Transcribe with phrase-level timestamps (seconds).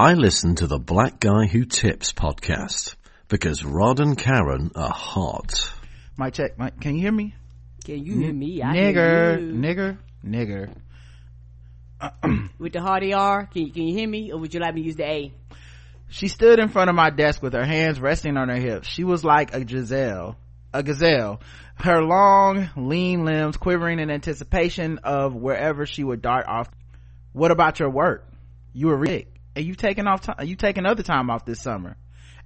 [0.00, 2.94] I listen to the Black Guy Who Tips podcast
[3.28, 5.70] because Rod and Karen are hot.
[6.16, 6.58] Mike, check.
[6.58, 7.34] Mic, can you hear me?
[7.84, 8.62] Can you hear me?
[8.62, 9.52] I nigger, hear you.
[9.52, 10.74] nigger, nigger.
[12.58, 14.32] With the hard ER, can you, can you hear me?
[14.32, 15.34] Or would you like me to use the A?
[16.08, 18.88] She stood in front of my desk with her hands resting on her hips.
[18.88, 20.38] She was like a gazelle,
[20.72, 21.42] a gazelle.
[21.74, 26.70] Her long, lean limbs quivering in anticipation of wherever she would dart off.
[27.34, 28.26] What about your work?
[28.72, 30.22] You were sick, and you taken off.
[30.22, 31.96] T- you taken other time off this summer.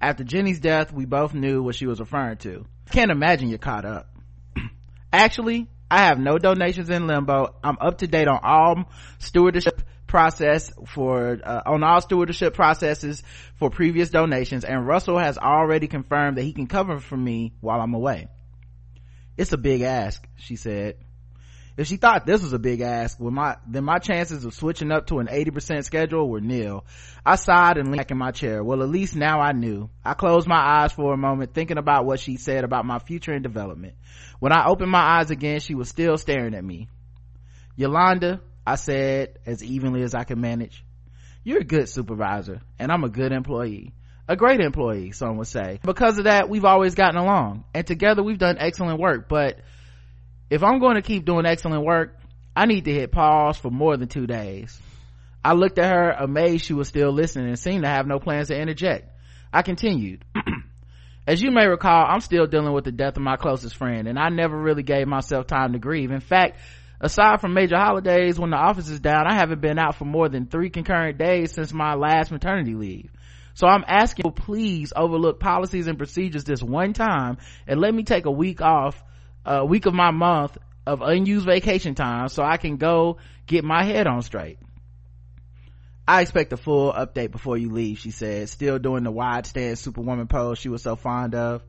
[0.01, 2.67] After Jenny's death, we both knew what she was referring to.
[2.91, 4.09] Can't imagine you're caught up.
[5.13, 7.55] Actually, I have no donations in limbo.
[7.63, 13.23] I'm up to date on all stewardship process for uh, on all stewardship processes
[13.57, 17.81] for previous donations and Russell has already confirmed that he can cover for me while
[17.81, 18.29] I'm away.
[19.37, 20.97] It's a big ask, she said.
[21.77, 24.93] If she thought this was a big ask, well my, then my chances of switching
[24.93, 26.85] up to an 80% schedule were nil.
[27.27, 28.63] I sighed and leaned back in my chair.
[28.63, 29.91] Well, at least now I knew.
[30.05, 33.33] I closed my eyes for a moment, thinking about what she said about my future
[33.33, 33.95] and development.
[34.39, 36.89] When I opened my eyes again, she was still staring at me.
[37.75, 40.85] Yolanda, I said as evenly as I could manage,
[41.43, 43.95] you're a good supervisor and I'm a good employee.
[44.29, 45.81] A great employee, some would say.
[45.83, 49.59] Because of that, we've always gotten along and together we've done excellent work, but
[50.51, 52.19] if I'm going to keep doing excellent work,
[52.57, 54.79] I need to hit pause for more than two days.
[55.45, 58.49] I looked at her amazed she was still listening and seemed to have no plans
[58.49, 59.11] to interject.
[59.53, 60.25] I continued.
[61.27, 64.19] As you may recall, I'm still dealing with the death of my closest friend and
[64.19, 66.11] I never really gave myself time to grieve.
[66.11, 66.59] In fact,
[67.01, 70.29] aside from major holidays when the office is down, I haven't been out for more
[70.29, 73.11] than three concurrent days since my last maternity leave.
[73.55, 78.03] So I'm asking, you please overlook policies and procedures this one time and let me
[78.03, 79.03] take a week off,
[79.45, 80.57] a week of my month
[80.87, 84.59] of unused vacation time so I can go get my head on straight.
[86.07, 89.81] I expect a full update before you leave, she said, still doing the wide stance
[89.81, 91.63] superwoman pose she was so fond of.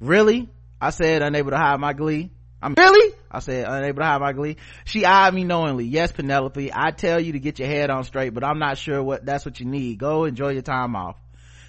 [0.00, 0.48] Really?
[0.80, 2.30] I said, unable to hide my glee.
[2.60, 3.14] I'm really?
[3.30, 4.56] I said, unable to hide my glee.
[4.84, 5.84] She eyed me knowingly.
[5.84, 9.02] Yes, Penelope, I tell you to get your head on straight, but I'm not sure
[9.02, 9.98] what that's what you need.
[9.98, 11.16] Go enjoy your time off.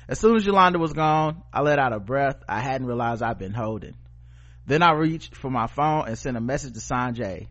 [0.08, 3.38] As soon as Yolanda was gone, I let out a breath I hadn't realized I'd
[3.38, 3.96] been holding.
[4.68, 7.50] Then I reached for my phone and sent a message to Sanjay.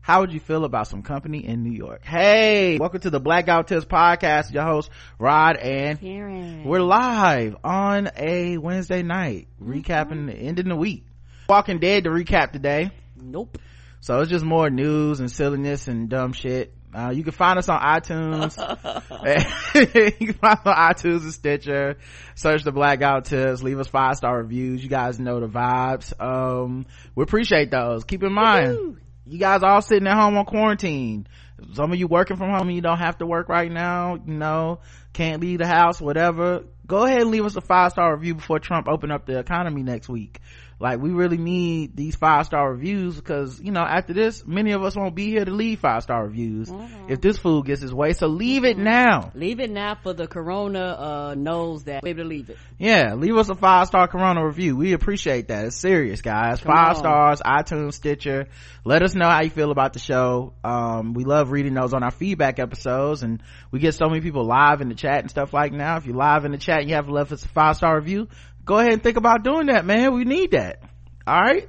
[0.00, 2.04] How would you feel about some company in New York?
[2.04, 4.52] Hey, welcome to the Black Guy Who Tips podcast.
[4.52, 4.90] Your host,
[5.20, 6.64] Rod and Karen.
[6.64, 9.74] we're live on a Wednesday night, mm-hmm.
[9.74, 11.06] recapping the end of the week.
[11.48, 12.90] Walking Dead to recap today.
[13.14, 13.58] Nope.
[14.00, 16.74] So it's just more news and silliness and dumb shit.
[16.92, 18.56] Uh, you can find us on iTunes.
[20.20, 21.98] you can find us on iTunes and Stitcher.
[22.34, 23.62] Search the Black Guy Who Tips.
[23.62, 24.82] Leave us five star reviews.
[24.82, 26.12] You guys know the vibes.
[26.20, 28.04] Um, we appreciate those.
[28.04, 28.96] Keep in mind, Woo-hoo.
[29.26, 31.26] you guys all sitting at home on quarantine.
[31.74, 34.80] Some of you working from home, you don't have to work right now, you know,
[35.12, 36.64] can't leave the house, whatever.
[36.86, 39.82] Go ahead and leave us a five star review before Trump open up the economy
[39.82, 40.40] next week.
[40.80, 44.82] Like we really need these five star reviews because, you know, after this, many of
[44.82, 46.72] us won't be here to leave five star reviews
[47.06, 48.14] if this fool gets his way.
[48.14, 49.30] So leave it now.
[49.34, 52.02] Leave it now for the corona, uh, knows that.
[52.02, 52.56] We're able to leave it.
[52.78, 54.74] Yeah, leave us a five star Corona review.
[54.74, 55.66] We appreciate that.
[55.66, 56.60] It's serious, guys.
[56.60, 56.96] Come five on.
[56.96, 58.48] stars, iTunes, Stitcher.
[58.84, 60.54] Let us know how you feel about the show.
[60.64, 64.46] Um, we love reading those on our feedback episodes, and we get so many people
[64.46, 65.98] live in the chat and stuff like now.
[65.98, 68.28] If you're live in the chat, and you have left us a five star review.
[68.70, 70.14] Go ahead and think about doing that, man.
[70.14, 70.80] We need that.
[71.26, 71.68] All right.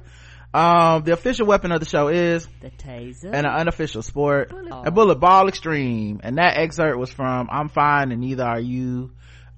[0.54, 3.24] Um, the official weapon of the show is The taser.
[3.24, 7.70] and an unofficial sport Bullet a bullet ball extreme and that excerpt was from i'm
[7.70, 9.10] fine and neither are you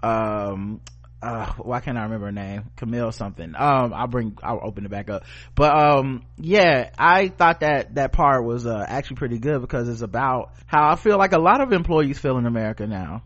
[0.02, 0.80] um
[1.20, 4.90] uh why can't i remember her name camille something um i'll bring i'll open it
[4.92, 5.24] back up
[5.56, 10.02] but um yeah i thought that that part was uh actually pretty good because it's
[10.02, 13.22] about how i feel like a lot of employees feel in america now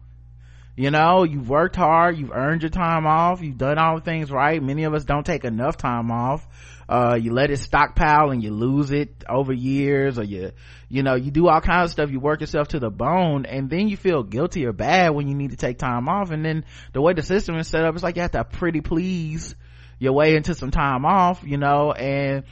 [0.79, 4.31] you know you've worked hard you've earned your time off you've done all the things
[4.31, 4.63] right.
[4.63, 6.47] Many of us don't take enough time off.
[6.89, 10.53] Uh you let it stockpile and you lose it over years or you
[10.89, 12.11] you know you do all kinds of stuff.
[12.13, 15.35] You work yourself to the bone and then you feel guilty or bad when you
[15.35, 16.31] need to take time off.
[16.31, 18.81] And then the way the system is set up it's like you have to pretty
[18.81, 19.57] please
[19.99, 22.45] your way into some time off you know and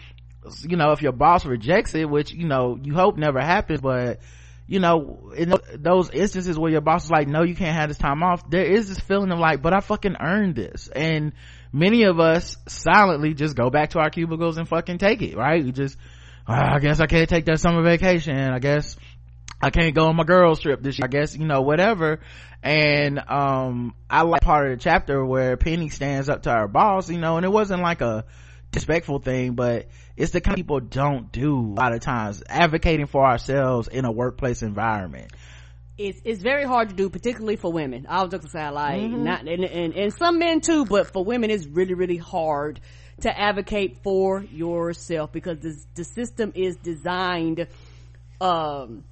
[0.62, 4.18] you know if your boss rejects it which you know you hope never happens but
[4.66, 7.98] you know in those instances where your boss is like no you can't have this
[7.98, 11.32] time off there is this feeling of like but i fucking earned this and
[11.72, 15.64] many of us silently just go back to our cubicles and fucking take it right
[15.64, 15.96] we just
[16.48, 18.96] "Ah, i guess i can't take that summer vacation i guess
[19.60, 21.06] I can't go on my girls trip this year.
[21.06, 22.20] I guess, you know, whatever.
[22.62, 27.08] And, um, I like part of the chapter where Penny stands up to her boss,
[27.08, 28.24] you know, and it wasn't like a
[28.76, 29.86] disrespectful thing, but
[30.16, 34.04] it's the kind of people don't do a lot of times, advocating for ourselves in
[34.04, 35.32] a workplace environment.
[35.98, 38.06] it's it's very hard to do, particularly for women.
[38.08, 39.24] I was just say like mm-hmm.
[39.24, 42.80] not and, and and some men too, but for women it's really really hard
[43.22, 47.66] to advocate for yourself because the the system is designed
[48.40, 49.04] um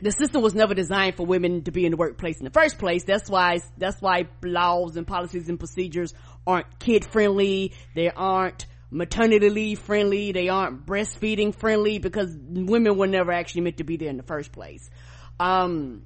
[0.00, 2.78] the system was never designed for women to be in the workplace in the first
[2.78, 3.04] place.
[3.04, 6.12] That's why, that's why laws and policies and procedures
[6.44, 7.72] aren't kid friendly.
[7.94, 10.32] They aren't maternity leave friendly.
[10.32, 14.22] They aren't breastfeeding friendly because women were never actually meant to be there in the
[14.22, 14.88] first place.
[15.40, 16.02] Um,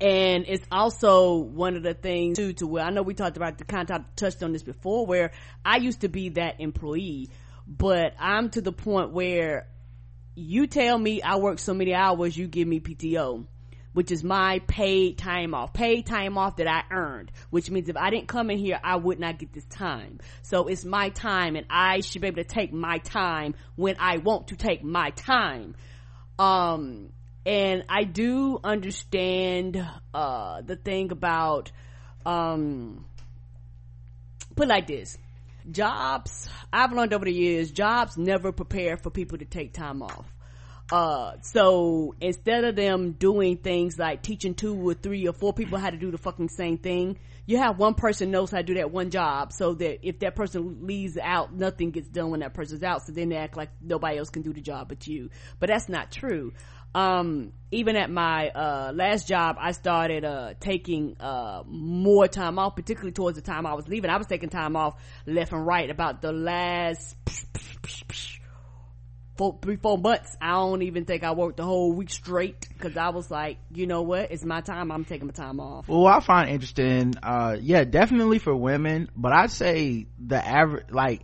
[0.00, 3.58] and it's also one of the things too to where I know we talked about
[3.58, 5.32] the kind of touched on this before where
[5.64, 7.30] I used to be that employee,
[7.66, 9.68] but I'm to the point where
[10.34, 13.46] you tell me I work so many hours, you give me PTO,
[13.92, 17.96] which is my paid time off, paid time off that I earned, which means if
[17.96, 20.20] I didn't come in here, I would not get this time.
[20.42, 24.18] So it's my time and I should be able to take my time when I
[24.18, 25.76] want to take my time.
[26.38, 27.10] Um,
[27.44, 29.84] and I do understand,
[30.14, 31.70] uh, the thing about,
[32.24, 33.04] um,
[34.54, 35.18] put like this
[35.70, 40.26] jobs i've learned over the years jobs never prepare for people to take time off
[40.92, 45.78] uh, so instead of them doing things like teaching two or three or four people
[45.78, 48.74] how to do the fucking same thing you have one person knows how to do
[48.74, 52.54] that one job so that if that person leaves out nothing gets done when that
[52.54, 53.04] person's out.
[53.04, 55.30] So then they act like nobody else can do the job but you.
[55.58, 56.52] But that's not true.
[56.94, 62.76] Um, even at my uh, last job i started uh, taking uh, more time off
[62.76, 64.10] particularly towards the time i was leaving.
[64.10, 67.16] I was taking time off left and right about the last
[69.42, 70.36] four, three, four months.
[70.40, 73.88] I don't even think I worked the whole week straight because I was like, you
[73.88, 74.30] know what?
[74.30, 74.92] It's my time.
[74.92, 75.88] I'm taking my time off.
[75.88, 81.22] Well, I find interesting, uh, yeah, definitely for women, but I'd say the average, like,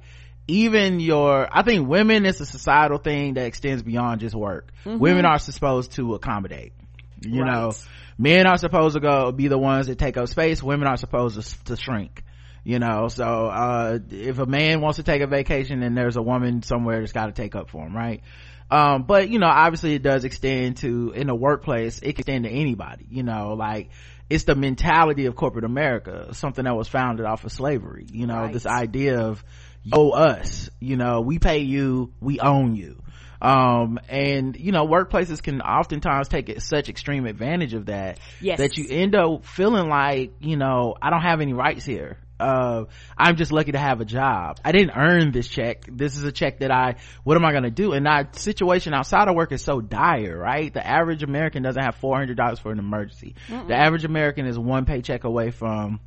[0.49, 4.73] even your, I think women is a societal thing that extends beyond just work.
[4.85, 4.99] Mm-hmm.
[4.99, 6.73] Women are supposed to accommodate.
[7.21, 7.53] You right.
[7.53, 7.73] know,
[8.17, 10.61] men are supposed to go be the ones that take up space.
[10.61, 12.25] Women are supposed to, to shrink
[12.69, 16.23] you know so uh, if a man wants to take a vacation and there's a
[16.23, 18.23] woman somewhere that's got to take up for him right
[18.71, 22.45] um, but you know obviously it does extend to in the workplace it can extend
[22.45, 23.89] to anybody you know like
[24.29, 28.43] it's the mentality of corporate america something that was founded off of slavery you know
[28.43, 28.53] right.
[28.53, 29.43] this idea of
[29.91, 33.01] owe us you know we pay you we own you
[33.41, 38.59] um and you know workplaces can oftentimes take such extreme advantage of that yes.
[38.59, 42.85] that you end up feeling like you know i don't have any rights here uh,
[43.17, 44.59] i'm just lucky to have a job.
[44.65, 45.85] I didn't earn this check.
[45.91, 47.93] This is a check that i what am i gonna do?
[47.93, 50.73] And that situation outside of work is so dire right?
[50.73, 53.35] The average american doesn't have $400 for an emergency.
[53.49, 53.69] Mm-mm.
[53.69, 56.01] the average american is one paycheck away from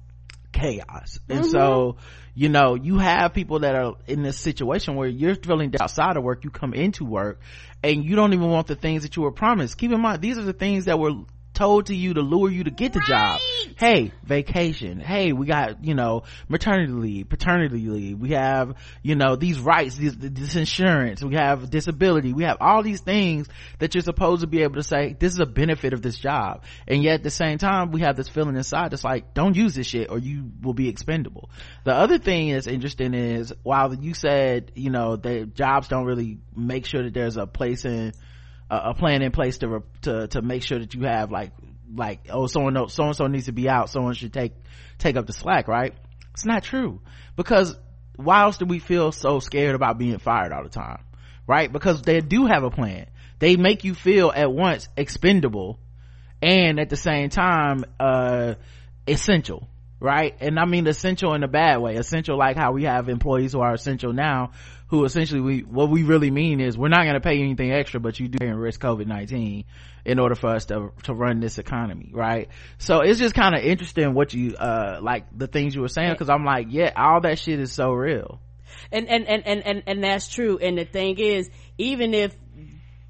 [0.51, 1.19] chaos.
[1.29, 1.49] And mm-hmm.
[1.49, 1.97] so
[2.33, 6.23] you know you have people that are in this situation where you're feeling outside of
[6.23, 7.41] work you come into work
[7.83, 9.77] and you don't even want the things that you were promised.
[9.77, 11.13] Keep in mind these are the things that were
[11.53, 13.07] told to you to lure you to get the right.
[13.07, 13.39] job.
[13.77, 14.99] Hey, vacation.
[14.99, 18.19] Hey, we got, you know, maternity leave, paternity leave.
[18.19, 21.23] We have, you know, these rights, this, this insurance.
[21.23, 22.33] We have disability.
[22.33, 23.47] We have all these things
[23.79, 26.63] that you're supposed to be able to say, this is a benefit of this job.
[26.87, 29.75] And yet at the same time, we have this feeling inside that's like, don't use
[29.75, 31.49] this shit or you will be expendable.
[31.83, 36.39] The other thing that's interesting is while you said, you know, that jobs don't really
[36.55, 38.13] make sure that there's a place in,
[38.71, 41.51] a, plan in place to to to make sure that you have like
[41.93, 44.53] like oh someone so and so needs to be out someone should take
[44.97, 45.93] take up the slack right?
[46.33, 47.01] It's not true.
[47.35, 47.75] Because
[48.15, 51.03] why else do we feel so scared about being fired all the time
[51.47, 51.71] right?
[51.71, 53.07] Because they do have a plan.
[53.39, 55.79] They make you feel at once expendable
[56.41, 58.55] and at the same time uh
[59.07, 59.67] essential
[59.99, 60.35] right?
[60.39, 61.95] And i mean essential in a bad way.
[61.95, 64.51] Essential like how we have employees who are essential now
[64.91, 67.71] who essentially we what we really mean is we're not going to pay you anything
[67.71, 69.65] extra but you do risk covid-19
[70.05, 72.49] in order for us to to run this economy right?
[72.77, 76.11] So it's just kind of interesting what you uh like the things you were saying
[76.11, 78.41] because i'm like yeah all that shit is so real.
[78.91, 80.57] And and and and and, and that's true.
[80.57, 82.35] And the thing is even if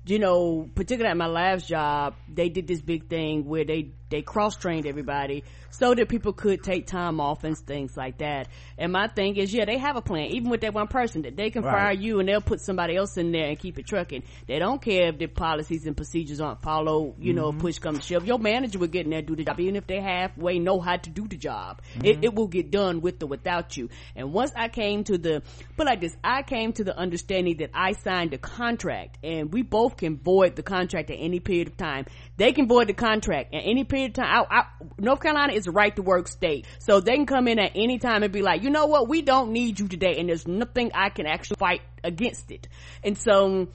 [0.05, 4.21] you know particularly at my last job they did this big thing where they they
[4.21, 8.47] cross trained everybody so that people could take time off and things like that.
[8.77, 11.35] And my thing is, yeah, they have a plan, even with that one person that
[11.35, 11.73] they can right.
[11.73, 14.23] fire you and they'll put somebody else in there and keep it trucking.
[14.47, 17.41] They don't care if the policies and procedures aren't followed, you mm-hmm.
[17.41, 18.25] know, push comes to shove.
[18.25, 20.97] Your manager will get in there do the job, even if they halfway know how
[20.97, 21.81] to do the job.
[21.95, 22.05] Mm-hmm.
[22.05, 23.89] It, it will get done with or without you.
[24.15, 25.41] And once I came to the,
[25.77, 29.61] put like this, I came to the understanding that I signed a contract and we
[29.61, 32.05] both can void the contract at any period of time.
[32.37, 34.45] They can void the contract at any period of time.
[34.49, 34.65] I, I,
[34.99, 36.65] North Carolina is a right to work state.
[36.79, 39.07] So they can come in at any time and be like, you know what?
[39.07, 40.15] We don't need you today.
[40.17, 42.67] And there's nothing I can actually fight against it.
[43.03, 43.67] And so,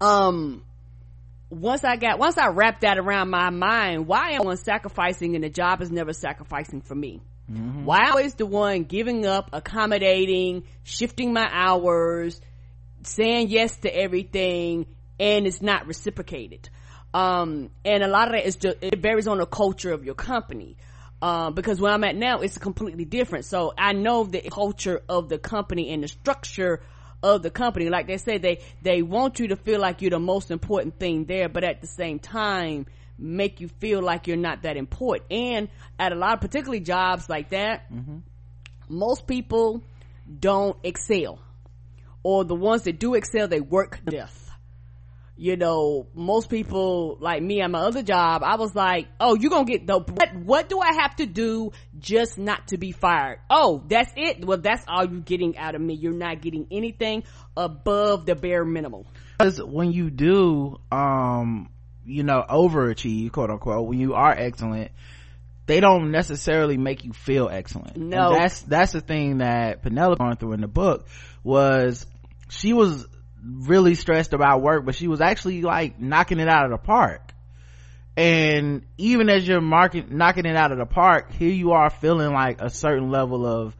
[0.00, 0.62] um,
[1.50, 5.44] once I got, once I wrapped that around my mind, why am I sacrificing and
[5.44, 7.20] the job is never sacrificing for me?
[7.50, 7.84] Mm-hmm.
[7.84, 12.40] Why always the one giving up, accommodating, shifting my hours,
[13.02, 14.86] saying yes to everything,
[15.18, 16.68] and it's not reciprocated.
[17.14, 20.14] Um, and a lot of that is just, it varies on the culture of your
[20.14, 20.76] company.
[21.20, 23.44] Uh, because where I'm at now, it's completely different.
[23.44, 26.80] So I know the culture of the company and the structure
[27.22, 27.88] of the company.
[27.88, 31.26] Like they say, they, they want you to feel like you're the most important thing
[31.26, 32.86] there, but at the same time,
[33.18, 35.30] make you feel like you're not that important.
[35.30, 38.18] And at a lot of particularly jobs like that, mm-hmm.
[38.88, 39.80] most people
[40.40, 41.38] don't excel.
[42.24, 44.41] Or the ones that do excel, they work death.
[45.34, 49.50] You know, most people like me at my other job, I was like, oh, you're
[49.50, 53.40] gonna get the, what, what do I have to do just not to be fired?
[53.48, 54.44] Oh, that's it?
[54.44, 55.94] Well, that's all you're getting out of me.
[55.94, 57.24] You're not getting anything
[57.56, 59.04] above the bare minimum.
[59.38, 61.70] Because when you do, um,
[62.04, 64.92] you know, overachieve, quote unquote, when you are excellent,
[65.66, 67.96] they don't necessarily make you feel excellent.
[67.96, 68.32] No.
[68.32, 71.06] And that's, that's the thing that Penelope going through in the book
[71.42, 72.06] was
[72.48, 73.06] she was
[73.44, 77.32] really stressed about work, but she was actually like knocking it out of the park.
[78.16, 82.32] And even as you're marking, knocking it out of the park, here you are feeling
[82.32, 83.74] like a certain level of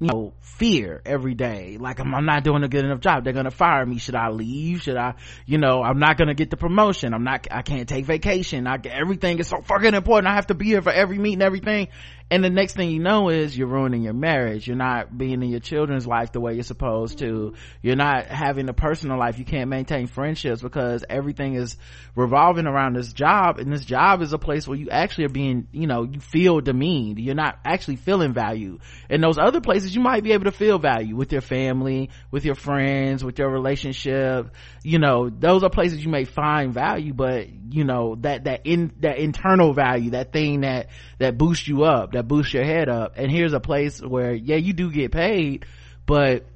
[0.00, 1.76] you know fear every day.
[1.78, 3.22] Like I'm, I'm, not doing a good enough job.
[3.22, 3.98] They're gonna fire me.
[3.98, 4.82] Should i leave?
[4.82, 7.12] Should i you know i'm not gonna get the promotion.
[7.12, 8.66] I'm not i can't take vacation.
[8.66, 10.28] I, everything is so fucking important.
[10.28, 11.88] I have to be here for every meeting everything
[12.30, 14.68] and the next thing you know is you're ruining your marriage.
[14.68, 17.54] You're not being in your children's life the way you're supposed to.
[17.82, 19.40] You're not having a personal life.
[19.40, 21.76] You can't maintain friendships because everything is
[22.14, 23.58] revolving around this job.
[23.58, 26.60] And this job is a place where you actually are being you know you feel
[26.60, 27.18] demeaned.
[27.18, 30.78] You're not actually feeling value in those other places you might be able to feel
[30.78, 34.54] value with your family with your friends with your relationship.
[34.84, 38.92] You know those are places you may find value but you know that that in
[39.00, 43.14] that internal value that thing that that boosts you up that boosts your head up
[43.16, 45.66] and here's a place where yeah you do get paid
[46.06, 46.46] but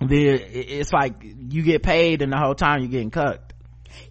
[0.00, 3.52] the it's like you get paid and the whole time you're getting cut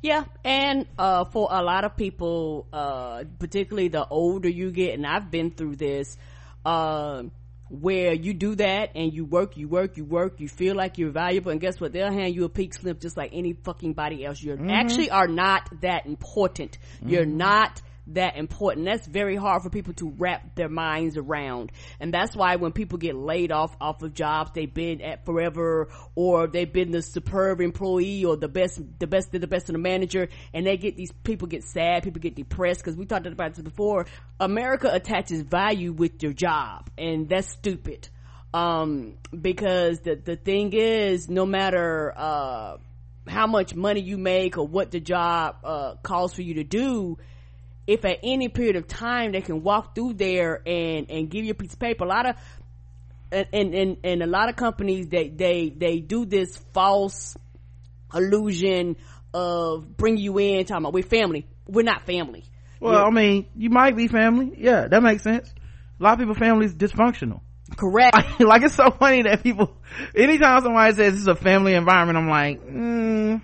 [0.02, 5.06] yeah and uh, for a lot of people uh, particularly the older you get and
[5.06, 6.18] i've been through this
[6.66, 7.24] uh,
[7.72, 11.12] where you do that and you work, you work, you work, you feel like you're
[11.12, 11.94] valuable, and guess what?
[11.94, 14.42] They'll hand you a pink slip just like any fucking body else.
[14.42, 14.70] You mm-hmm.
[14.70, 16.78] actually are not that important.
[16.98, 17.10] Mm-hmm.
[17.10, 17.82] You're not
[18.16, 18.86] that important.
[18.86, 21.72] That's very hard for people to wrap their minds around.
[22.00, 25.90] And that's why when people get laid off off of jobs they've been at forever
[26.16, 29.80] or they've been the superb employee or the best, the best, the best of the
[29.80, 33.56] manager and they get these people get sad, people get depressed because we talked about
[33.56, 34.06] this before.
[34.40, 38.10] America attaches value with your job and that's stupid.
[38.54, 42.78] Um, because the, the thing is no matter, uh,
[43.28, 47.18] how much money you make or what the job, uh, calls for you to do,
[47.92, 51.52] if at any period of time they can walk through there and and give you
[51.52, 52.06] a piece of paper.
[52.06, 52.36] A lot of
[53.32, 57.36] and and and a lot of companies they they they do this false
[58.14, 58.96] illusion
[59.34, 61.46] of bring you in talking about we're family.
[61.68, 62.46] We're not family.
[62.80, 64.54] Well i mean you might be family.
[64.58, 65.54] Yeah that makes sense.
[66.00, 67.42] A lot of people families dysfunctional.
[67.76, 68.18] Correct.
[68.40, 69.76] Like it's so funny that people
[70.16, 73.42] anytime somebody says this is a family environment i'm like mm,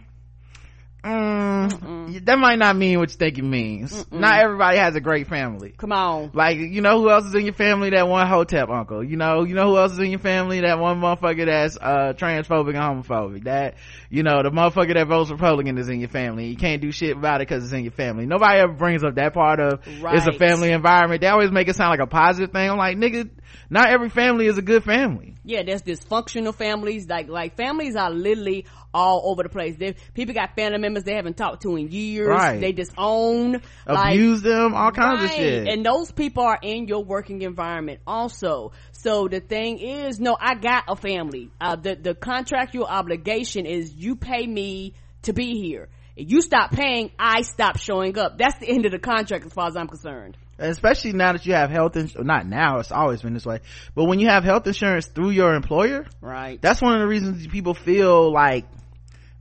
[1.03, 3.93] Mm, that might not mean what you think it means.
[3.93, 4.19] Mm-mm.
[4.19, 5.73] Not everybody has a great family.
[5.77, 6.31] Come on.
[6.33, 7.91] Like, you know who else is in your family?
[7.91, 9.03] That one hotep uncle.
[9.03, 10.59] You know, you know who else is in your family?
[10.61, 13.45] That one motherfucker that's, uh, transphobic and homophobic.
[13.45, 13.75] That,
[14.09, 16.47] you know, the motherfucker that votes Republican is in your family.
[16.47, 18.25] You can't do shit about it cause it's in your family.
[18.25, 20.15] Nobody ever brings up that part of, right.
[20.15, 21.21] it's a family environment.
[21.21, 22.69] They always make it sound like a positive thing.
[22.69, 23.29] I'm like, nigga,
[23.69, 25.35] not every family is a good family.
[25.43, 27.07] Yeah, there's dysfunctional families.
[27.07, 29.75] Like, like families are literally all over the place.
[29.77, 32.27] They, people got family members they haven't talked to in years.
[32.27, 32.59] Right.
[32.59, 35.29] They disown, abuse like, them, all kinds right.
[35.29, 35.67] of shit.
[35.67, 38.71] And those people are in your working environment also.
[38.91, 41.51] So the thing is, no, I got a family.
[41.59, 45.89] Uh, the the contractual obligation is you pay me to be here.
[46.15, 48.37] If you stop paying, I stop showing up.
[48.37, 51.53] That's the end of the contract as far as I'm concerned especially now that you
[51.53, 53.59] have health insurance not now it's always been this way
[53.95, 56.61] but when you have health insurance through your employer right.
[56.61, 58.65] that's one of the reasons people feel like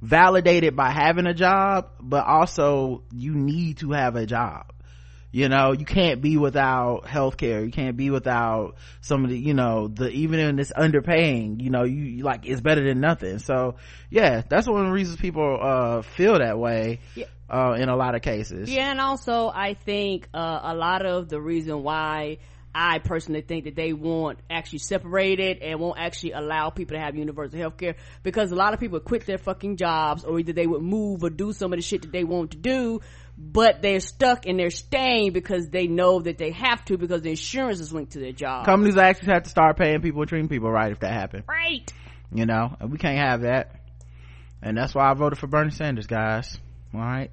[0.02, 4.73] validated by having a job but also you need to have a job.
[5.32, 9.38] You know you can't be without health care you can't be without some of the
[9.38, 13.38] you know the even in this underpaying you know you like it's better than nothing.
[13.38, 13.75] So
[14.08, 17.00] yeah that's one of the reasons people uh feel that way.
[17.14, 17.26] Yeah.
[17.49, 21.29] Uh in a lot of cases yeah and also i think uh a lot of
[21.29, 22.38] the reason why
[22.79, 27.03] I personally think that they won't actually separate it and won't actually allow people to
[27.03, 30.53] have universal health care because a lot of people quit their fucking jobs or either
[30.53, 33.00] they would move or do some of the shit that they want to do,
[33.38, 37.31] but they're stuck and they're staying because they know that they have to because the
[37.31, 38.67] insurance is linked to their job.
[38.67, 41.45] Companies actually have to start paying people and treating people right if that happens.
[41.49, 41.91] Right.
[42.31, 43.73] You know, and we can't have that.
[44.61, 46.59] And that's why I voted for Bernie Sanders, guys.
[46.97, 47.31] All right.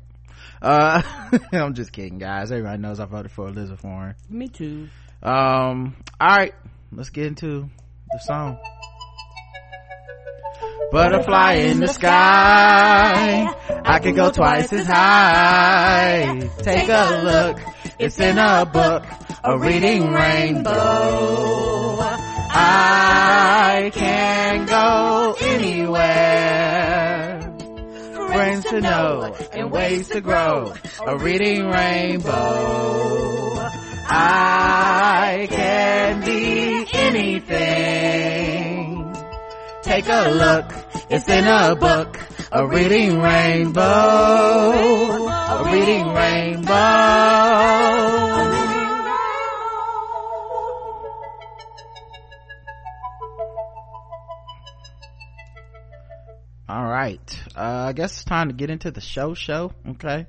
[0.62, 1.02] Uh,
[1.54, 2.52] I'm just kidding, guys.
[2.52, 4.16] Everybody knows I voted for Elizabeth Warren.
[4.30, 4.90] Me too.
[5.22, 6.54] Um, all right,
[6.92, 7.70] let's get into
[8.12, 8.60] the song.
[10.92, 13.48] Butterfly in the sky,
[13.86, 16.50] I could go twice as high.
[16.60, 17.60] Take a look,
[18.00, 19.06] it's in a book,
[19.46, 20.72] a reading rainbow.
[22.56, 26.93] I can go anywhere.
[28.34, 30.74] Friends to know and ways to grow,
[31.06, 33.60] a reading rainbow.
[34.10, 38.34] I can be anything.
[39.84, 40.74] Take a look,
[41.12, 42.20] it's in a book,
[42.52, 43.82] a reading rainbow,
[45.28, 46.74] a reading rainbow.
[56.70, 59.34] All right, uh, I guess it's time to get into the show.
[59.34, 60.26] Show, okay.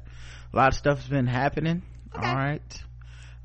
[0.53, 1.83] A lot of stuff's been happening.
[2.17, 2.27] Okay.
[2.29, 2.83] All right.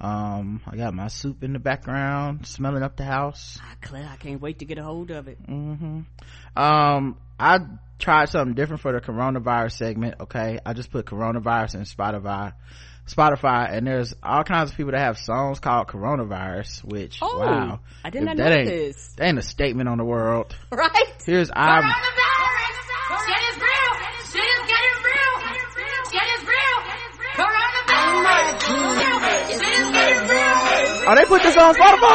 [0.02, 3.60] Um, I got my soup in the background, smelling up the house.
[3.62, 5.38] Ah, Claire, I can't wait to get a hold of it.
[5.46, 6.02] hmm
[6.56, 7.58] Um, I
[7.98, 10.16] tried something different for the coronavirus segment.
[10.22, 12.54] Okay, I just put coronavirus in Spotify,
[13.08, 16.86] Spotify, and there's all kinds of people that have songs called coronavirus.
[16.86, 19.14] Which Oh, wow, I did not know ain't, this.
[19.18, 20.56] That ain't a statement on the world.
[20.72, 21.14] Right?
[21.26, 21.84] Here's I'm.
[21.84, 23.69] Coronavirus!
[31.10, 32.14] مرے پچھلے سو سروا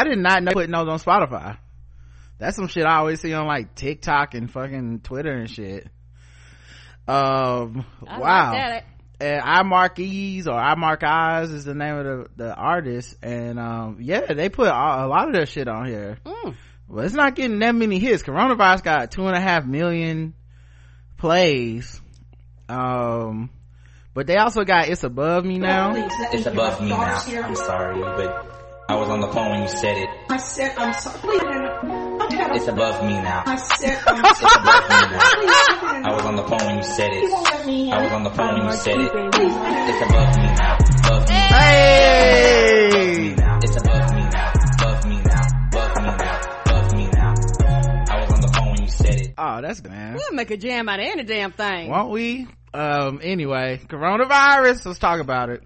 [0.00, 1.58] I did not know putting those on Spotify.
[2.38, 5.88] That's some shit I always see on like TikTok and fucking Twitter and shit.
[7.06, 8.52] Um, I wow.
[8.52, 8.84] that.
[9.20, 13.14] and I Mark Ease or I Mark Eyes is the name of the, the artist.
[13.22, 16.16] And, um, yeah, they put a, a lot of their shit on here.
[16.24, 16.54] Mm.
[16.88, 18.22] Well, it's not getting that many hits.
[18.22, 20.32] Coronavirus got two and a half million
[21.18, 22.00] plays.
[22.70, 23.50] Um,
[24.14, 25.92] but they also got It's Above Me now.
[26.32, 27.20] It's above me now.
[27.26, 28.59] I'm sorry, but
[28.90, 30.08] I was on the phone when you said it.
[30.28, 31.18] I said, I'm sorry.
[31.20, 31.42] Please,
[32.56, 33.44] It's above me now.
[33.46, 34.30] I said, I'm sorry.
[34.30, 36.10] It's above me now.
[36.10, 37.24] I was on the phone when you said it.
[37.92, 39.10] I was on the phone when you said it.
[39.14, 40.76] It's above me now.
[41.06, 41.36] Above me.
[41.36, 43.34] Above Hey!
[43.38, 43.58] now.
[43.62, 44.52] It's above me now.
[44.80, 45.40] Above me now.
[45.70, 46.40] Above me now.
[46.66, 47.34] Above me now.
[48.10, 49.34] I was on the phone when you said it.
[49.38, 49.92] Oh, that's good.
[50.14, 51.90] We'll make a jam out of any damn thing.
[51.90, 55.60] won't we um anyway coronavirus let's talk about it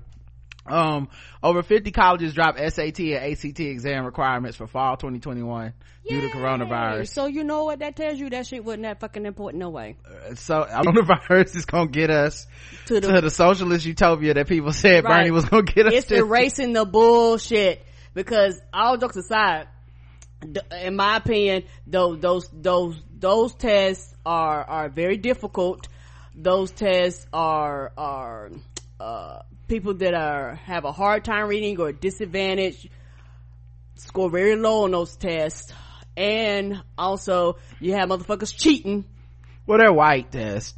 [0.66, 1.09] um
[1.42, 5.72] over 50 colleges dropped sat and act exam requirements for fall 2021
[6.09, 8.31] due to coronavirus So you know what that tells you?
[8.31, 9.96] That shit wasn't that fucking important, no way.
[10.35, 12.46] so coronavirus is gonna get us
[12.87, 15.18] To to the, the socialist utopia that people said Right.
[15.20, 19.66] bernie was gonna get us it's to erasing the bullshit because all jokes aside,
[20.81, 25.88] in my opinion, those those those those tests are are very difficult.
[26.35, 28.50] Those tests are are
[29.00, 32.88] uh, people that are have a hard time reading or disadvantaged
[33.96, 35.72] score very low on those tests,
[36.16, 39.05] and also you have motherfuckers cheating.
[39.66, 40.74] well they're white tests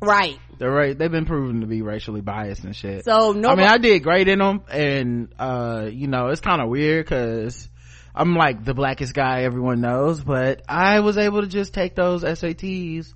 [0.00, 0.38] Right.
[0.58, 3.48] they're ra- they've been proven to be racially biased and shit So no.
[3.48, 7.04] I mean, I did great in them, and uh, you know, it's kind of weird
[7.06, 7.68] because
[8.14, 12.24] I'm like the blackest guy everyone knows, but I was able to just take those
[12.24, 13.12] SATs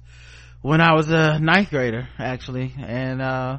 [0.62, 3.58] when I was a ninth grader, actually, and uh,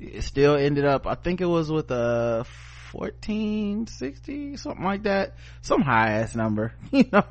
[0.00, 2.46] it still ended up i think it was with a
[2.94, 7.22] 1460 something like that some high ass number you know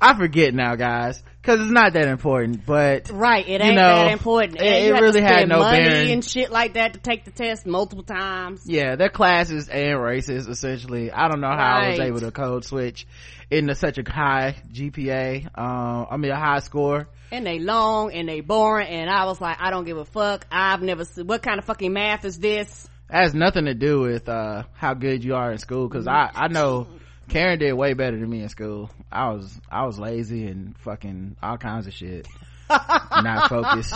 [0.00, 4.12] i forget now guys because it's not that important but Right, it ain't know, that
[4.12, 4.60] important.
[4.60, 6.10] it- it really had no money bearing.
[6.12, 8.62] and shit like that to take the test multiple times.
[8.66, 12.64] yeah they're classes and races essentially i don't know how i was able to code
[12.64, 13.06] switch
[13.50, 18.28] into such a high gpa um i mean a high score And they long and
[18.28, 20.46] they boring and I was like, I don't give a fuck.
[20.50, 22.88] I've never seen, what kind of fucking math is this?
[23.10, 26.48] Has nothing to do with uh how good you are in school because i i
[26.48, 26.86] know
[27.28, 28.90] karen did way better than me in school.
[29.12, 32.26] I was i was lazy and fucking all kinds of shit.
[32.70, 33.94] Not focused.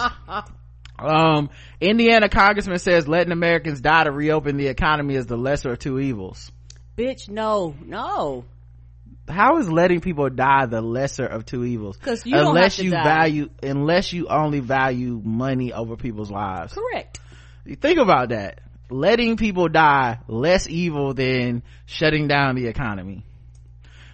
[0.99, 5.79] Um indiana congressman says letting americans die to reopen the economy is the lesser of
[5.79, 6.51] two evils.
[6.97, 8.45] Bitch, no, no.
[9.29, 11.97] how is letting people die the lesser of two evils?
[11.97, 13.03] 'Cause you unless you die.
[13.03, 16.75] value unless you only value money over people's lives.
[16.75, 17.19] Correct.
[17.65, 18.61] You think about that
[18.93, 23.25] letting people die less evil than shutting down the economy.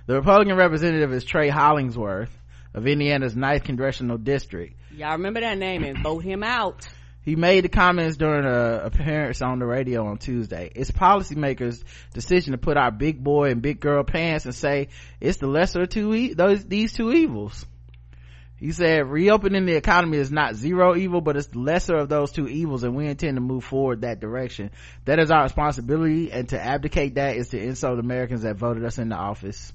[0.07, 2.31] The republican representative is trey hollingsworth
[2.75, 4.75] of indiana's 9th congressional district.
[4.97, 6.87] Y'all remember that name and vote him out.
[7.25, 10.71] he made the comments during a appearance on the radio on tuesday.
[10.75, 11.83] It's policymakers
[12.15, 14.89] decision to put our big boy and big girl pants and say
[15.21, 17.67] it's the lesser of two e- those these two evils
[18.59, 22.33] he said reopening the economy is not zero evil but it's the lesser of those
[22.33, 24.73] two evils and we intend to move forward that direction.
[25.05, 28.99] That is our responsibility and to abdicate that is to insult americans that voted us
[28.99, 29.73] into office.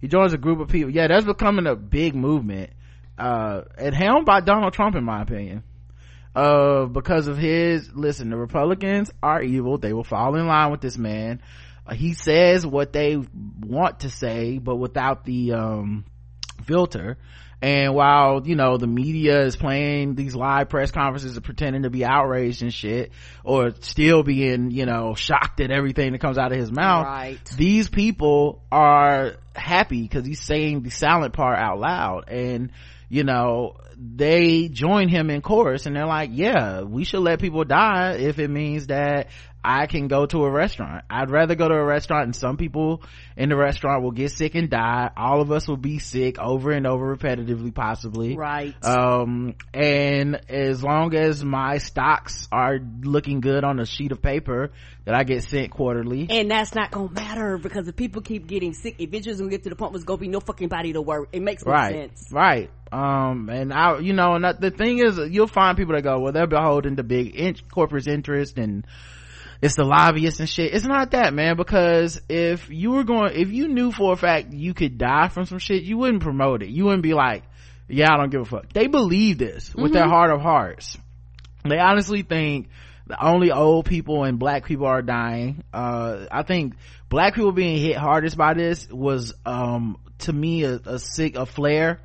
[0.00, 0.90] He joins a group of people.
[0.90, 2.70] Yeah that's becoming a big movement.
[3.16, 5.62] Uh and helmed by donald trump in my opinion.
[6.34, 9.78] Uh because of his listen the republicans are evil.
[9.78, 11.40] They will fall in line with this man.
[11.86, 13.16] Uh, he says what they
[13.60, 16.04] want to say but without the um
[16.64, 17.16] filter
[17.62, 21.90] and while you know the media is playing these live press conferences and pretending to
[21.90, 23.12] be outraged and shit
[23.44, 27.44] or still being you know shocked at everything that comes out of his mouth Right.
[27.56, 32.70] these people are happy because he's saying the silent part out loud and
[33.08, 37.64] you know they join him in chorus and they're like yeah we should let people
[37.64, 39.28] die if it means that
[39.64, 43.02] i can go to a restaurant i'd rather go to a restaurant and some people
[43.36, 46.70] in the restaurant will get sick and die all of us will be sick over
[46.70, 48.74] and over repetitively possibly Right.
[48.84, 54.70] um and as long as my stocks are looking good on a sheet of paper
[55.06, 58.74] that i get sent quarterly and that's not gonna matter because if people keep getting
[58.74, 61.00] sick, eventually gonna get to the point where it's gonna be no fucking body to
[61.02, 61.28] work.
[61.32, 62.28] It makes no right sense.
[62.30, 66.20] right um and i you know and the thing is you'll find people that go
[66.20, 68.86] well they're beholden to big in- corporate interest and
[69.62, 70.74] it's the lobbyists and shit.
[70.74, 74.52] It's not that man because if you were going if you knew for a fact
[74.52, 76.68] you could die from some shit you wouldn't promote it.
[76.68, 77.44] You wouldn't be like
[77.88, 78.72] yeah i don't give a fuck.
[78.72, 80.98] They believe this with their heart of hearts.
[81.68, 82.68] They honestly think
[83.06, 85.64] the only old people and black people are dying.
[85.72, 86.74] Uh i think
[87.08, 91.46] black people being hit hardest by this was um to me a, a sig a
[91.46, 92.00] flare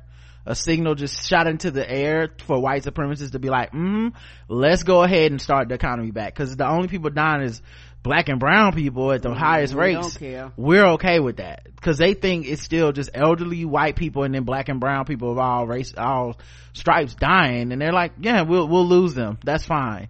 [0.50, 4.12] a signal just shot into the air for white supremacists to be like mm
[4.48, 6.34] let's go ahead and start the economy back.
[6.34, 7.62] Because the only people dying is
[8.02, 10.18] black and brown people at the highest we rates.
[10.56, 11.64] we're okay with that.
[11.72, 15.30] Because they think it's still just elderly white people and then black and brown people
[15.30, 16.36] of all race all
[16.72, 17.70] stripes dying.
[17.70, 19.38] And they're like yeah we'll we'll lose them.
[19.44, 20.08] That's fine.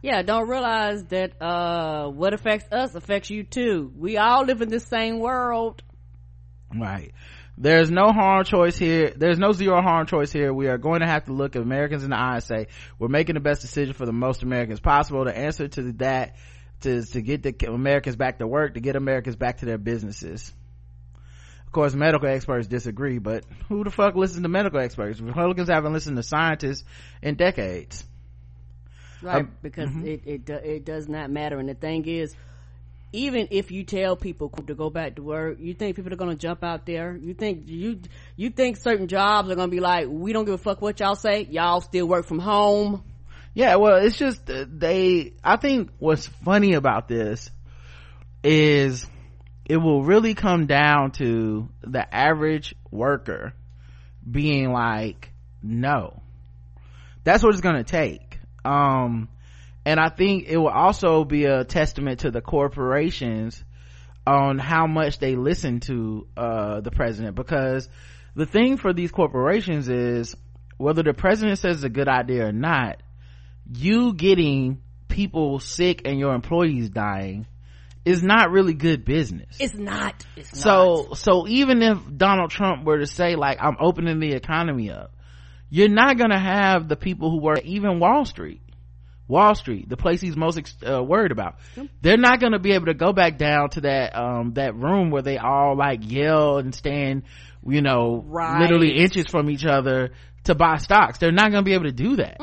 [0.00, 3.92] Yeah, don't realize that uh what affects us affects you too.
[3.94, 5.82] We all live in this same world.
[6.74, 7.12] Right.
[7.58, 9.12] There's no harm choice here.
[9.14, 10.52] There's no zero harm choice here.
[10.52, 12.66] We are going to have to look at Americans in the eye and say,
[12.98, 15.24] we're making the best decision for the most Americans possible.
[15.24, 16.36] The answer to that
[16.80, 20.52] to, to get the Americans back to work, to get Americans back to their businesses.
[21.66, 25.20] Of course, medical experts disagree, but who the fuck listens to medical experts?
[25.20, 26.84] Republicans haven't listened to scientists
[27.22, 28.04] in decades.
[29.22, 31.58] Right, Um, because it, it it does not matter.
[31.58, 32.34] And the thing is,
[33.12, 36.30] even if you tell people to go back to work, you think people are going
[36.30, 37.16] to jump out there?
[37.16, 38.00] You think you
[38.36, 40.98] you think certain jobs are going to be like, we don't give a fuck what
[41.00, 41.42] y'all say.
[41.50, 43.04] Y'all still work from home.
[43.54, 45.34] Yeah, well, it's just uh, they.
[45.44, 47.50] I think what's funny about this
[48.42, 49.06] is
[49.66, 53.52] it will really come down to the average worker
[54.28, 56.22] being like, no.
[57.24, 58.38] That's what it's going to take.
[58.64, 59.28] Um,
[59.84, 63.62] and I think it will also be a testament to the corporations
[64.26, 67.88] on how much they listen to uh the president because
[68.36, 70.36] the thing for these corporations is
[70.78, 73.02] whether the president says it's a good idea or not
[73.72, 77.46] you getting people sick and your employees dying
[78.04, 80.24] is not really good business It's not.
[80.36, 81.18] It's so not.
[81.18, 85.12] so even if donald trump were to say like i'm opening the economy up
[85.68, 88.60] you're not gonna have the people who work even wall street
[89.32, 91.56] Wall Street, the place he's most uh, worried about.
[92.02, 95.10] They're not going to be able to go back down to that um that room
[95.10, 97.22] where they all like yell and stand,
[97.66, 98.60] you know, Right.
[98.60, 100.10] literally inches from each other
[100.44, 101.18] to buy stocks.
[101.18, 102.36] They're not going to be able to do that.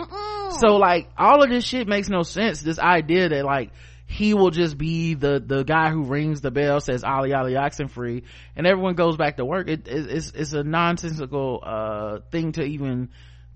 [0.62, 2.62] So like all of this shit makes no sense.
[2.62, 3.72] This idea that like
[4.08, 8.24] he will just be the the guy who rings the bell, says "Ali Ali Oxenfree,"
[8.56, 9.70] and everyone goes back to work.
[9.70, 13.10] It, it, it's it's a nonsensical uh thing to even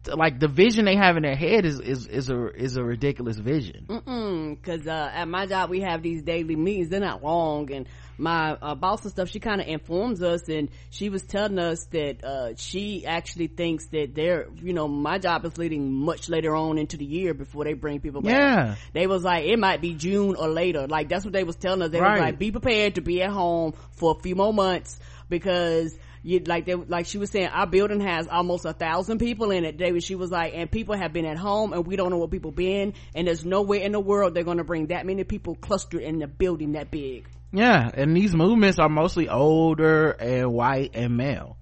[0.08, 3.38] like the vision they have in their head is is is a is a ridiculous
[3.38, 3.86] vision.
[3.90, 7.88] Mm, because uh, at my job we have these daily meetings they're not long and
[8.18, 11.86] my uh, boss and stuff she kind of informs us and she was telling us
[11.86, 16.56] that uh, she actually thinks that they're you know my job is leading much later
[16.56, 18.76] on into the year before they bring people back Yeah.
[18.94, 21.82] they was like it might be june or later like that's what they was telling
[21.82, 22.12] us they Right.
[22.14, 26.40] was like be prepared to be at home for a few more months because you
[26.40, 29.78] like they like she was saying our building has almost a thousand people in it
[29.78, 32.32] david she was like and people have been at home and we don't know what
[32.32, 35.56] people been and there's nowhere in the world they're going to bring that many people
[35.56, 40.96] clustered in a building that big Yeah, and these movements are mostly older and white
[40.96, 41.56] and male.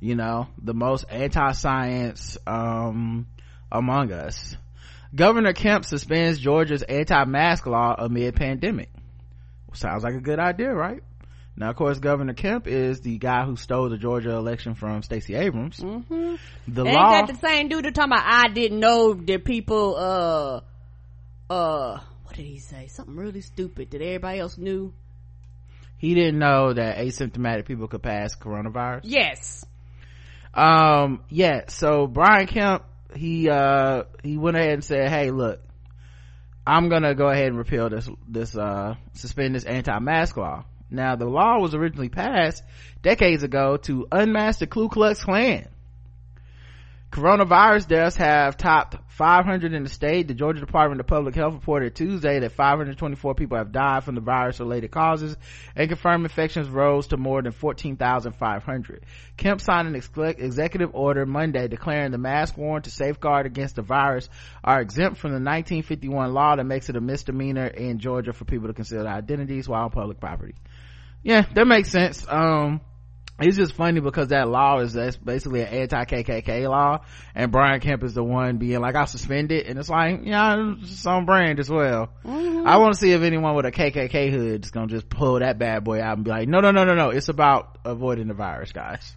[0.00, 3.26] You know, the most anti-science um
[3.70, 4.56] among us.
[5.14, 8.90] Governor Kemp suspends Georgia's anti-mask law amid pandemic.
[9.74, 11.02] Sounds like a good idea, right?
[11.58, 15.34] Now, of course, Governor Kemp is the guy who stole the Georgia election from Stacey
[15.34, 15.80] Abrams.
[15.80, 16.36] Mm-hmm.
[16.68, 20.60] The ain't law, that the same dude talking about i didn't know that people uh
[21.52, 24.92] uh what did he say something really stupid that everybody else knew
[25.96, 29.00] he didn't know that asymptomatic people could pass coronavirus.
[29.04, 29.64] yes
[30.54, 35.60] um yeah so brian kemp he uh he went ahead and said hey look
[36.66, 41.26] i'm gonna go ahead and repeal this this uh suspend this anti-mask law now the
[41.26, 42.62] law was originally passed
[43.02, 45.68] decades ago to unmask the ku klux klan
[47.10, 50.28] Coronavirus deaths have topped 500 in the state.
[50.28, 54.20] The Georgia Department of Public Health reported Tuesday that 524 people have died from the
[54.20, 55.34] virus related causes
[55.74, 59.06] and confirmed infections rose to more than 14,500.
[59.38, 63.82] Kemp signed an ex- executive order Monday declaring the mask worn to safeguard against the
[63.82, 64.28] virus
[64.62, 68.68] are exempt from the 1951 law that makes it a misdemeanor in Georgia for people
[68.68, 70.54] to conceal their identities while on public property.
[71.22, 72.24] Yeah, that makes sense.
[72.28, 72.80] Um,
[73.40, 77.04] it's just funny because that law is that's basically an anti-KKK law,
[77.34, 80.74] and Brian Kemp is the one being like, "I'll suspend it," and it's like, yeah,
[80.80, 82.10] it's on brand as well.
[82.24, 85.58] I want to see if anyone with a KKK hood is gonna just pull that
[85.58, 88.34] bad boy out and be like, "No, no, no, no, no, it's about avoiding the
[88.34, 89.14] virus, guys."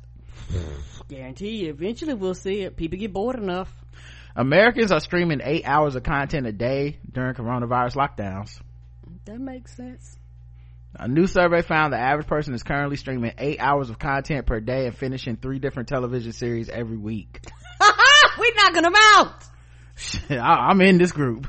[1.08, 3.74] guarantee you eventually we'll see it people get bored enough
[4.36, 8.60] Americans are streaming eight hours of content a day during coronavirus lockdowns.
[9.26, 10.18] that makes sense
[10.96, 14.60] A new survey found the average person is currently streaming eight hours of content per
[14.60, 17.40] day and finishing three different television series every week.
[18.38, 19.44] We're knocking them out
[20.30, 21.48] I- I'm in this group.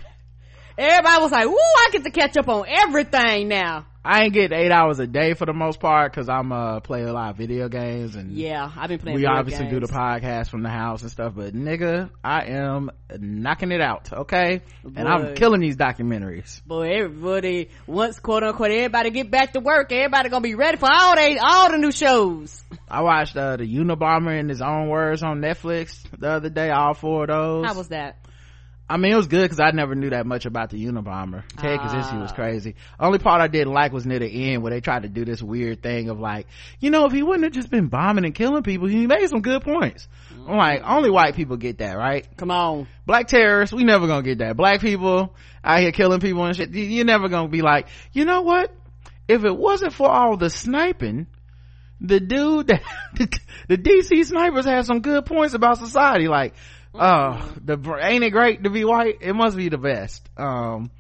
[0.79, 1.57] everybody was like "Woo!
[1.57, 5.35] I get to catch up on everything now." I ain't getting eight hours a day
[5.35, 8.69] for the most part because I'm uh play a lot of video games and Yeah,
[8.77, 9.17] I've been playing.
[9.17, 11.35] we obviously do the podcast from the house and stuff.
[11.37, 14.63] But nigga, I am knocking it out, okay?
[14.97, 16.65] And I'm killing these documentaries.
[16.65, 19.93] Boy, everybody once quote unquote everybody get back to work.
[19.93, 22.61] Everybody gonna be ready for all they all the new shows.
[22.89, 26.71] I watched uh the Unabomber in his own words on Netflix the other day.
[26.71, 27.67] All four of those.
[27.67, 28.17] How was that?
[28.89, 31.45] I mean, it was good because I never knew that much about the Unabomber.
[31.57, 32.21] Ted Kaczynski Ah.
[32.23, 32.75] was crazy.
[33.01, 35.43] Only part I didn't like was near the end where they tried to do this
[35.43, 36.47] weird thing of like,
[36.79, 39.41] you know, if he wouldn't have just been bombing and killing people, he made some
[39.41, 40.09] good points.
[40.47, 42.27] I'm like, only white people get that, right?
[42.37, 42.87] Come on.
[43.07, 44.57] Black terrorists, we never gonna get that.
[44.59, 48.25] Black people out here killing people and shit, you- you're never gonna be like, you
[48.27, 48.75] know what?
[49.27, 51.29] If it wasn't for all the sniping,
[52.01, 52.83] the dude that,
[53.69, 56.27] the DC snipers had some good points about society.
[56.29, 56.55] Like,
[56.95, 59.19] oh, the, ain't it great to be white?
[59.21, 60.29] It must be the best.
[60.37, 60.91] Um,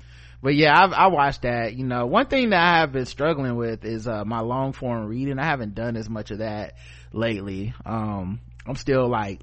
[0.43, 1.75] but yeah, I've, I watched that.
[1.75, 5.07] You know, one thing that I have been struggling with is, uh, my long form
[5.07, 5.39] reading.
[5.39, 6.75] I haven't done as much of that
[7.13, 7.75] lately.
[7.87, 9.41] Um, I'm still like,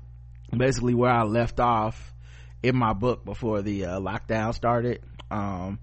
[0.55, 2.13] basically where I left off
[2.63, 5.01] in my book before the uh, lockdown started.
[5.31, 5.79] Um,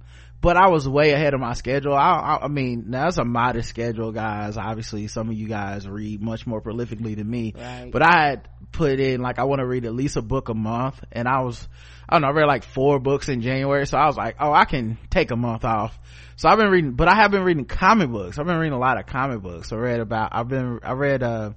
[0.46, 1.92] but I was way ahead of my schedule.
[1.92, 4.56] I, I, I mean, now that's a modest schedule, guys.
[4.56, 7.52] Obviously, some of you guys read much more prolifically than me.
[7.56, 7.90] Right.
[7.90, 10.54] But I had put in like I want to read at least a book a
[10.54, 11.66] month, and I was,
[12.08, 14.52] I don't know, I read like four books in January, so I was like, oh,
[14.52, 15.98] I can take a month off.
[16.36, 18.38] So I've been reading, but I have been reading comic books.
[18.38, 19.72] I've been reading a lot of comic books.
[19.72, 21.54] I read about, I've been, I read uh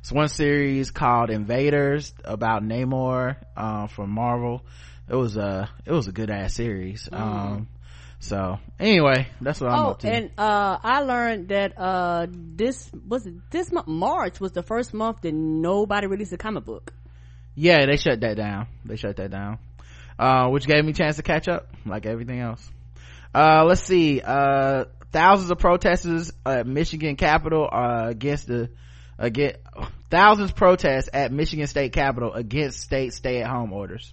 [0.00, 4.62] it's one series called Invaders about Namor, uh, from Marvel.
[5.08, 7.08] It was a, it was a good ass series.
[7.10, 7.68] Um,
[8.18, 10.10] so anyway, that's what I'm oh, up to.
[10.10, 15.20] and uh, I learned that uh, this was this month March was the first month
[15.22, 16.92] that nobody released a comic book.
[17.54, 18.66] yeah, they shut that down.
[18.84, 19.58] They shut that down.
[20.18, 22.70] uh, which gave me a chance to catch up like everything else.
[23.34, 24.20] Uh, let's see.
[24.20, 28.70] Uh, thousands of protesters at Michigan Capitol uh, against the
[29.18, 29.58] against
[30.10, 34.12] thousands protests at Michigan State Capitol against state stay-at-home orders.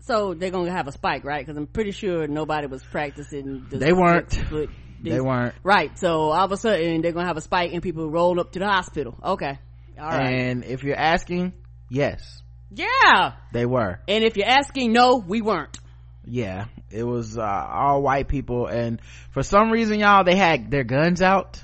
[0.00, 1.44] So they're gonna have a spike, right?
[1.44, 3.66] Because I'm pretty sure nobody was practicing.
[3.68, 4.32] The They weren't.
[4.32, 4.70] foot
[5.02, 5.54] They weren't.
[5.62, 5.98] Right.
[5.98, 8.58] So all of a sudden they're gonna have a spike and people roll up to
[8.58, 9.16] the hospital.
[9.22, 9.58] Okay.
[9.98, 10.32] All right.
[10.32, 11.52] And if you're asking,
[11.88, 12.42] yes,
[12.74, 13.32] yeah.
[13.52, 14.00] they were.
[14.08, 15.78] And if you're asking, no, we weren't.
[16.24, 20.84] Yeah, it was uh, all white people, and for some reason, y'all, they had their
[20.84, 21.60] guns out.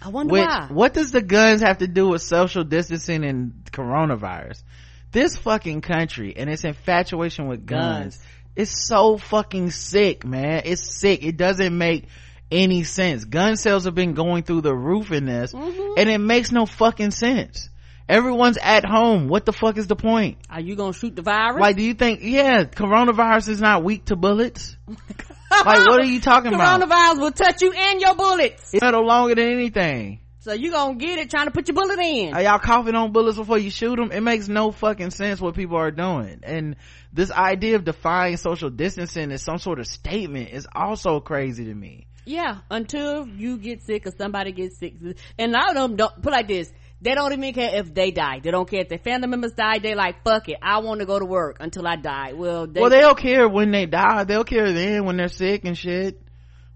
[0.00, 0.68] I wonder Which, why.
[0.70, 4.62] what does the guns have to do with social distancing and coronavirus?
[5.10, 8.26] This fucking country and its infatuation with guns, Guns.
[8.56, 10.62] is so fucking sick, man.
[10.64, 11.24] It's sick.
[11.24, 12.04] It doesn't make
[12.50, 13.24] any sense.
[13.24, 15.94] Gun sales have been going through the roof in this, Mm-hmm.
[15.98, 17.70] and it makes no fucking sense.
[18.08, 19.28] Everyone's at home.
[19.28, 20.38] What the fuck is the point?
[20.48, 21.60] Are you gonna shoot the virus?
[21.60, 24.76] Like, do you think, yeah, coronavirus is not weak to bullets?
[24.88, 26.80] like, what are you talking about?
[26.80, 28.72] Coronavirus will touch you and your bullets.
[28.72, 30.20] It's no longer than anything.
[30.40, 32.32] So you gonna get it trying to put your bullet in.
[32.32, 34.12] Are y'all coughing on bullets before you shoot them?
[34.12, 36.40] It makes no fucking sense what people are doing.
[36.44, 36.76] And
[37.12, 41.74] this idea of defying social distancing as some sort of statement is also crazy to
[41.74, 42.06] me.
[42.24, 44.94] Yeah, until you get sick or somebody gets sick.
[45.38, 46.70] And a lot of them don't, put like this,
[47.00, 48.40] they don't even care if they die.
[48.40, 49.78] They don't care if their family members die.
[49.78, 52.34] They like, fuck it, I want to go to work until I die.
[52.34, 54.24] Well, they, well, they'll care when they die.
[54.24, 56.20] They'll care then when they're sick and shit.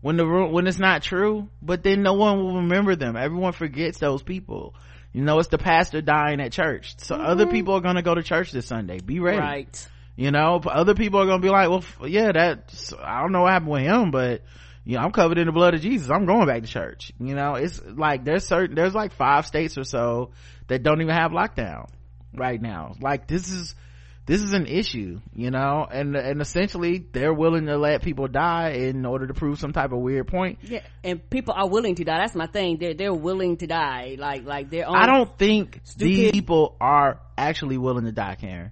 [0.02, 3.16] When the when it's not true, but then no one will remember them.
[3.16, 4.74] Everyone forgets those people.
[5.12, 6.96] You know, it's the pastor dying at church.
[6.98, 7.52] So other mm-hmm.
[7.52, 8.98] people are gonna go to church this Sunday.
[8.98, 9.38] Be ready.
[9.38, 9.88] right.
[10.16, 13.42] you know other people are gonna be like well f- yeah that's i don't know
[13.42, 14.42] what happened with him but
[14.84, 17.34] you know i'm covered in the blood of jesus i'm going back to church you
[17.34, 20.30] know it's like there's certain there's like five states or so
[20.66, 21.88] that don't even have lockdown
[22.34, 23.74] right now like this is
[24.26, 28.70] this is an issue you know and and essentially they're willing to let people die
[28.70, 32.04] in order to prove some type of weird point Yeah, and people are willing to
[32.04, 32.18] die.
[32.18, 32.78] That's my thing.
[32.78, 34.16] They're they're willing to die.
[34.18, 34.88] Like like they're.
[34.88, 38.70] I don't think these people are actually willing to die karen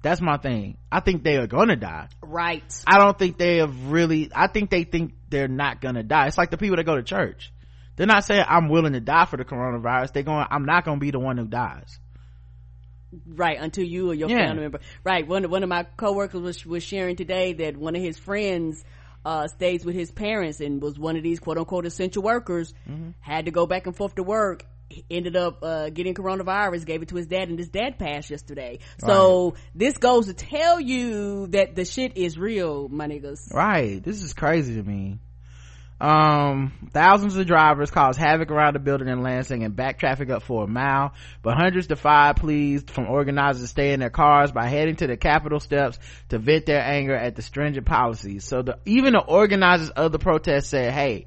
[0.00, 2.82] that's my thing i think they are gonna die right.
[2.86, 6.26] I don't think they have really, I think they think they're not gonna die.
[6.26, 7.52] It's like the people that go to church.
[7.96, 10.12] They're not saying I'm willing to die for the coronavirus.
[10.12, 11.98] They're going, I'm not gonna be the one who dies.
[13.26, 14.46] Right, until you or your Yeah.
[14.48, 14.80] family member.
[15.02, 15.26] Right.
[15.26, 18.84] One one of my coworkers was was sharing today that one of his friends
[19.24, 22.74] uh stays with his parents and was one of these quote unquote essential workers.
[22.88, 23.10] Mm-hmm.
[23.20, 24.64] Had to go back and forth to work.
[25.10, 28.78] Ended up uh getting coronavirus, gave it to his dad, and his dad passed yesterday.
[28.98, 33.52] So this goes to tell you that the shit is real, my niggas.
[33.52, 34.02] Right.
[34.02, 35.18] This is crazy to me.
[36.00, 40.42] Um, thousands of drivers caused havoc around the building in Lansing and backed traffic up
[40.44, 44.68] for a mile, but hundreds defied pleas from organizers to stay in their cars by
[44.68, 48.44] heading to the Capitol steps to vent their anger at the stringent policies.
[48.44, 51.26] So the, even the organizers of the protest said, hey,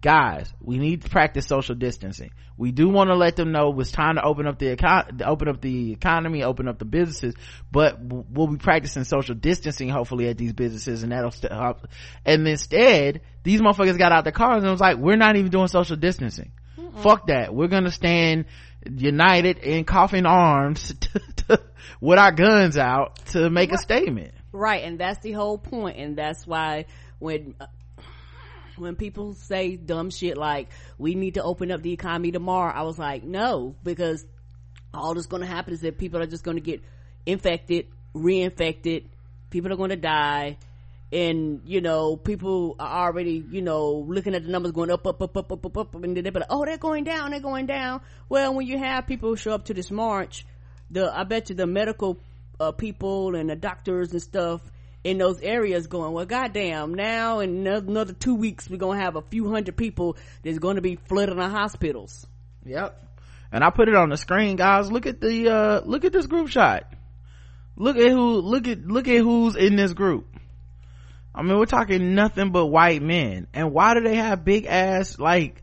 [0.00, 2.30] guys, we need to practice social distancing.
[2.56, 5.48] We do want to let them know it's time to open up the econ- open
[5.48, 7.34] up the economy, open up the businesses,
[7.70, 11.86] but we'll be practicing social distancing hopefully at these businesses and that'll st- help.
[12.24, 15.68] And instead, these motherfuckers got out their cars and was like, we're not even doing
[15.68, 16.52] social distancing.
[17.02, 17.54] Fuck that.
[17.54, 18.46] We're gonna stand
[18.84, 21.60] united in coughing arms to, to,
[22.00, 24.34] with our guns out to make a statement.
[24.52, 26.86] Right, and that's the whole point, and that's why
[27.18, 27.66] when uh,
[28.80, 32.82] when people say dumb shit like we need to open up the economy tomorrow, I
[32.82, 34.24] was like, no, because
[34.92, 36.82] all that's going to happen is that people are just going to get
[37.26, 39.04] infected, reinfected,
[39.50, 40.58] people are going to die.
[41.12, 45.20] And you know, people are already, you know, looking at the numbers going up, up,
[45.20, 47.66] up, up, up, up, up, and then they're like, "Oh, they're going down, they're going
[47.66, 50.46] down." Well, when you have people show up to this march,
[50.88, 52.20] the I bet you the medical
[52.60, 54.62] uh, people and the doctors and stuff
[55.02, 59.22] in those areas going, well, goddamn, now in another two weeks we're gonna have a
[59.22, 62.26] few hundred people that's gonna be flooding our hospitals.
[62.64, 63.02] Yep.
[63.52, 64.92] And I put it on the screen, guys.
[64.92, 66.84] Look at the uh look at this group shot.
[67.76, 70.26] Look at who look at look at who's in this group.
[71.34, 73.46] I mean, we're talking nothing but white men.
[73.54, 75.62] And why do they have big ass like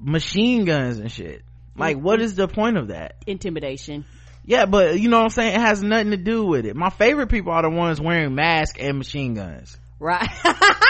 [0.00, 1.42] machine guns and shit?
[1.76, 3.16] Like what is the point of that?
[3.26, 4.04] Intimidation.
[4.44, 5.54] Yeah, but you know what I'm saying?
[5.54, 6.74] It has nothing to do with it.
[6.74, 9.76] My favorite people are the ones wearing masks and machine guns.
[10.00, 10.28] Right.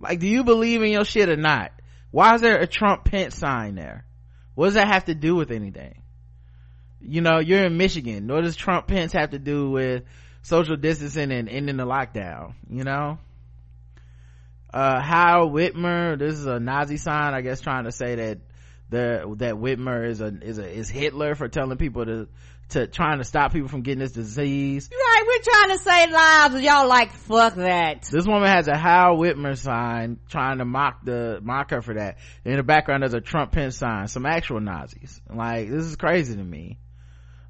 [0.00, 1.72] Like, do you believe in your shit or not?
[2.10, 4.04] Why is there a Trump Pence sign there?
[4.54, 6.02] What does that have to do with anything?
[7.00, 8.26] You know, you're in Michigan.
[8.28, 10.04] What does Trump Pence have to do with
[10.42, 12.54] social distancing and ending the lockdown?
[12.68, 13.18] You know?
[14.72, 18.38] Uh, Hal Whitmer, this is a Nazi sign, I guess, trying to say that
[18.90, 22.28] the, that Whitmer is a, is a, is Hitler for telling people to
[22.70, 26.54] to trying to stop people from getting this disease Right, we're trying to save lives,
[26.56, 28.02] and y'all like fuck that.
[28.10, 32.16] this woman has a Hal Whitmer sign trying to mock the mock her for that.
[32.44, 34.08] In the background, there's a Trump Pence sign.
[34.08, 35.20] Some actual Nazis.
[35.32, 36.78] Like this is crazy to me.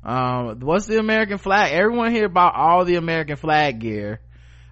[0.04, 1.72] Um, what's the American flag?
[1.72, 4.20] Everyone here bought all the American flag gear.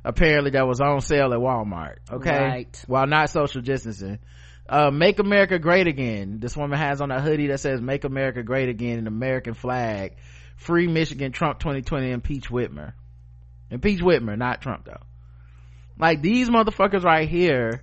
[0.05, 1.97] Apparently, that was on sale at Walmart.
[2.13, 2.85] Okay, Right.
[2.87, 4.19] while not social distancing.
[4.69, 6.39] Uh, make America great again.
[6.41, 10.17] This woman has on a hoodie that says "Make America Great Again" an American flag.
[10.57, 12.93] Free Michigan Trump 2020 impeach Whitmer.
[13.71, 15.03] Impeach Whitmer, not Trump though
[15.99, 17.83] like these motherfuckers right here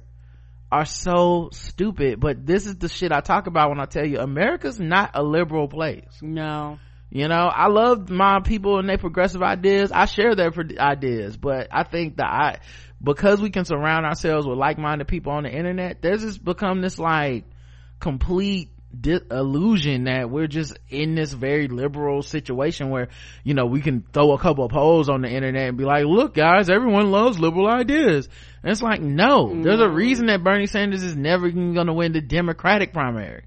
[0.72, 4.20] are so stupid but this is the shit i talk about when i tell you
[4.20, 6.80] america's not a liberal place No.
[7.10, 11.36] you know i love my people and their progressive ideas i share their pro- ideas
[11.38, 12.60] but i think that i
[13.04, 17.00] because we can surround ourselves with like-minded people on the internet there's just become this
[17.00, 17.46] like
[18.00, 23.08] complete di- illusion that we're just in this very liberal situation where
[23.44, 26.06] you know we can throw a couple of polls on the internet and be like
[26.06, 28.28] look guys everyone loves liberal ideas.
[28.64, 29.62] And it's like no.
[29.62, 29.96] There's a mm-hmm.
[29.96, 33.44] reason that bernie sanders is never gonna win the democratic primary.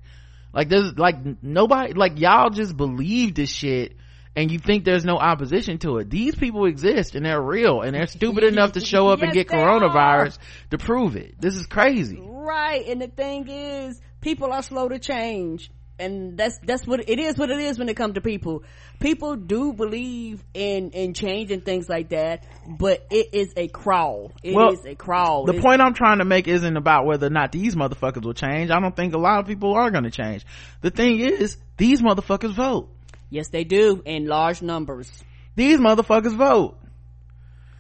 [0.53, 3.97] Like there's like nobody like y'all just believe this shit
[4.37, 7.95] and you think there's no opposition to it these people exist and they're real and
[7.95, 10.39] they're stupid enough to show up and get coronavirus
[10.70, 14.99] to prove it this is crazy Right, and the thing is, people are slow to
[14.99, 15.70] change.
[15.99, 18.64] And that's, that's what, it is what it is when it comes to people.
[19.01, 24.30] People do believe in, in change and things like that, but it is a crawl.
[24.43, 25.47] It is Well, a crawl.
[25.47, 28.35] the It's- point i'm trying to make isn't about whether or not these motherfuckers will
[28.35, 30.45] change i don't think a lot of people are going to change
[30.82, 32.91] the thing is these motherfuckers vote
[33.35, 35.11] Yes, they do, in large numbers.
[35.57, 36.78] these motherfuckers vote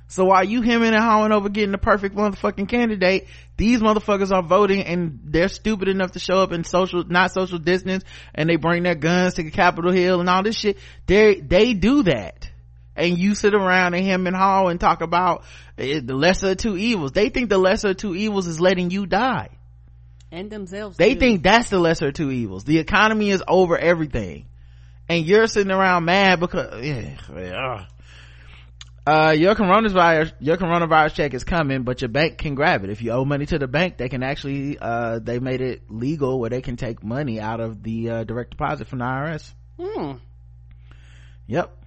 [0.06, 3.26] so while you hemming and hawing over getting the perfect motherfucking candidate,
[3.56, 7.58] these motherfuckers are voting and they're stupid enough to show up in social, not social
[7.58, 10.78] distance and they bring their guns to Capitol Hill and all this shit.
[11.06, 12.50] They, they do that.
[12.96, 15.42] And you sit around and hem and haw and talk about
[15.78, 17.10] eh, the lesser of two evils.
[17.10, 19.48] They think the lesser of two evils is letting you die.
[20.30, 20.96] And themselves.
[20.96, 21.20] They too.
[21.20, 22.62] think that's the lesser of two evils.
[22.62, 24.46] The economy is over everything.
[25.08, 27.86] And you're sitting around mad because, yeah.
[29.06, 32.90] Uh, your coronavirus, your coronavirus check is coming, but your bank can grab it.
[32.90, 36.40] If you owe money to the bank, they can actually, uh, they made it legal
[36.40, 39.52] where they can take money out of the, uh, direct deposit from the IRS.
[39.78, 40.12] Hmm.
[41.48, 41.83] Yep.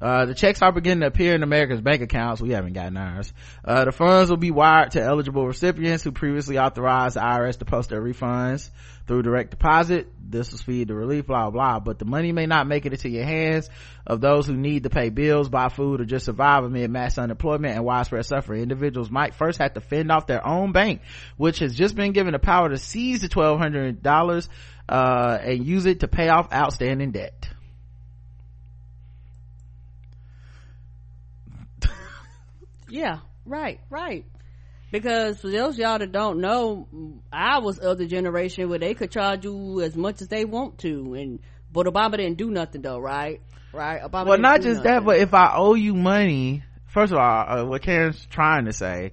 [0.00, 2.40] Uh, the checks are beginning to appear in America's bank accounts.
[2.40, 3.32] We haven't gotten ours.
[3.64, 7.64] Uh, the funds will be wired to eligible recipients who previously authorized the IRS to
[7.64, 8.70] post their refunds
[9.08, 10.06] through direct deposit.
[10.20, 11.80] This will speed the relief, blah, blah.
[11.80, 13.68] But the money may not make it into your hands
[14.06, 17.74] of those who need to pay bills, buy food, or just survive amid mass unemployment
[17.74, 18.62] and widespread suffering.
[18.62, 21.00] Individuals might first have to fend off their own bank,
[21.36, 24.48] which has just been given the power to seize the $1,200,
[24.88, 27.48] uh, and use it to pay off outstanding debt.
[32.88, 34.24] Yeah, right, right.
[34.90, 36.88] Because for those y'all that don't know,
[37.32, 40.78] I was of the generation where they could charge you as much as they want
[40.78, 43.42] to, and but Obama didn't do nothing though, right?
[43.70, 44.00] Right?
[44.00, 44.26] Obama.
[44.28, 47.82] well not just that but if i owe you money first of all uh, what
[47.82, 49.12] karen's trying to say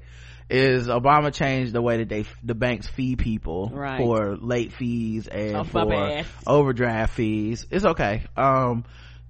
[0.49, 3.97] is obama changed the way that they the banks fee people Right.
[3.97, 8.85] for late fees and Oh, for overdraft fees it's okay um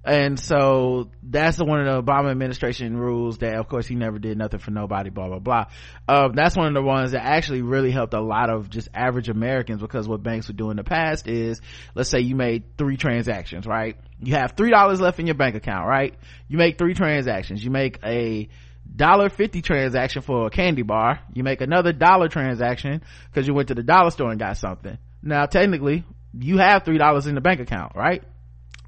[0.05, 4.37] and so that's one of the obama administration rules that of course he never did
[4.37, 5.65] nothing for nobody blah blah blah.
[6.07, 9.29] Um that's one of the ones that actually really helped a lot of just average
[9.29, 11.59] americans because what banks would do in the past is
[11.95, 13.97] let's say you made three transactions right?
[14.19, 16.15] You have three dollars left in your bank account right?
[16.47, 17.63] You make three transactions.
[17.63, 18.49] You make a
[18.95, 21.19] dollar fifty transaction for a candy bar.
[21.33, 24.97] You make another dollar transaction because you went to the dollar store and got something.
[25.21, 26.03] Now technically
[26.37, 28.23] you have three dollars in the bank account right?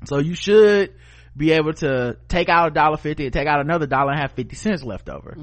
[0.06, 0.94] So you should
[1.38, 4.32] be able to take out a dollar fifty and take out another dollar and have
[4.32, 5.36] 50 cents left over.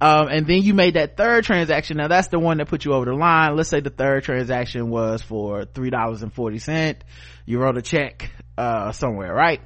[0.00, 1.96] Um, and then you made that third transaction.
[1.96, 3.56] Now that's the one that put you over the line.
[3.56, 6.96] Let's say the third transaction was for $3.40.
[7.46, 9.62] You wrote a check, uh, somewhere, right?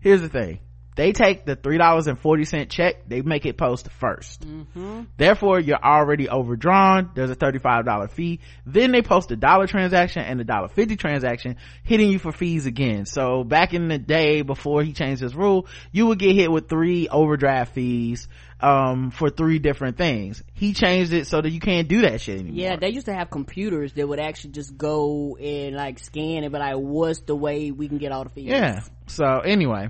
[0.00, 0.58] Here's the thing.
[0.96, 7.10] They take the $3.40 check, they make it post 1st Therefore, you're already overdrawn.
[7.14, 8.40] There's a $35 fee.
[8.64, 12.66] Then they post a dollar transaction and a dollar fifty transaction, hitting you for fees
[12.66, 13.06] again.
[13.06, 16.68] So back in the day before he changed his rule, you would get hit with
[16.68, 18.28] three overdraft fees,
[18.60, 20.42] um, for three different things.
[20.54, 22.56] He changed it so that you can't do that shit anymore.
[22.56, 26.52] Yeah, they used to have computers that would actually just go and like scan it,
[26.52, 28.46] but like, what's the way we can get all the fees?
[28.46, 29.88] yeah so anyway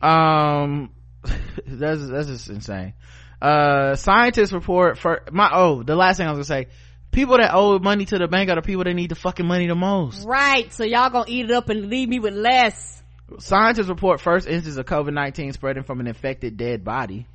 [0.00, 0.90] um
[1.66, 2.94] that's that's just insane
[3.42, 6.70] uh scientists report for my oh the last thing i was gonna say
[7.10, 9.66] people that owe money to the bank are the people that need the fucking money
[9.66, 10.72] the most Right.
[10.72, 13.02] So y'all gonna eat it up and leave me with less.
[13.38, 17.26] Scientists report first instance of COVID-19 spreading from an infected dead body.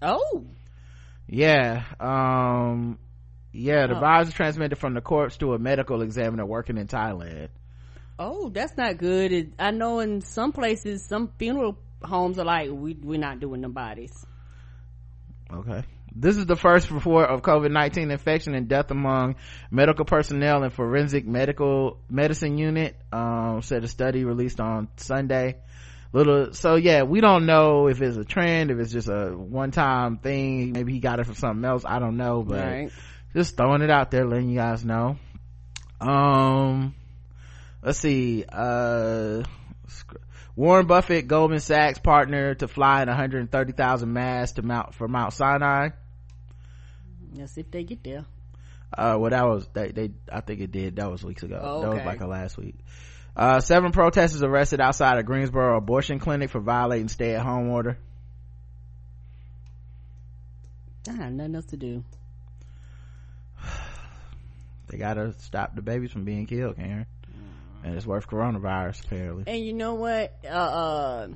[0.00, 0.44] Oh.
[1.26, 1.84] Yeah.
[2.00, 2.98] Um,
[3.52, 4.00] yeah, the Oh.
[4.00, 7.48] virus is transmitted from the corpse to a medical examiner working in Thailand.
[8.18, 9.32] Oh, that's not good.
[9.32, 13.60] It, I know in some places, some funeral homes are like, we, we're not doing
[13.60, 14.24] the bodies.
[15.52, 15.82] Okay.
[16.16, 19.34] This is the first report of COVID-19 infection and death among
[19.70, 25.56] medical personnel and forensic medical medicine unit, um, said a study released on Sunday.
[26.12, 30.18] Little, so yeah, we don't know if it's a trend, if it's just a one-time
[30.18, 30.70] thing.
[30.72, 31.84] Maybe he got it from something else.
[31.84, 32.90] I don't know, but Right.
[33.34, 35.16] just throwing it out there, letting you guys know.
[36.00, 36.94] Um,
[37.82, 39.42] let's see, uh,
[40.56, 45.90] Warren Buffett, Goldman Sachs partner to fly in 130,000 masks to Mount, for Mount Sinai.
[47.34, 48.24] Let's see if they get there.
[48.96, 50.96] Uh, well, that was, they, they, I think it did.
[50.96, 51.58] That was weeks ago.
[51.60, 52.76] Oh, That was like a last week.
[53.36, 57.98] Uh, seven protesters arrested outside a Greensboro abortion clinic for violating stay at home order.
[61.08, 62.04] I have nothing else to do.
[64.86, 67.06] They gotta stop the babies from being killed, Karen.
[67.84, 69.44] And it's worth coronavirus, apparently.
[69.46, 70.34] And you know what?
[70.42, 71.28] Uh, uh,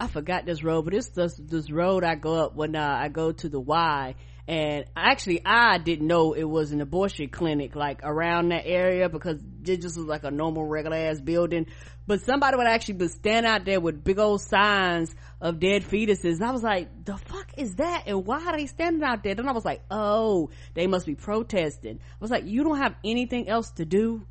[0.00, 3.08] I forgot this road, but it's this, this road I go up when uh, I
[3.08, 4.14] go to the Y.
[4.48, 9.42] And actually, I didn't know it was an abortion clinic, like around that area, because
[9.66, 11.66] it just was like a normal, regular ass building.
[12.06, 16.40] But somebody would actually be stand out there with big old signs of dead fetuses.
[16.40, 18.04] I was like, the fuck is that?
[18.06, 19.34] And why are they standing out there?
[19.34, 21.98] Then I was like, oh, they must be protesting.
[22.00, 24.24] I was like, you don't have anything else to do?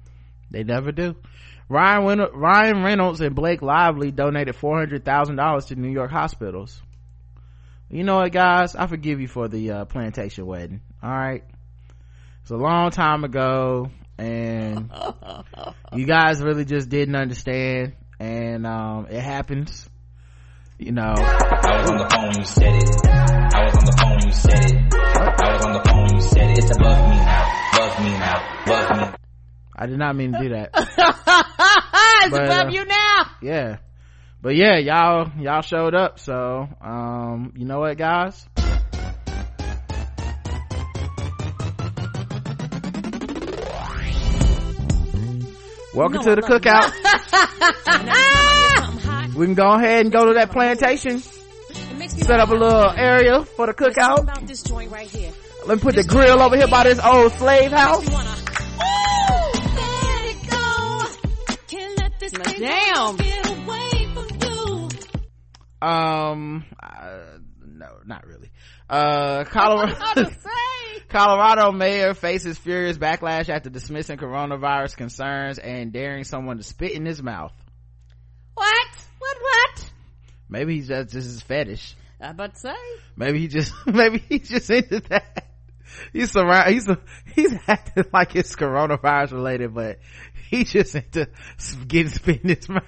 [0.52, 1.16] They never do.
[1.68, 6.12] Ryan Win- Ryan Reynolds and Blake Lively donated four hundred thousand dollars to New York
[6.12, 6.82] hospitals.
[7.90, 8.76] You know what, guys?
[8.76, 10.82] I forgive you for the uh, plantation wedding.
[11.02, 11.44] All right,
[12.42, 14.92] it's a long time ago, and
[15.94, 19.90] you guys really just didn't understand, and um, it happens.
[20.78, 23.08] You know, I was on the phone when you said it.
[23.08, 24.94] I was on the phone when you said it.
[24.94, 26.58] I was on the phone when you said it.
[26.60, 27.70] It's above me now.
[27.74, 28.64] Above me now.
[28.66, 29.25] Above me.
[29.78, 30.70] I did not mean to do that.
[30.76, 33.32] it's But, above uh, you now.
[33.42, 33.78] yeah,
[34.42, 38.48] but yeah, y'all y'all showed up, so um, you know what, guys?
[45.94, 46.92] Welcome to the cookout.
[49.36, 51.20] we can go ahead and go to that plantation.
[51.20, 54.20] Set up a little area for the cookout.
[54.20, 55.32] About this joint right here.
[55.66, 58.45] Let me put the grill over here by this old slave house.
[62.46, 63.16] Damn.
[63.18, 64.90] get away from you.
[65.82, 68.52] Um, uh, no, not really.
[68.90, 70.30] Uh, Colorado,
[71.10, 77.06] Colorado mayor faces furious backlash after dismissing coronavirus concerns and daring someone to spit in
[77.06, 77.54] his mouth.
[78.54, 78.88] What?
[79.20, 79.38] What?
[79.42, 79.92] What?
[80.50, 81.96] Maybe he's just, this is his fetish.
[82.22, 82.76] I about to say.
[83.16, 85.48] Maybe he just, maybe he's just into that.
[86.12, 86.88] He's surround, he's,
[87.36, 90.00] he's acting like it's coronavirus related, but
[90.50, 91.30] he's just into
[91.88, 92.84] getting spit in his mouth.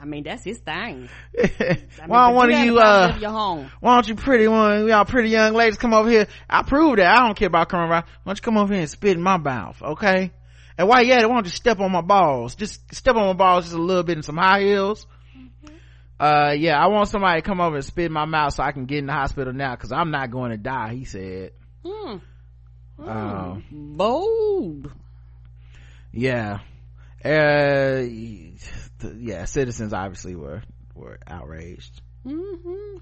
[0.00, 1.10] I mean, that's his thing.
[1.38, 3.70] I mean, Why don't one you of you, uh, your home.
[3.80, 6.26] why don't you pretty one, y'all pretty young ladies come over here?
[6.48, 7.06] I prove that.
[7.18, 8.04] I don't care about coronavirus.
[8.04, 10.32] Why don't you come over here and spit in my mouth, okay?
[10.78, 12.54] And why, yeah, why don't you step on my balls?
[12.54, 15.06] Just step on my balls just a little bit in some high heels.
[16.18, 18.72] Uh, yeah, I want somebody to come over and spit in my mouth so I
[18.72, 21.52] can get in the hospital now because I'm not going to die, he said.
[21.84, 22.16] Hmm.
[23.06, 24.79] Um, Bold.
[26.12, 26.60] Yeah.
[27.24, 28.02] Uh,
[29.16, 30.62] yeah, citizens obviously were,
[30.94, 32.00] were outraged.
[32.24, 32.98] Mm-hmm.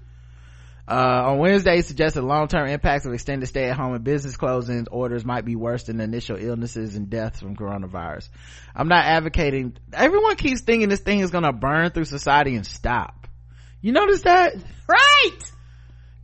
[0.89, 5.55] Uh, on Wednesday, suggested long-term impacts of extended stay-at-home and business closings orders might be
[5.55, 8.27] worse than initial illnesses and deaths from coronavirus.
[8.75, 9.77] I'm not advocating.
[9.93, 13.27] Everyone keeps thinking this thing is going to burn through society and stop.
[13.81, 14.55] You notice that?
[14.87, 15.51] Right.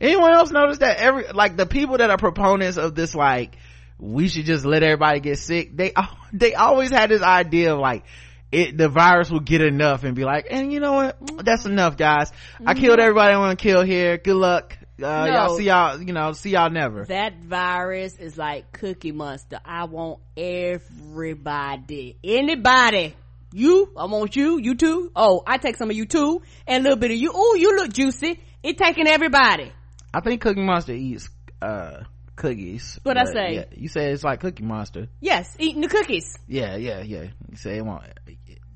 [0.00, 0.98] Anyone else notice that?
[0.98, 3.56] Every like the people that are proponents of this, like
[3.98, 5.76] we should just let everybody get sick.
[5.76, 5.92] They
[6.32, 8.04] they always had this idea of like
[8.52, 11.44] it the virus will get enough and be like, and you know what?
[11.44, 12.32] That's enough, guys.
[12.64, 14.18] I killed everybody I want to kill here.
[14.18, 14.78] Good luck.
[15.02, 16.00] Uh, y'all see y'all.
[16.00, 17.04] You know, see y'all never.
[17.04, 19.60] That virus is like Cookie Monster.
[19.64, 23.14] I want everybody, anybody.
[23.52, 24.58] You, I want you.
[24.58, 25.10] You too.
[25.14, 27.32] Oh, I take some of you too, and a little bit of you.
[27.34, 28.40] Oh, you look juicy.
[28.62, 29.72] It taking everybody.
[30.14, 31.28] I think Cookie Monster eats
[31.60, 32.04] uh
[32.36, 32.98] cookies.
[33.02, 33.54] What'd I say?
[33.54, 35.08] Yeah, you say it's like Cookie Monster.
[35.20, 36.38] Yes, eating the cookies.
[36.46, 37.24] Yeah, yeah, yeah.
[37.50, 38.04] You say it won't.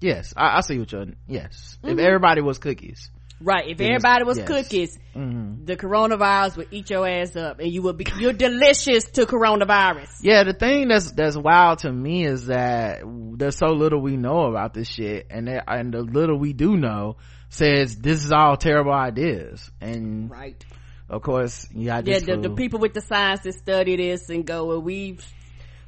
[0.00, 1.06] Yes, I, I see what you're.
[1.28, 2.00] Yes, if Mm-hmm.
[2.00, 3.10] everybody was cookies.
[3.42, 3.70] Right.
[3.70, 4.46] If everybody was yes.
[4.46, 5.64] cookies, Mhm.
[5.64, 10.10] the coronavirus would eat your ass up and you would be, you're delicious to coronavirus.
[10.20, 13.00] Yeah, the thing that's that's wild to me is that
[13.38, 16.76] there's so little we know about this shit, and that, and the little we do
[16.76, 17.16] know
[17.48, 20.62] says this is all terrible ideas, and Right.
[21.10, 24.80] Of course, yeah, the, the people with the science that study this and go, well,
[24.80, 25.18] we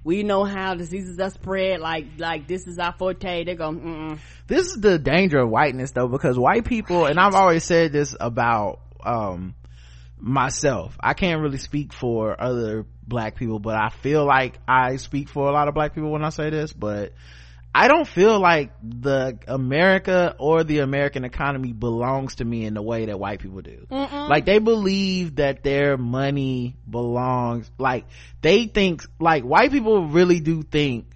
[0.04, 1.80] we know how diseases are spread.
[1.80, 3.44] Like like this is our forte.
[3.44, 4.18] They go,
[4.52, 8.14] this is the danger of whiteness though because white people and i've always said this
[8.20, 9.54] about um
[10.18, 15.28] myself i can't really speak for other black people but i feel like i speak
[15.28, 17.12] for a lot of black people when i say this but
[17.74, 22.82] i don't feel like the america or the american economy belongs to me in the
[22.82, 23.86] way that white people do.
[23.90, 28.04] Like they believe that their money belongs like
[28.40, 31.11] they think like white people really do think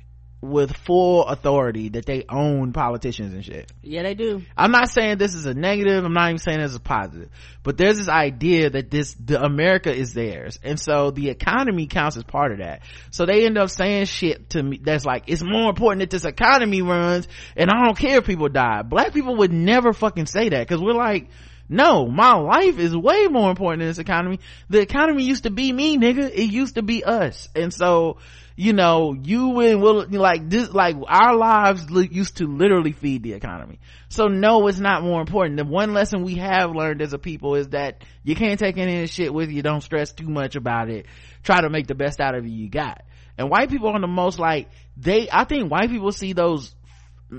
[0.48, 4.42] with full authority that they own politicians and shit yeah, they do.
[4.56, 6.04] I'm not saying this is a negative.
[6.04, 7.28] I'm not even saying this is a positive,
[7.62, 10.58] but there's this idea that this, the America is theirs.
[10.62, 12.82] And so the economy counts as part of that.
[13.10, 16.24] So they end up saying shit to me that's like, it's more important that this
[16.24, 18.82] economy runs and I don't care if people die.
[18.82, 21.28] Black people would never fucking say that because we're like,
[21.68, 24.40] no, my life is way more important than this economy.
[24.68, 26.30] The economy used to be me, nigga.
[26.32, 27.48] It used to be us.
[27.56, 28.18] And so,
[28.56, 33.22] you know, you and will, like this, like our lives li- used to literally feed
[33.22, 33.78] the economy.
[34.08, 35.58] So no, it's not more important.
[35.58, 38.94] The one lesson we have learned as a people is that you can't take any
[38.94, 39.60] of this shit with you.
[39.60, 41.04] Don't stress too much about it.
[41.42, 43.02] Try to make the best out of it you got.
[43.36, 46.74] And white people are the most like, they, I think white people see those,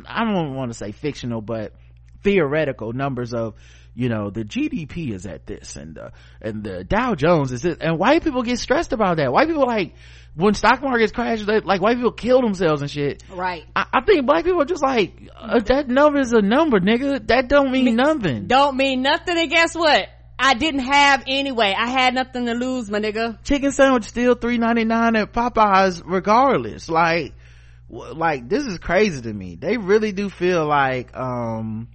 [0.07, 1.73] I don't want to say fictional, but
[2.21, 3.55] theoretical numbers of,
[3.97, 7.77] you know, the GDP is at this and the, and the Dow Jones is this.
[7.81, 9.33] And white people get stressed about that.
[9.33, 9.95] White people like,
[10.35, 13.23] when stock markets crash, they, like white people kill themselves and shit.
[13.27, 13.65] Right.
[13.75, 17.25] I, I think black people are just like, uh, that number is a number, nigga.
[17.25, 18.45] That don't mean nothing.
[18.45, 19.35] Don't mean nothing.
[19.35, 20.07] And guess what?
[20.37, 21.73] I didn't have anyway.
[21.75, 23.43] I had nothing to lose, my nigga.
[23.43, 26.87] Chicken sandwich still three ninety nine at Popeyes, regardless.
[26.87, 27.33] Like,
[27.89, 29.55] like this is crazy to me.
[29.55, 31.87] They really do feel like, um,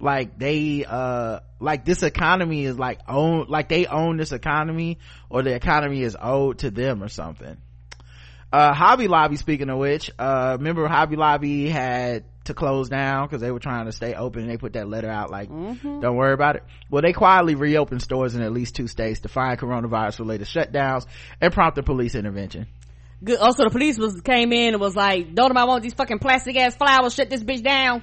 [0.00, 4.98] like they uh like this economy is like own like they own this economy
[5.28, 7.56] or the economy is owed to them or something
[8.52, 13.42] uh hobby lobby speaking of which uh remember hobby lobby had to close down because
[13.42, 16.32] they were trying to stay open and they put that letter out like don't worry
[16.32, 20.20] about it well they quietly reopened stores in at least two states to find coronavirus
[20.20, 21.06] related shutdowns
[21.40, 22.66] and prompted police intervention
[23.22, 23.38] Good.
[23.38, 26.56] Also, the police was came in and was like, "Don't nobody want these fucking plastic
[26.56, 27.14] ass flowers?
[27.14, 28.02] Shut this bitch down."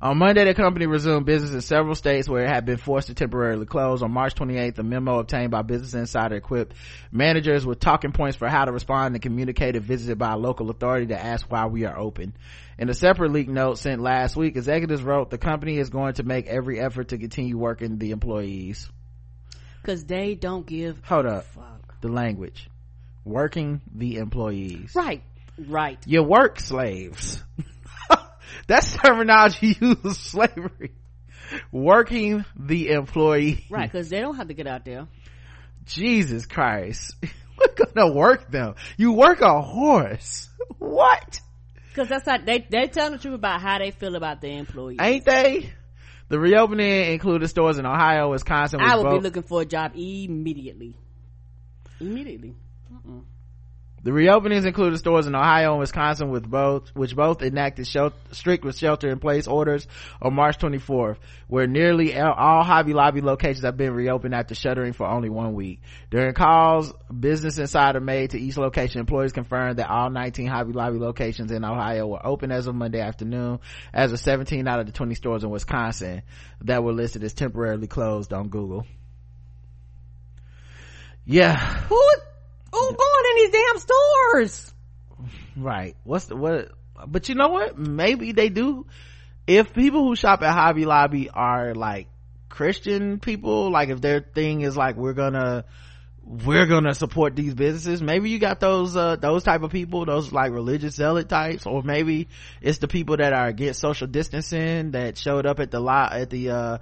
[0.00, 3.14] On Monday, the company resumed business in several states where it had been forced to
[3.14, 4.02] temporarily close.
[4.02, 6.74] On March 28th, a memo obtained by Business Insider equipped
[7.10, 11.06] managers with talking points for how to respond and communicated visited by a local authority
[11.06, 12.36] to ask why we are open.
[12.78, 16.24] In a separate leak note sent last week, executives wrote the company is going to
[16.24, 18.90] make every effort to continue working the employees.
[19.82, 21.44] Cause they don't give Hold up.
[21.44, 22.00] fuck.
[22.02, 22.68] The language.
[23.24, 24.92] Working the employees.
[24.94, 25.22] Right.
[25.58, 25.98] Right.
[26.06, 27.42] You work slaves.
[28.66, 30.92] That's terminology used in slavery.
[31.70, 33.64] Working the employee.
[33.70, 33.90] Right.
[33.90, 35.06] Cause they don't have to get out there.
[35.84, 37.14] Jesus Christ.
[37.58, 38.74] We're gonna work them.
[38.96, 40.48] You work a horse.
[40.78, 41.40] What?
[41.94, 44.98] Cause that's how they, they tell the truth about how they feel about their employees.
[45.00, 45.72] Ain't they?
[46.28, 50.96] The reopening included stores in Ohio, Wisconsin, I would be looking for a job immediately.
[52.00, 52.56] Immediately.
[54.06, 58.64] The reopenings included stores in Ohio and Wisconsin with both, which both enacted shel- strict
[58.64, 59.88] with shelter in place orders
[60.22, 61.16] on March 24th,
[61.48, 65.82] where nearly all- Hobby Lobby locations have been reopened after shuttering for only one week.
[66.08, 71.00] During calls Business Insider made to each location, employees confirmed that all 19 Hobby Lobby
[71.00, 73.58] locations in Ohio were open as of Monday afternoon,
[73.92, 76.22] as of 17 out of the 20 stores in Wisconsin
[76.60, 78.86] that were listed as temporarily closed on Google.
[81.24, 81.88] Yeah,
[82.76, 84.74] who going in these damn stores?
[85.56, 85.96] right.
[86.04, 86.70] What's the, what,
[87.06, 87.78] but you know what?
[87.78, 88.86] Maybe they do.
[89.46, 92.08] If people who shop at Hobby Lobby are like
[92.48, 95.64] Christian people, like if their thing is like, we're gonna,
[96.22, 100.32] we're gonna support these businesses, maybe you got those, uh, those type of people, those
[100.32, 102.28] like religious zealot types, or maybe
[102.60, 106.30] it's the people that are against social distancing that showed up at the lot, at
[106.30, 106.78] the, uh,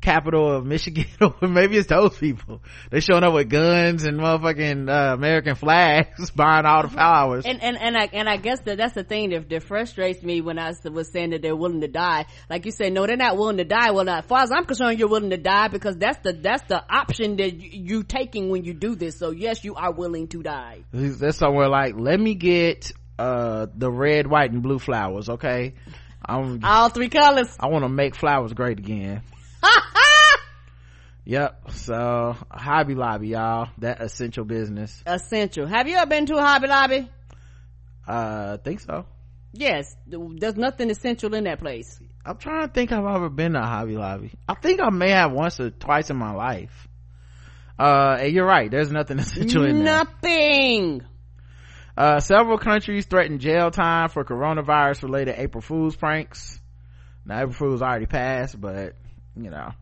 [0.00, 2.62] capital of Michigan, or maybe it's those people.
[2.90, 7.44] They showing up with guns and motherfucking, uh, American flags, buying all the flowers.
[7.44, 10.40] And and and I and I guess that that's the thing that, that frustrates me
[10.40, 12.26] when I was saying that they're willing to die.
[12.48, 13.90] Like you say, no, they're not willing to die.
[13.90, 16.82] Well, as far as I'm concerned, you're willing to die because that's the that's the
[16.88, 19.18] option that you, you taking when you do this.
[19.18, 20.84] So yes, you are willing to die.
[20.92, 25.74] That's somewhere like, let me get, uh, the red, white, and blue flowers, okay?
[26.24, 27.48] I'm, All three colors.
[27.58, 29.22] I want to make flowers great again.
[31.28, 31.72] Yep.
[31.72, 33.68] So Hobby Lobby, y'all.
[33.78, 35.02] That essential business.
[35.06, 35.66] Essential.
[35.66, 37.10] Have you ever been to a Hobby Lobby?
[38.06, 39.04] Uh, think so.
[39.52, 39.94] Yes.
[40.06, 42.00] There's nothing essential in that place.
[42.24, 44.32] I'm trying to think I've ever been to a Hobby Lobby.
[44.48, 46.88] I think I may have once or twice in my life.
[47.78, 48.70] Uh, and you're right.
[48.70, 49.84] There's nothing essential in there.
[49.84, 51.02] Nothing.
[51.94, 56.58] Uh, several countries threatened jail time for coronavirus related April Fool's pranks.
[57.26, 58.94] Now April Fool's already passed, but
[59.44, 59.72] you know,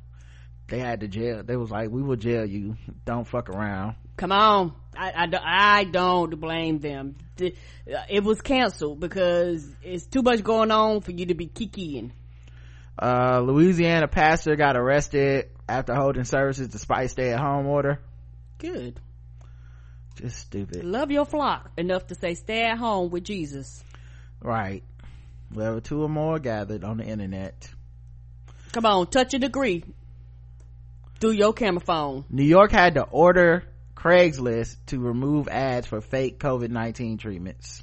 [0.69, 1.43] they had to jail.
[1.45, 2.77] They was like, we will jail you.
[3.05, 3.97] Don't fuck around.
[4.17, 4.73] Come on.
[4.97, 7.17] I, I, don't- I don't blame them.
[7.41, 7.51] Uh,
[8.09, 12.13] It was canceled because it's too much going on for you to be kikiing.
[13.01, 18.01] Uh, Louisiana pastor got arrested after holding services despite stay at home order.
[18.59, 18.99] Good.
[20.15, 20.83] Just stupid.
[20.83, 23.85] Love your flock enough to say stay at home with Jesus.
[24.41, 24.83] Right.
[25.53, 27.69] Wherever two or more gathered on the internet.
[28.77, 29.85] Come on, touch a degree
[31.19, 32.27] through your camera phone.
[32.29, 33.65] New York had to order
[33.95, 37.83] Craigslist to remove ads for fake COVID-19 treatments.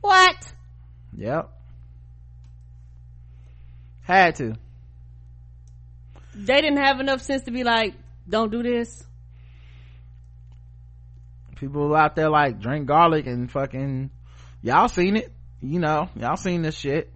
[0.00, 0.50] What?
[1.14, 1.50] Yep.
[4.00, 4.54] Had to.
[6.34, 7.92] They didn't have enough sense to be like,
[8.26, 9.04] don't do this.
[11.56, 14.08] People out there like drink garlic and fucking,
[14.62, 15.30] y'all seen it.
[15.60, 17.12] You know, y'all seen this shit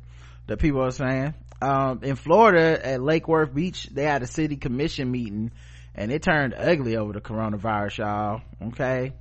[0.46, 1.32] that people are saying.
[1.64, 5.50] Um, in Florida at Lake Worth Beach, they had a city commission meeting
[5.94, 8.40] and it turned ugly over the coronavirus, y'all.
[8.68, 9.12] Okay.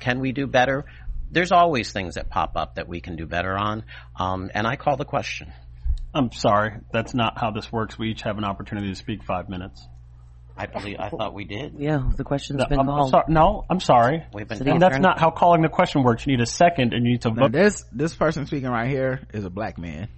[0.00, 0.84] Can we do better?
[1.30, 3.84] There's always things that pop up that we can do better on.
[4.18, 5.52] Um, and I call the question.
[6.14, 6.72] I'm sorry.
[6.92, 7.98] That's not how this works.
[7.98, 9.86] We each have an opportunity to speak five minutes.
[10.56, 11.74] I believe, I thought we did.
[11.78, 13.10] Yeah, the question's No, been I'm, called.
[13.10, 13.24] sorry.
[13.28, 14.24] no, I'm sorry.
[14.32, 16.26] We've been City And that's not how calling the question works.
[16.26, 17.52] You need a second and you need to Now vote.
[17.52, 20.08] this, this person speaking right here is a black man.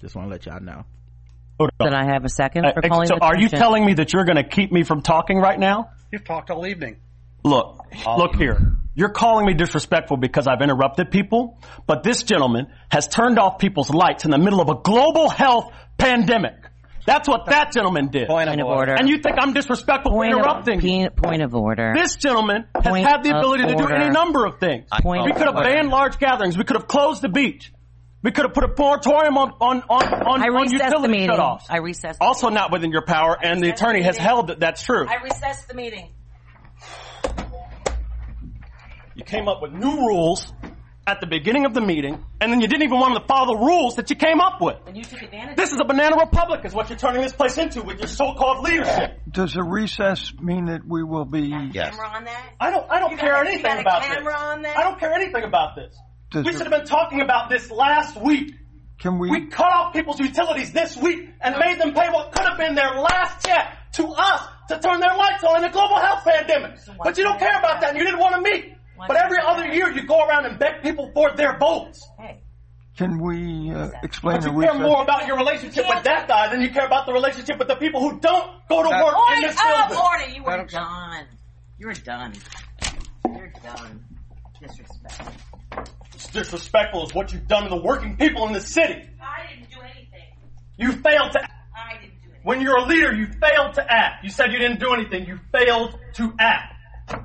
[0.00, 0.84] Just want to let y'all know.
[1.58, 1.86] Hold on.
[1.90, 4.12] Did I have a second Uh, for calling so the are you telling me that
[4.12, 5.90] you're going to keep me from talking right now?
[6.12, 6.96] You've talked all evening.
[7.44, 7.78] Look,
[8.16, 8.76] look here.
[8.94, 13.90] You're calling me disrespectful because I've interrupted people, but this gentleman has turned off people's
[13.90, 16.54] lights in the middle of a global health pandemic.
[17.06, 18.28] That's what that gentleman did.
[18.28, 18.94] Point Point of order.
[18.94, 20.80] And you think I'm disrespectful Point for of, interrupting?
[20.80, 21.92] pe- point of order.
[21.94, 24.86] This gentleman has had the ability to do any number of things.
[25.02, 26.56] Point we could have banned large gatherings.
[26.56, 27.72] We could have closed the beach.
[28.24, 31.12] We could have put a moratorium on on on, on, I on recessed the utility
[31.12, 31.28] meeting.
[31.30, 31.66] shutoffs.
[31.68, 32.18] I recessed.
[32.18, 32.54] the Also meeting.
[32.54, 35.06] not within your power, and the recessed the attorney has held that that's true.
[35.06, 36.10] I recessed the meeting.
[39.14, 40.52] You came up with new rules
[41.06, 43.64] at the beginning of the meeting, and then you didn't even want to follow the
[43.64, 44.76] rules that you came up with.
[44.86, 45.56] And you took advantage.
[45.56, 48.64] This is a banana republic, is what you're turning this place into with your so-called
[48.64, 49.20] leadership.
[49.30, 51.54] Does a recess mean that we will be?
[51.72, 51.90] Yes.
[51.94, 52.52] Camera on that.
[52.58, 52.90] I don't.
[52.90, 54.42] I don't You care got a- you anything got a about camera this.
[54.42, 54.78] on that?
[54.78, 55.94] I don't care anything about this.
[56.34, 58.54] Does we the- should have been talking about this last week.
[58.98, 59.30] Can we?
[59.30, 62.74] We cut off people's utilities this week and made them pay what could have been
[62.74, 66.78] their last check to us to turn their lights on in a global health pandemic.
[67.02, 68.74] But you don't care about that and you didn't want to meet.
[68.96, 72.08] But every other year you go around and beg people for their votes.
[72.18, 72.42] Hey,
[72.96, 76.48] Can we uh, explain But the you care more about your relationship with that guy
[76.50, 79.12] than you care about the relationship with the people who don't go to work in
[79.14, 80.04] point this of building.
[80.04, 80.28] order.
[80.34, 81.26] You were Madam- done.
[81.78, 82.32] You're done.
[83.36, 84.04] You're done.
[84.60, 85.43] Disrespect.
[86.34, 89.08] It's disrespectful is what you've done to the working people in the city.
[89.20, 90.26] I didn't do anything.
[90.76, 92.40] You failed to I didn't do anything.
[92.42, 94.24] When you're a leader, you failed to act.
[94.24, 95.26] You said you didn't do anything.
[95.26, 96.74] You failed to act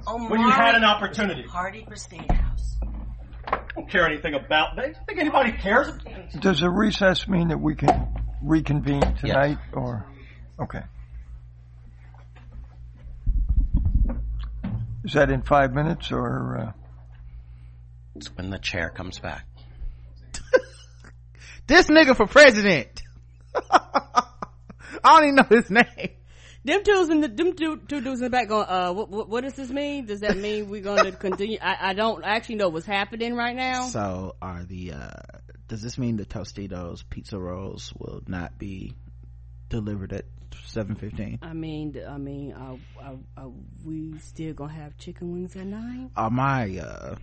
[0.05, 1.43] when you had an opportunity.
[1.43, 2.77] Party for State House.
[3.47, 4.93] I don't care anything about that.
[4.93, 5.91] Do think anybody cares?
[6.39, 10.05] Does a recess mean that we can reconvene tonight, or
[10.61, 10.83] okay?
[15.03, 16.78] Is that in five minutes, or uh,
[18.19, 19.45] It's when the chair comes back.
[21.67, 23.03] This nigga for president.
[23.71, 24.23] I
[25.03, 26.09] don't even know his name.
[26.65, 29.29] Them twos in the them two, two dudes in the back going, uh, what, what,
[29.29, 30.07] what does this mean?
[30.07, 31.59] Does that mean we're going to continue?
[31.61, 33.83] I, I don't actually know what's happening right now.
[33.89, 35.09] So are the, uh,
[35.67, 38.95] does this mean the Totino's pizza rolls will not be
[39.69, 40.25] delivered at
[40.73, 41.37] 7.15?
[41.43, 43.51] I mean, I mean, are, are, are
[43.85, 46.09] we still gonna have chicken wings at nine?
[46.17, 47.15] Are my, uh,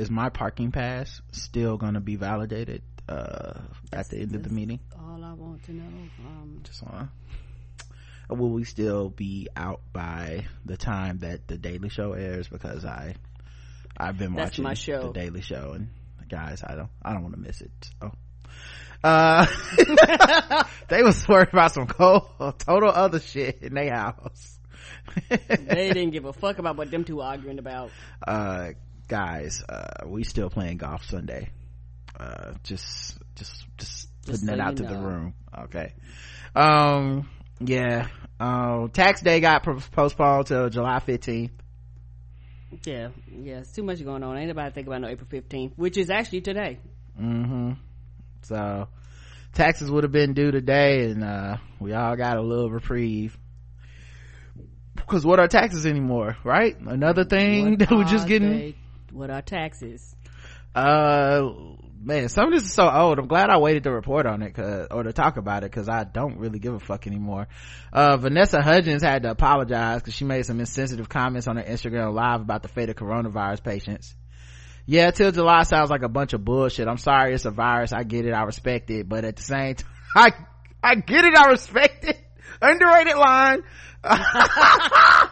[0.00, 3.60] is my parking pass still gonna be validated, uh,
[3.92, 4.80] at the end of the meeting?
[4.98, 5.84] All I want to know.
[6.26, 7.10] Um, Just wanna,
[8.30, 12.48] will we still be out by the time that the Daily Show airs?
[12.48, 13.14] Because I,
[13.96, 15.08] I've been That's watching my show.
[15.08, 15.88] the Daily Show and
[16.28, 17.70] guys, I don't, I don't want to miss it.
[18.00, 18.12] So.
[19.02, 19.46] Uh,
[20.88, 22.28] they was worried about some cold,
[22.58, 24.58] total other shit in their house.
[25.28, 25.38] they
[25.92, 27.90] didn't give a fuck about what them two arguing about.
[28.26, 28.70] uh,
[29.10, 31.50] guys, uh, we still playing golf Sunday.
[32.18, 35.34] Uh, just, just, just putting that out to the room.
[35.64, 35.94] Okay.
[36.54, 37.28] Um,
[37.60, 38.06] yeah,
[38.38, 41.50] Um, tax day got postponed till July 15th.
[42.84, 43.08] Yeah,
[43.42, 44.38] yeah, it's too much going on.
[44.38, 46.78] Ain't nobody think about no April 15th, which is actually today.
[47.20, 47.72] Mm-hmm.
[48.42, 48.86] So,
[49.54, 53.36] taxes would have been due today and, uh, we all got a little reprieve.
[55.06, 56.78] Cause what are taxes anymore, right?
[56.78, 58.74] Another thing What that we're just getting,
[59.12, 60.14] what are taxes?
[60.74, 61.50] uh,
[62.00, 63.18] man, some of this is so old.
[63.18, 65.88] I'm glad I waited to report on it, cause, or to talk about it, cause
[65.88, 67.48] I don't really give a fuck anymore.
[67.92, 72.14] Uh, Vanessa Hudgens had to apologize cause she made some insensitive comments on her Instagram
[72.14, 74.14] live about the fate of coronavirus patients.
[74.86, 76.88] Yeah, till July sounds like a bunch of bullshit.
[76.88, 77.92] I'm sorry it's a virus.
[77.92, 78.32] I get it.
[78.32, 79.08] I respect it.
[79.08, 80.32] But at the same time, I,
[80.82, 81.36] I get it.
[81.36, 82.18] I respect it.
[82.62, 83.62] Underrated line.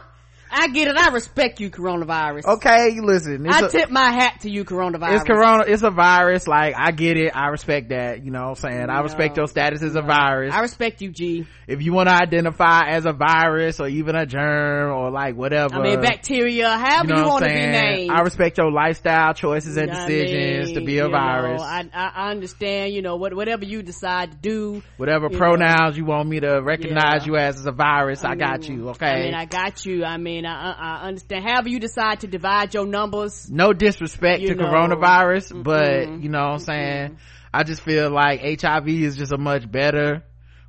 [0.51, 0.97] I get it.
[0.97, 2.45] I respect you, coronavirus.
[2.45, 3.47] Okay, listen.
[3.49, 5.15] I a- tip my hat to you, coronavirus.
[5.15, 5.63] It's corona.
[5.67, 6.47] It's a virus.
[6.47, 7.35] Like I get it.
[7.35, 8.23] I respect that.
[8.23, 8.89] You know what I'm saying?
[8.89, 10.53] I respect your status as a virus.
[10.53, 11.45] I respect you, G.
[11.67, 15.75] if you want to identify as a virus or even a germ or like whatever.
[15.75, 18.11] I mean, bacteria, however you, know what want to be named.
[18.11, 21.61] I respect your lifestyle choices and I decisions to mean, be a you know, virus.
[21.61, 24.81] I, I, I understand, you know, what, whatever you decide to do.
[24.97, 27.33] whatever you pronouns you want me to recognize Yeah.
[27.33, 28.77] you as as a virus, I, got you.
[28.77, 28.89] Mm.
[28.91, 29.05] Okay.
[29.05, 30.03] I mean, I got you.
[30.03, 31.45] I mean, I, I I understand.
[31.45, 33.49] However you decide to divide your numbers.
[33.49, 34.65] no disrespect to know.
[34.65, 36.23] coronavirus, but Mm-mm.
[36.23, 37.17] you know what I'm saying?
[37.53, 40.23] I just feel like HIV is just a much better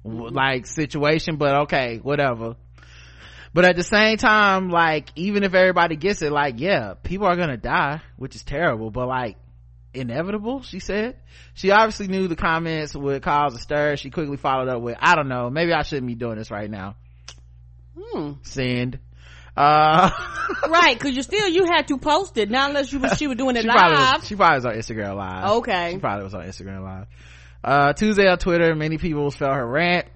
[0.04, 2.56] w- like situation, but okay, whatever.
[3.52, 7.36] But at the same time, like, even if everybody gets it, like, yeah, people are
[7.36, 9.36] gonna die, which is terrible, but like,
[9.92, 11.16] inevitable, she said.
[11.54, 13.96] She obviously knew the comments would cause a stir.
[13.96, 16.70] She quickly followed up with, I don't know, maybe I shouldn't be doing this right
[16.70, 16.94] now.
[17.98, 18.32] Hmm.
[18.42, 19.00] Send.
[19.60, 20.10] Uh,
[20.70, 23.36] right, because you still you had to post it, not unless you was she was
[23.36, 24.20] doing it she probably, live.
[24.20, 25.50] was, she probably was on Instagram live.
[25.58, 25.92] Okay.
[25.92, 27.06] She probably was on Instagram live.
[27.62, 30.06] Uh, Tuesday on Twitter, many people felt her rant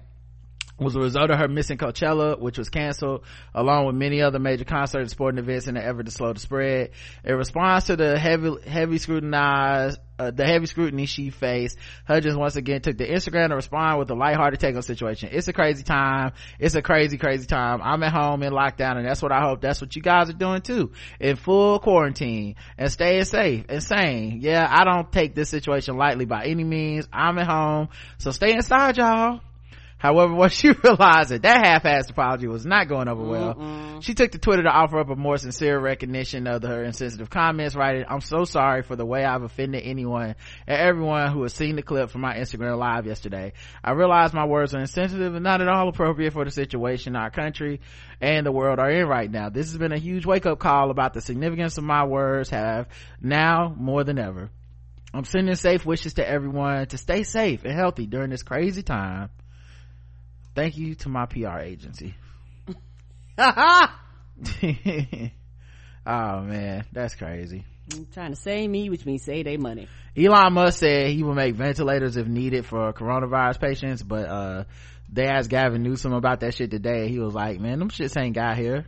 [0.79, 3.23] was a result of her missing Coachella, which was canceled,
[3.53, 6.39] along with many other major concerts and sporting events in an effort to slow the
[6.39, 6.91] spread.
[7.23, 12.55] In response to the heavy, heavy scrutinized, uh, the heavy scrutiny she faced, Hudgens once
[12.55, 15.29] again took the Instagram to respond with a lighthearted take on the situation.
[15.31, 16.33] It's a crazy time.
[16.59, 17.81] It's a crazy, crazy time.
[17.81, 20.33] I'm at home in lockdown and that's what I hope that's what you guys are
[20.33, 20.91] doing too.
[21.19, 24.39] In full quarantine and staying safe and sane.
[24.41, 27.07] Yeah, I don't take this situation lightly by any means.
[27.11, 29.41] I'm at home, so stay inside y'all.
[29.97, 34.31] However, once she realized that that half-assed apology was not going over well, she took
[34.31, 38.21] to Twitter to offer up a more sincere recognition of her insensitive comments, writing, I'm
[38.21, 40.35] so sorry for the way I've offended anyone
[40.67, 43.53] and everyone who has seen the clip from my Instagram live yesterday.
[43.83, 47.31] I realize my words are insensitive and not at all appropriate for the situation our
[47.31, 47.81] country
[48.21, 49.49] and the world are in right now.
[49.49, 52.87] This has been a huge wake-up call about the significance of my words have
[53.21, 54.49] now more than ever.
[55.13, 59.29] I'm sending safe wishes to everyone to stay safe and healthy during this crazy time.
[60.55, 62.15] Thank you to my PR agency.
[63.37, 63.89] oh
[66.07, 67.65] man, that's crazy.
[67.93, 69.89] I'm trying to save me, which means save their money.
[70.17, 74.63] Elon Musk said he will make ventilators if needed for coronavirus patients, but uh
[75.11, 77.09] they asked Gavin Newsom about that shit today.
[77.09, 78.85] He was like, "Man, them shits ain't got here.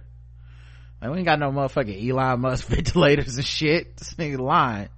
[1.02, 3.98] Like, we ain't got no motherfucking Elon Musk ventilators and shit.
[3.98, 4.90] This nigga lying."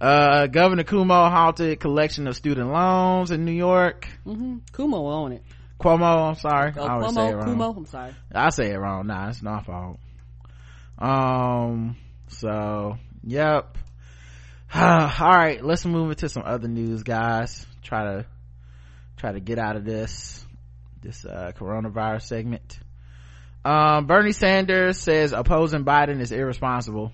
[0.00, 4.08] Uh, Governor Cuomo halted collection of student loans in New York.
[4.26, 4.58] Mm-hmm.
[4.72, 5.42] Kumo on it.
[5.80, 6.72] Cuomo, I'm sorry.
[6.76, 7.44] Oh, I always say it Cuomo, wrong.
[7.46, 8.14] Kumo, I'm sorry.
[8.34, 9.06] I say it wrong.
[9.06, 10.00] Nah, it's not my fault.
[10.98, 11.96] Um,
[12.28, 13.78] so, yep.
[14.74, 17.66] All right, let's move into some other news, guys.
[17.82, 18.26] Try to,
[19.16, 20.44] try to get out of this,
[21.00, 22.78] this, uh, coronavirus segment.
[23.64, 27.12] Um, Bernie Sanders says opposing Biden is irresponsible.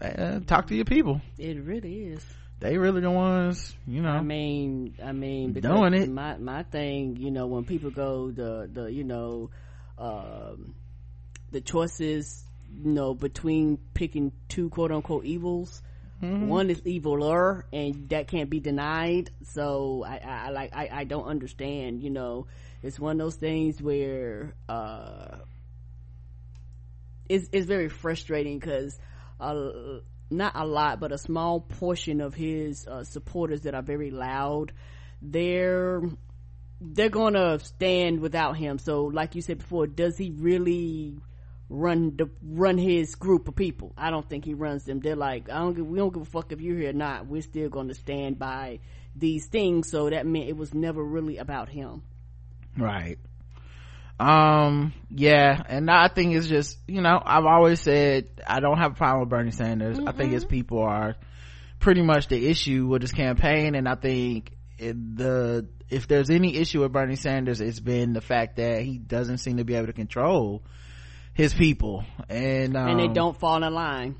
[0.00, 1.20] Uh, talk to your people.
[1.38, 2.24] It really is.
[2.60, 4.08] They really the ones, you know.
[4.08, 6.08] I mean, I mean, Doing it.
[6.08, 9.50] My my thing, you know, when people go the the you know,
[9.98, 10.74] um,
[11.50, 12.44] the choices,
[12.82, 15.82] you know, between picking two quote unquote evils.
[16.22, 16.46] Mhm.
[16.46, 19.30] One is eviler, and that can't be denied.
[19.42, 22.02] So I, I, I like I, I don't understand.
[22.02, 22.46] You know,
[22.82, 25.38] it's one of those things where uh,
[27.28, 28.98] it's it's very frustrating because
[29.40, 29.98] uh,
[30.36, 34.72] not a lot, but a small portion of his uh, supporters that are very loud,
[35.22, 36.02] they're
[36.80, 38.78] they're gonna stand without him.
[38.78, 41.16] So, like you said before, does he really
[41.68, 43.92] run the run his group of people?
[43.96, 45.00] I don't think he runs them.
[45.00, 47.26] They're like, I don't give, we don't give a fuck if you're here or not.
[47.26, 48.80] We're still going to stand by
[49.16, 49.90] these things.
[49.90, 52.02] So that meant it was never really about him.
[52.76, 53.18] right
[54.20, 58.92] um yeah and i think it's just you know i've always said i don't have
[58.92, 59.98] a problem with bernie sanders.
[59.98, 61.16] I think his people are
[61.80, 66.56] pretty much the issue with his campaign and i think it- the if there's any
[66.56, 69.86] issue with bernie sanders it's been the fact that he doesn't seem to be able
[69.88, 70.62] to control
[71.34, 72.04] his people.
[72.28, 74.16] And um, and they don't fall in line.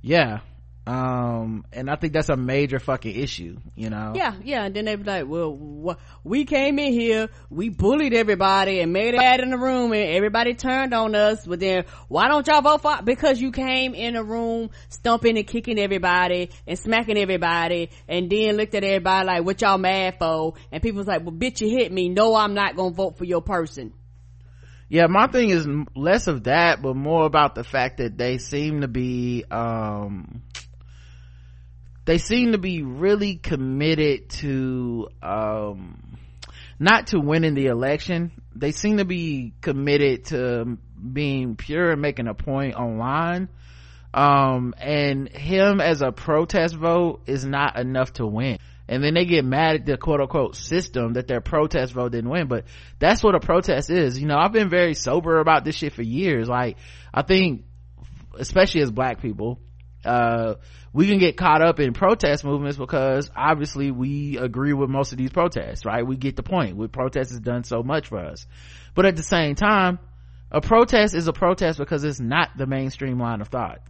[0.00, 0.40] yeah
[0.88, 4.86] um and i think that's a major fucking issue you know Yeah, yeah, and then
[4.86, 9.18] they'd be like, well, wh- we came in here, we bullied everybody and made it
[9.18, 12.80] bad in the room and everybody turned on us, but then why don't y'all vote
[12.80, 18.30] for, because you came in the room stumping and kicking everybody and smacking everybody and
[18.30, 20.54] then looked at everybody like, what y'all mad for?
[20.72, 22.08] And people was like, well, bitch, you hit me.
[22.08, 23.92] No, I'm not gonna vote for your person.
[24.88, 28.80] yeah my thing is less of that but more about the fact that they seem
[28.80, 30.42] to be um
[32.08, 36.16] they seem to be really committed to um
[36.80, 38.32] not to winning the election.
[38.54, 40.78] They seem to be committed to
[41.12, 43.50] being pure and making a point online.
[44.14, 48.56] Um and him as a protest vote is not enough to win.
[48.88, 52.30] And then they get mad at the quote unquote system that their protest vote didn't
[52.30, 52.64] win but
[52.98, 54.18] that's what a protest is.
[54.18, 56.48] You know i've been very sober about this shit for years.
[56.48, 56.78] Like
[57.12, 57.66] i think
[58.38, 59.60] especially as black people
[60.04, 60.54] uh
[60.92, 65.18] we can get caught up in protest movements because obviously we agree with most of
[65.18, 66.06] these protests right?
[66.06, 66.76] We get the point.
[66.76, 68.46] With protest has done so much for us.
[68.94, 69.98] But at the same time
[70.50, 73.80] a protest is a protest because it's not the mainstream line of thought.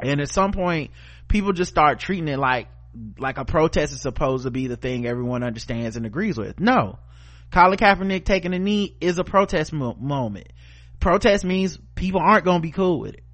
[0.00, 0.90] And at some point
[1.28, 2.68] people just start treating it like
[3.18, 6.60] like a protest is supposed to be the thing everyone understands and agrees with.
[6.60, 6.98] No.
[7.50, 10.48] Colin kaepernick taking a knee is a protest mo- moment.
[10.98, 13.24] Protest means people aren't gonna be cool with it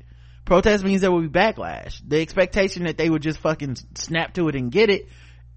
[0.48, 2.00] protest means there will be backlash.
[2.06, 5.08] The expectation that they would just fucking snap to it and get it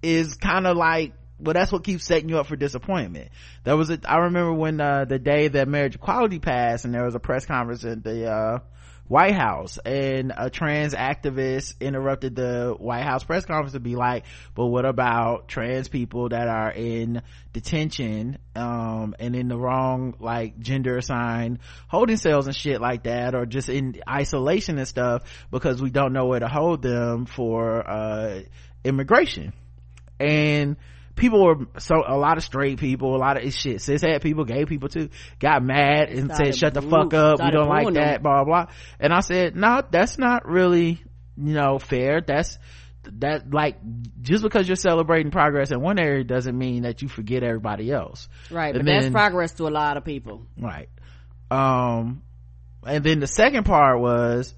[0.02, 3.30] is kind of like well that's what keeps setting you up for disappointment.
[3.64, 7.04] There was a i remember when uh the day that marriage equality passed and there
[7.04, 8.58] was a press conference at the uh
[9.12, 14.24] White House and a trans activist interrupted the White House press conference to be like,
[14.54, 17.20] but what about trans people that are in
[17.52, 21.58] detention, um, and in the wrong, like, gender assigned
[21.88, 26.14] holding cells and shit like that, or just in isolation and stuff because we don't
[26.14, 28.40] know where to hold them for, uh,
[28.82, 29.52] immigration.
[30.18, 30.78] And,
[31.14, 33.76] people were so a lot of straight people a lot of shit.
[33.76, 35.08] Cishet people gay people too
[35.38, 38.22] got mad and Started said shut the fuck up we don't like that them.
[38.22, 38.66] blah blah.
[38.98, 41.02] And i said no that's not really
[41.36, 42.20] you know fair.
[42.20, 42.58] That's
[43.18, 43.76] that like
[44.20, 48.28] just because you're celebrating progress in one area doesn't mean that you forget everybody else.
[48.50, 50.46] Right, And but that's progress to a lot of people.
[50.58, 50.88] right.
[51.50, 52.22] Um
[52.84, 54.54] and then the second part was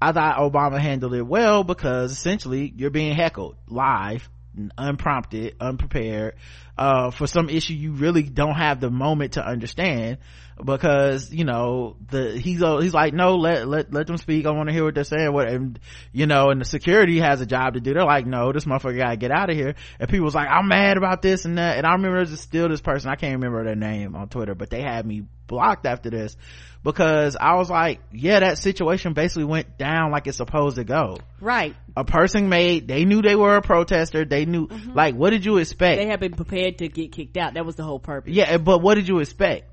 [0.00, 4.28] i thought obama handled it well because essentially you're being heckled live
[4.76, 6.34] unprompted unprepared
[6.76, 10.18] uh for some issue you really don't have the moment to understand
[10.64, 14.46] because you know the he's uh, he's like no let let let them speak.
[14.46, 15.32] I want to hear what they're saying.
[15.32, 15.78] What and
[16.12, 17.94] you know and the security has a job to do.
[17.94, 19.74] They're like no this motherfucker gotta get out of here.
[19.98, 21.78] And people's like i'm mad about this and that.
[21.78, 24.70] And i remember there's still this person i can't remember their name on twitter but
[24.70, 26.36] they had me blocked after this
[26.82, 31.18] because i was like yeah that situation basically went down like it's supposed to go.
[31.40, 31.74] Right.
[31.96, 34.24] a person made they knew they were a protester.
[34.24, 34.92] They knew mm-hmm.
[34.92, 35.98] like what did you expect?
[35.98, 37.54] They have been prepared to get kicked out.
[37.54, 38.32] That was the whole purpose.
[38.32, 39.64] yeah but what did you expect?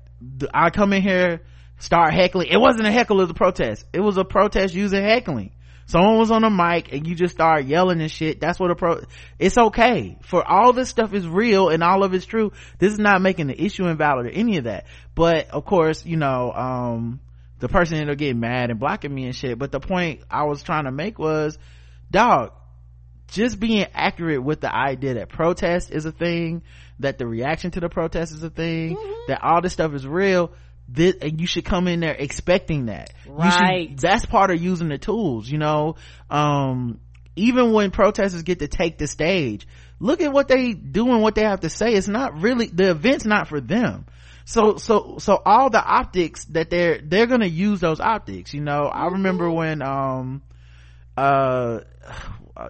[0.52, 1.42] I come in here
[1.78, 2.48] start heckling.
[2.50, 3.84] It wasn't a heckle of the protest.
[3.92, 5.52] It was a protest using heckling
[5.88, 8.76] someone was on a mic and you just start yelling and shit that's what a
[8.76, 9.00] pro
[9.38, 10.16] it's okay.
[10.22, 13.48] For all this stuff is real and all of it's true this is not making
[13.48, 14.86] the issue invalid or any of that.
[15.14, 17.20] But of course you know um
[17.58, 19.58] the person ended up getting mad and blocking me and shit.
[19.58, 21.58] But the point i was trying to make was
[22.10, 22.52] dog
[23.28, 26.62] just being accurate with the idea that protest is a thing,
[26.98, 28.96] that the reaction to the protest is a thing,
[29.28, 30.50] that all this stuff is real,
[30.88, 33.10] this, and you should come in there expecting that.
[33.26, 33.96] You should- Right.
[33.96, 35.96] that's part of using the tools, you know.
[36.30, 37.00] Um,
[37.36, 39.66] even when protesters get to take the stage,
[40.00, 41.92] look at what they do and what they have to say.
[41.94, 44.06] It's not really, the event's not for them.
[44.44, 48.86] So, so, so all the optics that they're, they're gonna use those optics, you know.
[48.86, 50.42] I remember when, um,
[51.16, 51.80] uh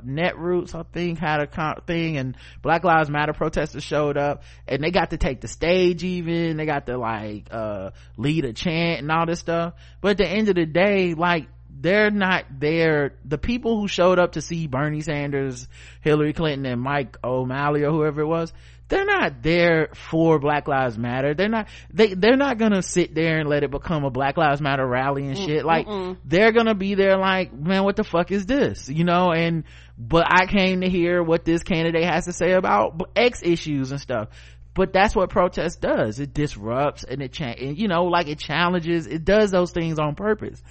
[0.04, 4.82] netroots i think had a con- thing and black lives matter protesters showed up and
[4.82, 9.00] they got to take the stage even they got to like uh lead a chant
[9.00, 9.74] and all this stuff.
[10.00, 11.48] But at the end of the day like
[11.80, 13.14] they're not there.
[13.24, 15.68] The people who showed up to see bernie sanders
[16.00, 18.52] hillary clinton and mike o'malley or whoever it was
[18.88, 21.34] they're not there for black lives matter.
[21.34, 24.60] They're not they they're not gonna sit there and let it become a black lives
[24.60, 25.64] matter rally and shit.
[25.64, 26.16] Like mm-mm.
[26.24, 28.88] they're gonna be there like man what the fuck is this?
[28.88, 29.64] You know and
[30.00, 34.00] but i came to hear what this candidate has to say about x issues and
[34.00, 34.28] stuff.
[34.74, 36.20] But that's what protest does.
[36.20, 39.98] It disrupts and it cha- and, you know like it challenges it does those things
[39.98, 40.62] on purpose.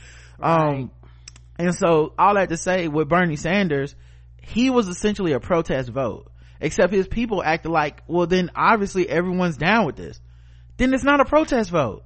[0.41, 0.91] Um
[1.59, 3.95] and so all that to say with bernie sanders
[4.41, 9.57] he was essentially a protest vote except his people acted like well then obviously everyone's
[9.57, 10.19] down with this
[10.77, 12.03] then it's not a protest vote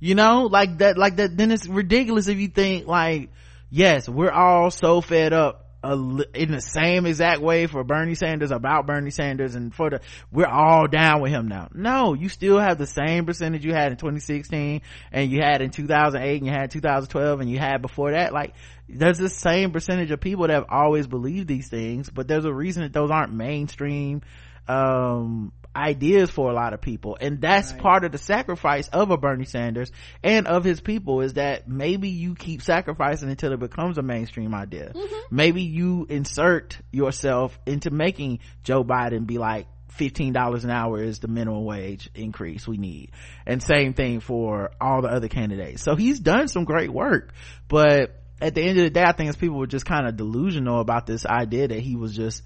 [0.00, 3.30] you know like that like that then it's ridiculous if you think like
[3.70, 8.86] yes we're all so fed up in the same exact way for Bernie Sanders about
[8.86, 10.00] Bernie Sanders and for the
[10.32, 11.68] we're all down with him now.
[11.72, 14.82] No, you still have the same percentage you had in 2016
[15.12, 18.32] and you had in 2008 and you had 2012 and you had before that.
[18.32, 18.54] Like
[18.88, 22.52] there's the same percentage of people that have always believed these things, but there's a
[22.52, 24.22] reason that those aren't mainstream
[24.66, 27.16] um ideas for a lot of people.
[27.20, 31.34] And that's part of the sacrifice of a bernie sanders and of his people is
[31.34, 34.92] that maybe you keep sacrificing until it becomes a mainstream idea.
[35.30, 39.66] Maybe you insert yourself into making joe biden be like
[39.98, 43.10] $15 an hour is the minimum wage increase we need.
[43.46, 45.82] And same thing for all the other candidates.
[45.82, 47.32] So he's done some great work
[47.68, 50.16] but at the end of the day i think his people were just kind of
[50.16, 52.42] delusional about this idea that he was just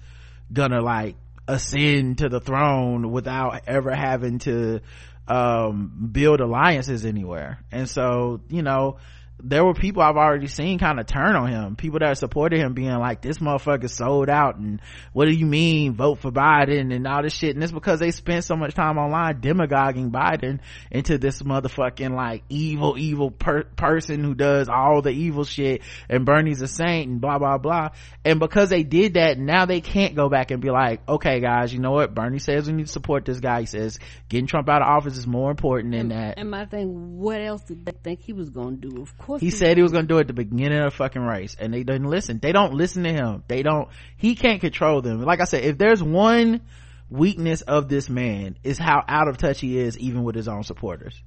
[0.51, 1.15] gonna like
[1.47, 4.81] ascend to the throne without ever having to
[5.27, 7.59] um build alliances anywhere.
[7.71, 8.97] And so you know
[9.41, 11.75] there were people I've already seen kind of turn on him.
[11.75, 14.79] People that supported him being like, this motherfucker sold out and
[15.11, 17.55] what do you mean vote for Biden and all this shit.
[17.55, 20.59] And it's because they spent so much time online demagoguing Biden
[20.91, 26.25] into this motherfucking like evil, evil per- person who does all the evil shit and
[26.25, 27.89] Bernie's a saint and blah, blah, blah.
[28.23, 31.73] And because they did that, now they can't go back and be like, okay guys,
[31.73, 32.13] you know what?
[32.13, 33.61] Bernie says we need to support this guy.
[33.61, 36.37] He says getting Trump out of office is more important than that.
[36.37, 39.01] And my thing, what else did they think he was going to do?
[39.01, 40.97] Of course, He said he was going to do it at the beginning of the
[40.97, 42.39] fucking race and they didn't listen.
[42.39, 43.43] They don't listen to him.
[43.47, 45.21] They don't, he can't control them.
[45.21, 46.61] Like I said, if there's one
[47.09, 50.63] weakness of this man is how out of touch he is even with his own
[50.63, 51.21] supporters.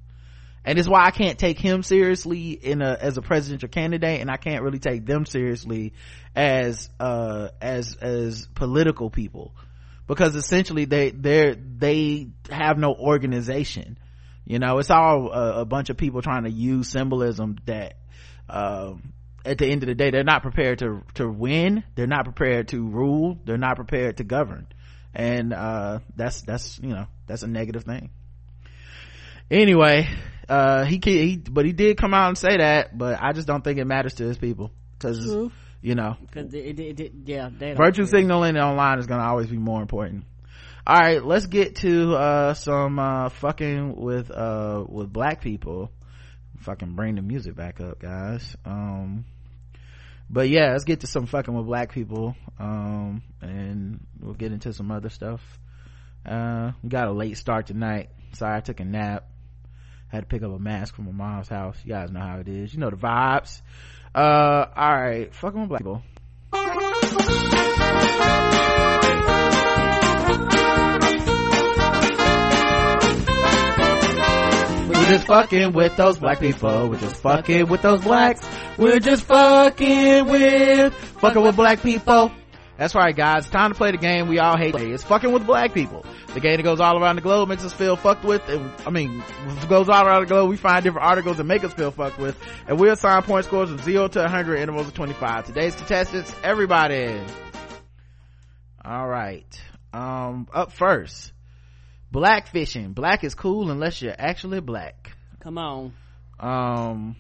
[0.65, 4.31] And it's why I can't take him seriously in a, as a presidential candidate and
[4.31, 5.93] I can't really take them seriously
[6.35, 9.55] as, uh, as, as political people.
[10.09, 13.99] Because essentially they, they're, they have no organization
[14.47, 17.95] you know it's all a, a bunch of people trying to use symbolism that
[18.49, 19.13] um
[19.45, 21.85] at the end of the day they're not prepared to to win.
[21.95, 23.39] They're not prepared to rule.
[23.45, 24.67] They're not prepared to govern.
[25.15, 28.11] And uh that's that's you know that's a negative thing.
[29.51, 30.09] Anyway
[30.49, 33.65] uh he, he but he did come out and say that but i just don't
[33.65, 34.71] think it matters to his people.
[34.99, 35.25] Because
[35.83, 39.83] you know it, it, it, yeah, virtue signaling online is going to always be more
[39.83, 40.25] important
[40.87, 45.91] all right let's get to uh some uh fucking with uh with black people.
[46.61, 48.57] Fucking bring the music back up guys.
[48.65, 49.25] Um
[50.31, 52.37] but yeah let's get to some fucking with black people.
[52.61, 55.41] Um and we'll get into some other stuff.
[56.25, 58.11] Uh we got a late start tonight.
[58.35, 59.29] Sorry i took a nap.
[60.09, 61.77] Had to pick up a mask from my mom's house.
[61.85, 62.73] You guys know how it is.
[62.73, 63.61] You know the vibes.
[64.15, 66.05] Uh all right fucking with black people
[75.07, 76.89] just fucking with those black people.
[76.89, 78.47] We're just fucking with those blacks.
[78.77, 82.33] We're just fucking with, fucking with black people.
[82.77, 83.49] That's right, guys.
[83.49, 84.75] Time to play the game we all hate.
[84.75, 86.05] It's fucking with black people.
[86.35, 88.47] The game that goes all around the globe makes us feel fucked with.
[88.51, 89.23] And, I mean,
[89.69, 90.51] goes all around the globe.
[90.51, 92.37] We find different articles that make us feel fucked with.
[92.69, 95.47] And we assign point scores from 0 to 100 intervals of 25.
[95.47, 97.19] Today's contestants, everybody.
[98.85, 99.63] All right.
[99.95, 101.33] Um, up first.
[102.11, 102.93] Black fishing.
[102.93, 105.13] Black is cool unless you're actually black.
[105.41, 105.93] Come on.
[106.39, 107.17] Um,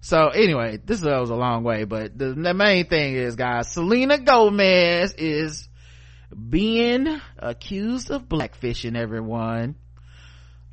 [0.00, 4.18] so anyway, this was a long way, but the, the main thing is, guys, Selena
[4.18, 5.68] Gomez is
[6.50, 9.76] being accused of blackfishing everyone.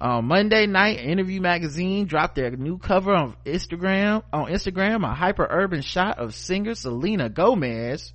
[0.01, 5.45] On Monday night, Interview Magazine dropped their new cover on Instagram, on Instagram, a hyper
[5.49, 8.13] urban shot of singer Selena Gomez,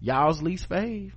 [0.00, 1.12] y'all's least fave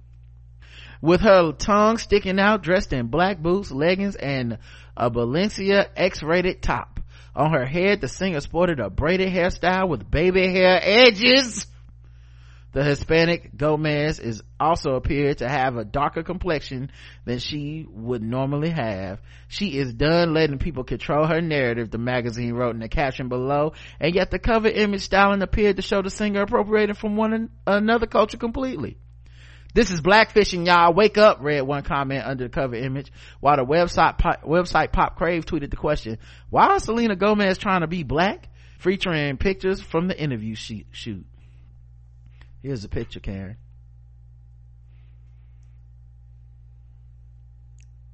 [1.01, 4.57] with her tongue sticking out, dressed in black boots, leggings, and
[4.97, 6.99] a Balenciaga X-rated top.
[7.35, 11.67] On her head, the singer sported a braided hairstyle with baby hair edges.
[12.71, 16.91] The Hispanic Gomez is also appeared to have a darker complexion
[17.26, 19.21] than she would normally have.
[19.47, 23.73] She is done letting people control her narrative, the magazine wrote in the caption below,
[23.99, 28.05] and yet the cover image styling appeared to show the singer appropriating from one another
[28.05, 28.97] culture completely.
[29.74, 30.94] This is blackfishing, y'all.
[30.94, 33.12] Wake up, read one comment under the cover image.
[33.40, 36.18] While the website pop, website Pop Crave tweeted the question,
[36.50, 38.48] why is Selena Gomez trying to be black?
[38.80, 41.26] Featuring pictures from the interview she- shoot.
[42.64, 43.58] Here's a picture, Karen.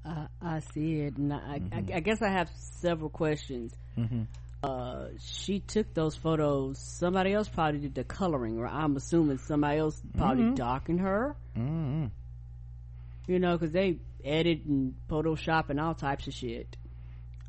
[0.03, 1.91] I, I see it, and I, Mm-hmm.
[1.93, 2.49] I, I guess I have
[2.81, 3.73] several questions.
[3.97, 4.23] Mm-hmm.
[4.65, 6.79] Uh, she took those photos.
[6.79, 10.55] Somebody else probably did the coloring, or I'm assuming somebody else probably Mhm.
[10.55, 11.35] darkened her.
[11.57, 12.05] Mm-hmm.
[13.27, 16.77] You know, cause they edit and Photoshop and all types of shit.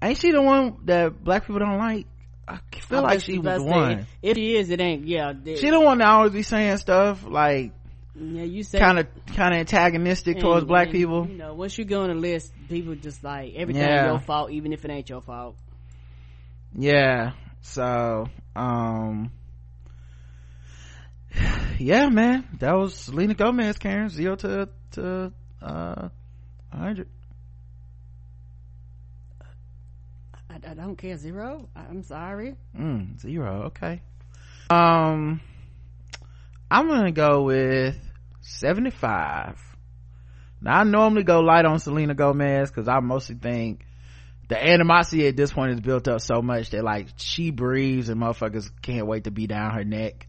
[0.02, 2.06] Ain't she the one that black people don't like?
[2.48, 4.06] I feel I like she was about the one.
[4.22, 5.06] If she is, it ain't.
[5.06, 7.72] Yeah, they- She the one that always be saying stuff like
[8.18, 8.44] yeah.
[8.44, 11.26] You say kind of kind of antagonistic towards black and, people.
[11.28, 14.10] You know, once you go on a list, people just like everything Yeah.
[14.10, 15.56] your fault, even if it ain't your fault.
[16.78, 17.32] Yeah.
[17.62, 19.32] So, um,
[21.78, 25.32] yeah, man, that was Selena Gomez, Karen, zero to, to,
[25.62, 26.09] uh,
[26.70, 27.09] 100.
[30.51, 31.69] I, I don't care zero.
[31.74, 32.57] I'm sorry.
[32.78, 33.65] Mm, zero.
[33.66, 34.03] Okay.
[34.69, 35.40] Um,
[36.70, 37.97] I'm gonna go with
[38.43, 39.59] 75.
[40.61, 43.85] Now I normally go light on Selena Gomez because I mostly think
[44.48, 48.20] the animosity at this point is built up so much that like she breathes and
[48.20, 50.28] motherfuckers can't wait to be down her neck.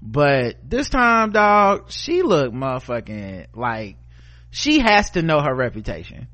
[0.00, 3.96] But this time, dog, she looked motherfucking like
[4.50, 6.28] she has to know her reputation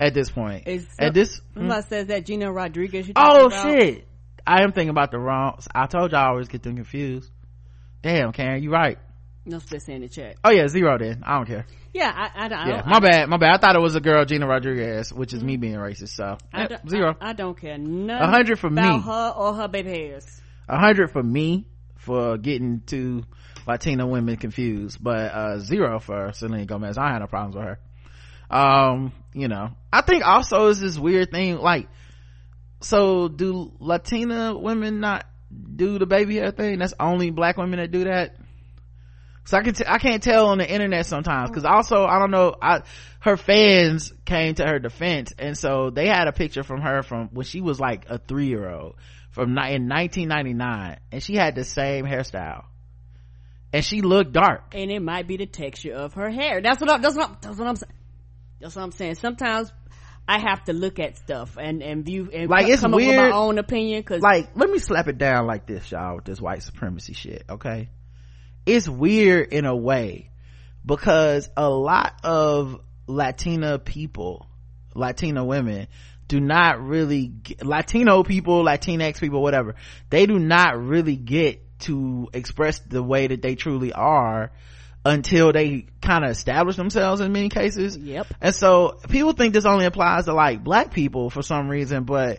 [0.00, 0.66] at this point.
[0.66, 1.88] Is at this, somebody mm.
[1.88, 3.10] says that Gina Rodriguez.
[3.14, 3.62] Oh about?
[3.62, 4.08] shit!
[4.46, 5.60] I am thinking about the wrong.
[5.72, 7.30] I told y'all I always get them confused.
[8.02, 8.98] Damn, Karen, you right.
[9.58, 10.36] They in the chat.
[10.44, 11.22] Oh yeah, zero then.
[11.26, 11.66] I don't care.
[11.92, 13.54] Yeah, I, I, don't- I yeah, my bad, my bad.
[13.54, 16.10] I thought it was a girl, Gina Rodriguez, which is me being racist.
[16.10, 17.16] So I zero.
[17.20, 17.74] I, I don't care.
[17.74, 19.02] A hundred for about me.
[19.02, 20.40] her or her baby hairs.
[20.68, 21.66] A hundred for me
[21.98, 23.24] for getting two
[23.66, 26.96] Latina women confused, but uh zero for Selena Gomez.
[26.96, 27.78] I had no problems with her.
[28.50, 31.88] Um, you know, I think also is this weird thing like,
[32.80, 35.26] so do Latina women not
[35.76, 36.78] do the baby hair thing?
[36.78, 38.36] That's only black women that do that.
[39.44, 42.30] So I can t- I can't tell on the internet sometimes because also I don't
[42.30, 42.82] know I
[43.20, 47.30] her fans came to her defense and so they had a picture from her from
[47.32, 48.96] when she was like a three year old
[49.30, 52.64] from ni- in 1999 and she had the same hairstyle
[53.72, 54.74] and she looked dark.
[54.74, 56.60] and it might be the texture of her hair.
[56.60, 57.92] That's what I, that's what I'm, that's what I'm saying.
[58.60, 59.14] That's what I'm saying.
[59.14, 59.72] Sometimes
[60.28, 63.16] I have to look at stuff and and view and Like, it's come up with
[63.16, 66.40] my own opinion because Like let me slap it down like this y'all with this
[66.40, 67.88] white supremacy shit okay
[68.70, 70.30] it's weird in a way
[70.84, 74.46] because a lot of Latina people
[74.94, 75.88] Latina women
[76.28, 79.74] do not really get, Latino people Latinx people whatever
[80.10, 84.52] they do not really get to express the way that they truly are
[85.04, 88.26] until they kind of establish themselves in many cases Yep.
[88.40, 92.38] and so people think this only applies to like black people for some reason but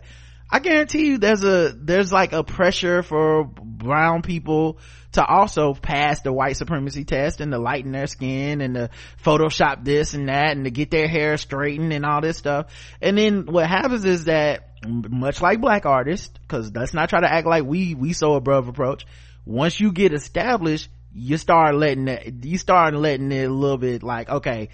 [0.54, 4.78] I guarantee you there's a there's like a pressure for brown people
[5.12, 8.90] to also pass the white supremacy test and to lighten their skin and to
[9.24, 12.66] photoshop this and that and to get their hair straightened and all this stuff.
[13.00, 17.32] And then what happens is that much like black artists because let's not try to
[17.32, 19.06] act like we we so above approach
[19.46, 24.02] once you get established you start letting it you start letting it a little bit
[24.02, 24.68] like okay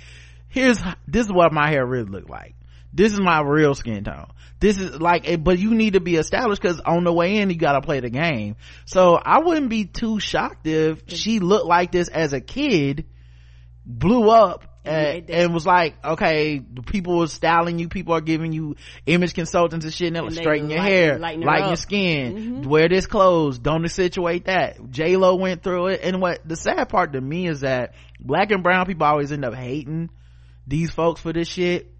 [0.49, 2.55] here's this is what my hair really look like
[2.93, 4.27] this is my real skin tone.
[4.61, 7.57] This is like but you need to be established because on the way in you
[7.57, 8.57] gotta play the game.
[8.87, 13.07] So i wouldn't be too shocked if she looked like this as a kid
[13.85, 18.53] blew up and, and was like okay the people are styling you people are giving
[18.53, 22.35] you image consultants and shit and, And straighten your lighten- hair lighten lighten your skin
[22.35, 22.69] mm-hmm.
[22.69, 24.91] wear this clothes don't accentuate that.
[24.91, 28.63] J-lo went through it and what the sad part to me is that black and
[28.63, 30.11] brown people always end up hating
[30.67, 31.95] these folks for this shit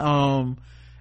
[0.00, 0.56] um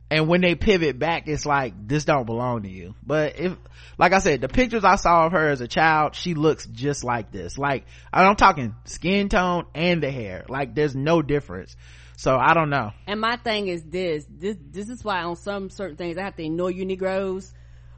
[0.09, 3.55] and when they pivot back it's like this don't belong to you but if
[3.97, 7.03] like i said the pictures i saw of her as a child she looks just
[7.03, 11.75] like this like i'm talking skin tone and the hair like there's no difference
[12.17, 15.71] so i don't know And my thing is this: this this is why on some
[15.71, 17.51] certain things I have to ignore you Negroes.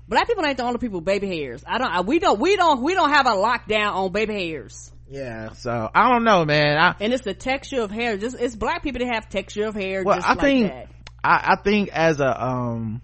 [0.07, 1.61] Black people ain't the only people with baby hairs.
[1.67, 1.91] I don't.
[1.91, 2.39] I, we don't.
[2.39, 2.81] We don't.
[2.81, 4.92] We don't have a lockdown on baby hairs.
[5.09, 8.17] Yeah so i don't know man i And it's the texture of hair.
[8.17, 10.03] Just it's black people that have texture of hair.
[10.03, 10.71] well just i like think.
[11.23, 13.01] I, I think as a um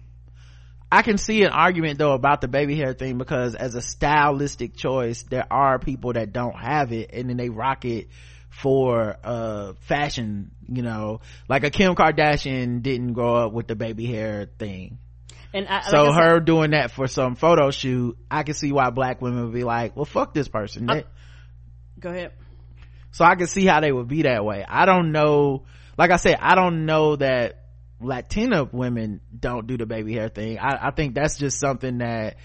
[0.92, 4.74] I can see an argument though about the baby hair thing because as a stylistic
[4.76, 8.08] choice, there are people that don't have it and then they rock it
[8.48, 14.04] for uh fashion, you know, like a Kim Kardashian didn't grow up with the baby
[14.06, 14.98] hair thing.
[15.54, 18.54] And I, So like I said- her doing that for some photo shoot, I can
[18.54, 20.86] see why black women would be like, well fuck this person.
[20.86, 21.04] They-
[22.00, 22.32] go ahead.
[23.12, 24.64] so I can see how they would be that way.
[24.66, 25.64] I don't know,
[25.98, 27.64] like I said, I don't know that
[28.00, 30.58] Latina women don't do the baby hair thing.
[30.58, 32.36] I, I think that's just something that,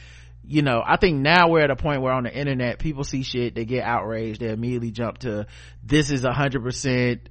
[0.43, 3.23] you know, I think now we're at a point where on the internet, people see
[3.23, 5.47] shit, they get outraged, they immediately jump to,
[5.83, 7.29] this is a hundred percent,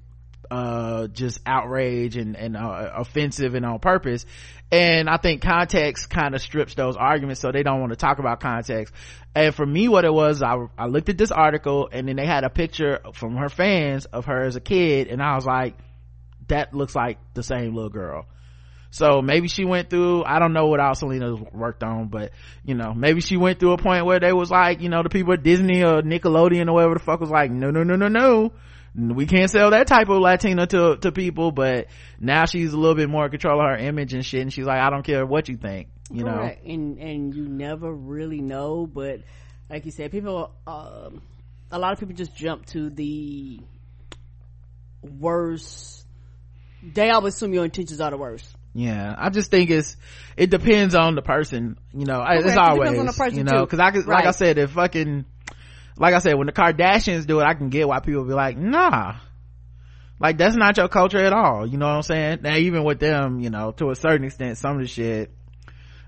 [0.50, 4.26] uh, just outrage and, and, uh, offensive and on purpose.
[4.70, 8.18] And I think context kind of strips those arguments, so they don't want to talk
[8.18, 8.94] about context.
[9.34, 12.26] And for me, what it was, I, I looked at this article and then they
[12.26, 15.76] had a picture from her fans of her as a kid and I was like,
[16.48, 18.26] that looks like the same little girl
[18.94, 22.30] so maybe she went through i don't know what else selena worked on but
[22.64, 25.08] you know maybe she went through a point where they was like you know the
[25.08, 28.06] people at disney or nickelodeon or whatever the fuck was like no no no no
[28.06, 28.52] no
[28.96, 31.86] we can't sell that type of latina to to people but
[32.20, 34.66] now she's a little bit more in control of her image and shit and she's
[34.66, 36.50] like i don't care what you think you know?
[36.64, 39.20] And and you never really know but
[39.70, 41.22] like you said people um
[41.70, 43.60] a lot of people just jump to the
[45.02, 46.06] worst.
[46.82, 48.46] They always assume your intentions are the worst.
[48.76, 49.96] Yeah i just think it's
[50.36, 52.44] it depends on the person you know Correct.
[52.44, 54.58] it's It always depends on the person, you know because i could like i said
[54.58, 55.24] if fucking
[55.96, 58.56] like i said when the kardashians do it i can get why people be like
[58.56, 59.16] nah.
[60.20, 61.66] Like that's not your culture at all.
[61.66, 62.38] You know what i'm saying?
[62.42, 65.30] Now even with them you know to a certain extent some of the shit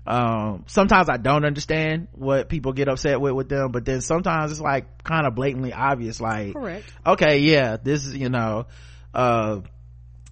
[0.07, 4.51] um sometimes i don't understand what people get upset with with them but then sometimes
[4.51, 6.85] it's like kind of blatantly obvious like Correct.
[7.05, 8.67] okay yeah this is you know
[9.13, 9.59] uh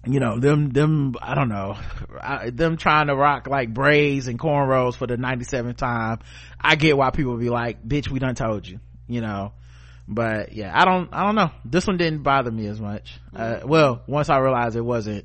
[0.06, 1.76] you know them them i don't know
[2.18, 6.20] I, them trying to rock like braids and cornrows for the 97th time.
[6.58, 9.52] I get why people be like bitch we done told you you know?
[10.08, 11.50] But yeah i don't i don't know.
[11.64, 13.18] This one didn't bother me as much.
[13.34, 15.24] Uh, well once i realized it wasn't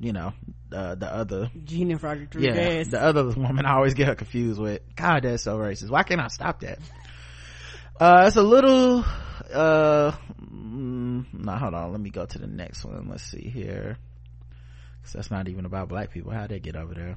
[0.00, 0.32] you know
[0.72, 1.50] uh, the other.
[1.64, 2.56] Gina Rodriguez.
[2.56, 4.82] yeah the other woman i always get her confused with.
[4.96, 5.90] God that's so racist.
[5.90, 6.78] Why can't i stop that?
[8.00, 9.04] Uh it's a little
[9.52, 10.12] uh
[10.42, 11.92] mm, no hold on.
[11.92, 13.08] Let me go to the next one.
[13.08, 13.96] Let's see here.
[15.04, 16.32] Cause that's not even about black people.
[16.32, 17.16] How they get over there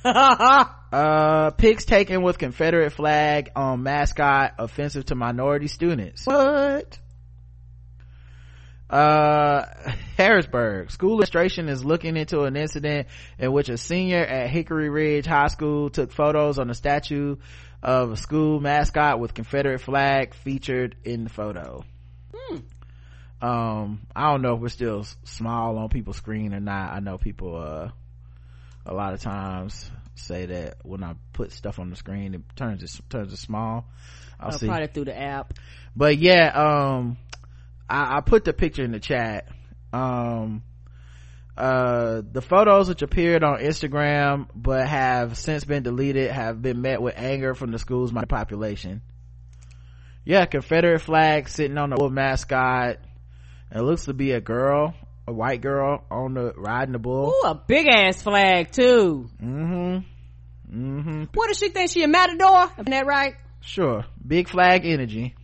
[0.04, 6.24] uh pics taken with confederate flag on mascot offensive to minority students.
[6.24, 6.98] What?
[8.88, 9.66] Uh
[10.16, 10.90] harrisburg.
[10.90, 13.08] School administration is looking into an incident
[13.38, 17.36] in which a senior at hickory ridge high school took photos on a statue
[17.82, 21.84] of a school mascot with confederate flag featured in the photo.
[23.42, 26.92] Um i don't know if we're still small on people's screen or not.
[26.92, 27.90] I know people uh
[28.86, 32.82] a lot of times say that when i put stuff on the screen it turns
[32.82, 33.86] it turns it small.
[34.38, 34.66] I'll Uh, see.
[34.66, 35.54] probably through the app.
[35.96, 36.48] But yeah
[36.94, 37.16] um
[37.88, 39.48] I, I put the picture in the chat.
[39.92, 40.62] Um
[41.56, 47.02] uh the photos which appeared on instagram but have since been deleted have been met
[47.02, 49.02] with anger from the school's my population.
[50.24, 52.98] Yeah confederate flag sitting on the old mascot.
[53.74, 54.94] It looks to be a girl
[55.30, 57.30] a white girl on the riding the bull.
[57.30, 59.30] Ooh, a big ass flag too.
[59.42, 59.98] Mm-hmm.
[60.72, 61.24] Mm-hmm.
[61.34, 61.90] What does she think?
[61.90, 62.70] She a matador?
[62.78, 63.34] Isn't that right?
[63.60, 64.04] Sure.
[64.26, 65.34] Big flag energy.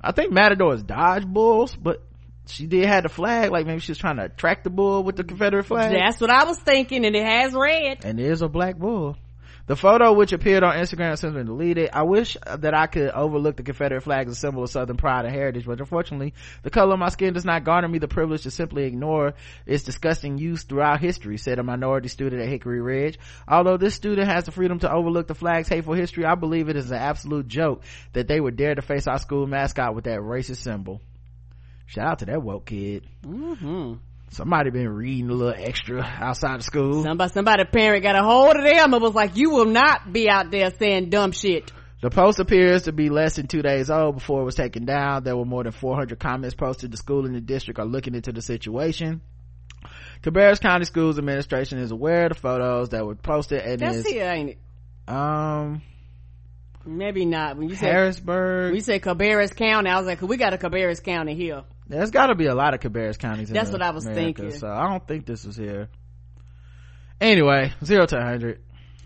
[0.00, 2.02] I think Matadors dodge bulls, but
[2.46, 5.16] she did have the flag, like maybe she was trying to attract the bull with
[5.16, 5.92] the Confederate flag.
[5.92, 8.04] that's what i was thinking and it has red.
[8.04, 9.16] And there's a black bull.
[9.66, 11.88] The photo, which appeared on Instagram, has since been deleted.
[11.92, 15.24] I wish that I could overlook the Confederate flag as a symbol of Southern pride
[15.24, 18.42] and heritage, but unfortunately, the color of my skin does not garner me the privilege
[18.42, 19.32] to simply ignore
[19.64, 23.18] its disgusting use throughout history, said a minority student at Hickory Ridge.
[23.48, 26.76] Although this student has the freedom to overlook the flag's hateful history, I believe it
[26.76, 30.20] is an absolute joke that they would dare to face our school mascot with that
[30.20, 31.00] racist symbol.
[31.86, 33.06] Shout out to that woke kid.
[33.24, 33.94] mm-hmm.
[34.30, 37.02] Somebody been reading a little extra outside of school.
[37.04, 40.28] somebody somebody parent got a hold of them and was like you will not be
[40.28, 41.70] out there saying dumb shit
[42.00, 45.22] The post appears to be less than two days old before it was taken down.
[45.22, 46.90] There were more than 400 comments posted.
[46.90, 49.20] The school and the district are looking into the situation.
[50.22, 54.06] Cabarrus County Schools Administration is aware of the photos that were posted and that's is,
[54.06, 54.58] here ain't it
[55.06, 55.82] um,
[56.86, 58.74] maybe not when you say Harrisburg.
[58.74, 62.34] you say cabarrus county i was like we got a cabarrus county here There's gotta
[62.34, 64.58] be a lot of Cabarrus counties in That's what I was America, thinking.
[64.58, 65.88] So I don't think this was here.
[67.20, 68.60] Anyway, zero to 100.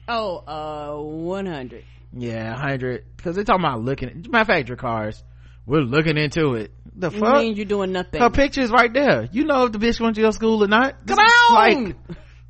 [0.09, 3.05] oh uh 100 Yeah, 100.
[3.19, 5.23] Cause they're talking about looking, matter of fact, your cars.
[5.67, 6.73] We're looking into it.
[6.95, 7.43] The you fuck?
[7.43, 9.29] mean you're doing nothing Her picture's right there.
[9.31, 11.07] You know if the bitch went to your school or not.
[11.07, 11.85] Come on!
[11.85, 11.97] Like,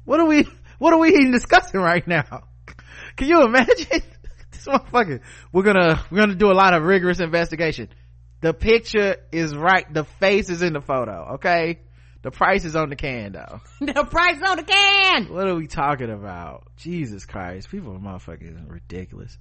[0.05, 0.47] what are we,
[0.79, 2.45] what are we even discussing right now?
[3.17, 4.03] Can you imagine?
[4.53, 5.21] this motherfucker.
[5.53, 7.89] We're gonna, we're gonna do a lot of rigorous investigation.
[8.41, 9.93] The picture is right.
[9.93, 11.35] The face is in the photo.
[11.35, 11.81] Okay.
[12.23, 13.61] The price is on the can though.
[13.81, 16.65] the price on the can What are we talking about?
[16.77, 17.71] Jesus Christ.
[17.71, 19.37] People are motherfucking ridiculous.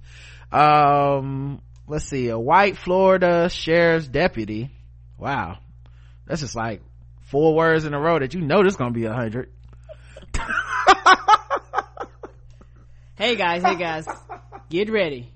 [0.52, 2.28] Um, let's see.
[2.28, 4.70] A white Florida sheriff's deputy.
[5.18, 5.58] Wow.
[6.26, 6.82] That's just like
[7.22, 9.50] four words in a row that you know this gonna be a hundred.
[13.16, 14.06] hey guys hey guys
[14.70, 15.32] get ready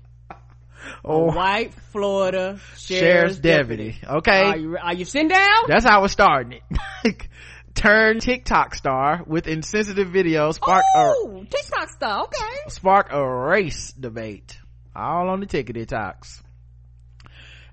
[1.05, 3.97] Oh, a white florida sheriff's, sheriff's deputy.
[4.03, 4.43] Okay.
[4.43, 6.61] are you are you sitting down That's how we're starting
[7.03, 7.27] it.
[7.75, 13.91] Turn TikTok star with insensitive videos spark a, oh tiktok star okay spark a race
[13.93, 14.57] debate
[14.95, 16.41] all on the tickety talks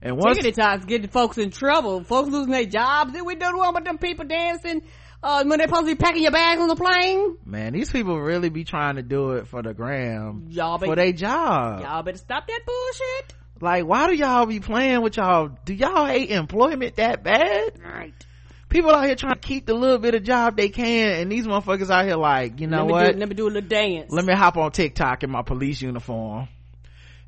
[0.03, 2.03] And once Tickety talks getting folks in trouble.
[2.03, 3.13] Folks losing their jobs.
[3.13, 4.83] Then we don't know about them people dancing
[5.23, 7.37] uh, when they're supposed to be packing your bags on the plane.
[7.45, 11.13] man, these people really be trying to do it for the gram, Y'all for their
[11.13, 11.81] job.
[11.83, 13.35] y'all better stop that bullshit.
[13.63, 15.51] Like, why do y'all be playing with y'all?
[15.67, 17.79] Do y'all hate employment that bad?
[17.85, 18.15] Right.
[18.71, 21.47] People out here trying to keep the little bit of job they can, and these
[21.47, 23.13] motherfuckers out here like, you know let what?
[23.13, 24.11] Do, let me do a little dance.
[24.11, 26.49] Let me hop on TikTok in my police uniform.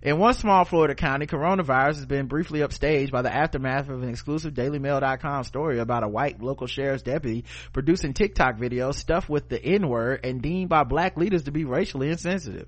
[0.03, 4.09] In one small Florida county, coronavirus has been briefly upstaged by the aftermath of an
[4.09, 9.65] exclusive DailyMail.com story about a white local sheriff's deputy producing TikTok videos stuffed with the
[9.65, 12.67] N-word and deemed by black leaders to be racially insensitive.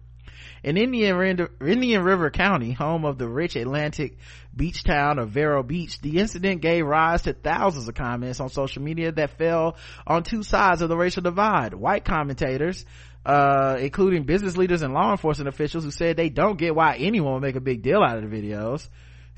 [0.62, 4.16] In Indian, Indian River County, home of the rich Atlantic
[4.54, 8.82] beach town of Vero Beach, the incident gave rise to thousands of comments on social
[8.82, 11.74] media that fell on two sides of the racial divide.
[11.74, 12.84] White commentators,
[13.24, 17.34] uh, including business leaders and law enforcement officials who said they don't get why anyone
[17.34, 18.88] would make a big deal out of the videos.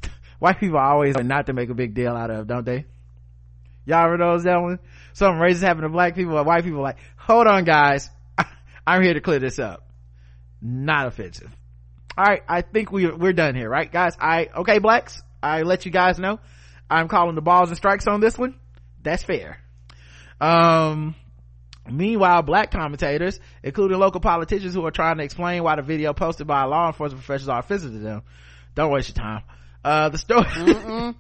[0.39, 2.85] White people always are not to make a big deal out of, don't they?
[3.85, 4.81] Y'all ever notice that one?
[5.13, 8.11] Something racist happened to black people, and white people like, hold on guys,
[8.87, 9.89] I'm here to clear this up.
[10.61, 11.51] Not offensive.
[12.19, 14.17] All right i think we we're done here right guys?
[14.19, 15.23] I okay blacks.
[15.43, 16.41] I let you guys know.
[16.91, 18.59] I'm calling the balls and strikes on this one.
[19.03, 19.59] That's fair.
[20.41, 21.15] Um
[21.91, 26.47] meanwhile black commentators including local politicians who are trying to explain why the video posted
[26.47, 28.23] by law enforcement professionals are offensive to them
[28.77, 29.43] don't waste your time.
[29.83, 30.47] Uh the story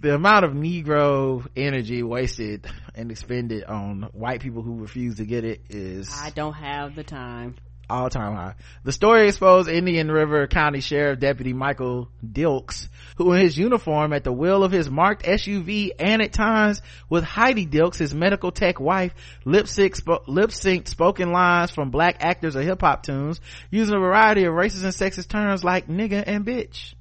[0.00, 5.44] the amount of negro energy wasted and expended on white people who refuse to get
[5.44, 7.56] it is I don't have the time.
[7.88, 8.54] All time high.
[8.84, 14.24] The story exposed Indian River County Sheriff Deputy Michael Dilks, who in his uniform at
[14.24, 18.80] the wheel of his marked SUV and at times with Heidi Dilks, his medical tech
[18.80, 23.40] wife, lip synced spoken lines from black actors or hip hop tunes
[23.70, 26.94] using a variety of racist and sexist terms like nigga and bitch.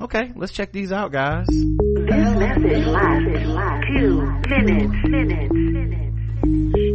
[0.00, 1.46] Okay, let's check these out guys.
[1.46, 1.66] This
[2.08, 4.94] message lasts two minutes.
[5.04, 5.69] minutes.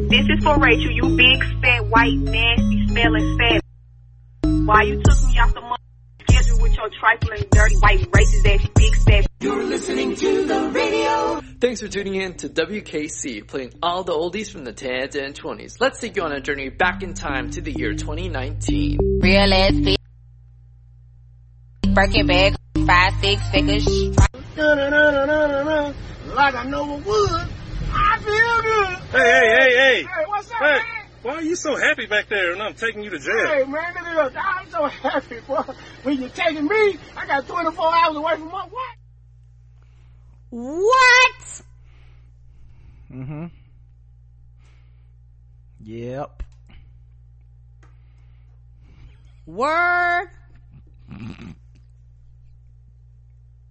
[0.07, 3.61] This is for Rachel, you big fat white nasty smelling fat.
[4.43, 5.81] Why you took me off the mother
[6.29, 9.25] schedule with your trifling dirty white racist ass big fat.
[9.39, 11.41] You're listening to the radio.
[11.59, 15.77] Thanks for tuning in to WKC, playing all the oldies from the 10s and 20s.
[15.79, 18.99] Let's take you on a journey back in time to the year 2019.
[19.21, 19.95] Real ass bitch.
[21.95, 22.55] Birkin bag,
[22.85, 23.87] five, six figures.
[26.35, 27.54] Like I know it would.
[28.07, 28.97] I feel good.
[29.11, 30.03] Hey, hey, hey, hey.
[30.03, 30.81] Hey, what's up, Hey, man?
[31.23, 33.47] why are you so happy back there and I'm taking you to jail?
[33.47, 34.41] Hey, man, look at this.
[34.45, 35.63] I'm so happy, bro.
[36.03, 38.97] When you're taking me, I got 24 hours away from my wife.
[40.49, 41.61] What?
[43.11, 43.45] Mm-hmm.
[45.81, 46.43] Yep.
[49.45, 50.27] Word.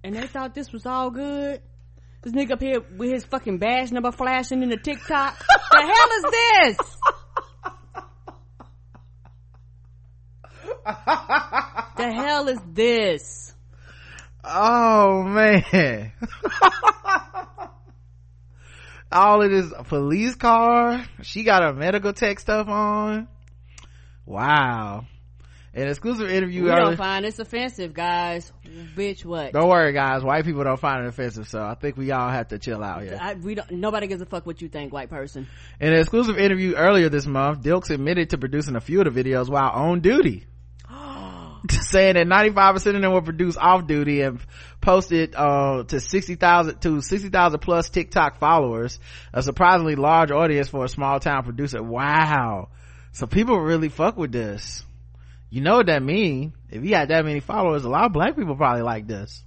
[0.04, 1.60] and they thought this was all good.
[2.24, 5.38] This nigga up here with his fucking badge number flashing in the TikTok.
[5.70, 6.78] the hell is this?
[11.96, 13.52] the hell is this?
[14.42, 16.12] Oh man.
[19.12, 21.04] All of this police car.
[21.20, 23.28] She got her medical tech stuff on.
[24.24, 25.04] Wow.
[25.74, 26.64] An exclusive interview.
[26.64, 28.52] We don't find this offensive, guys.
[28.96, 29.52] Bitch, what?
[29.52, 30.22] Don't worry, guys.
[30.22, 33.02] White people don't find it offensive, so I think we all have to chill out
[33.02, 33.18] here.
[33.20, 33.70] I, we don't.
[33.72, 35.48] Nobody gives a fuck what you think, white person.
[35.80, 39.22] In an exclusive interview earlier this month, Dilks admitted to producing a few of the
[39.22, 40.46] videos while on duty.
[41.70, 44.40] saying that 95% of them were produced off duty and
[44.80, 48.98] posted uh, to 60,000 to 60,000 plus TikTok followers,
[49.32, 51.82] a surprisingly large audience for a small town producer.
[51.82, 52.68] Wow.
[53.12, 54.84] So people really fuck with this.
[55.54, 56.52] You know what that mean?
[56.68, 59.40] If you had that many followers, a lot of black people probably like this.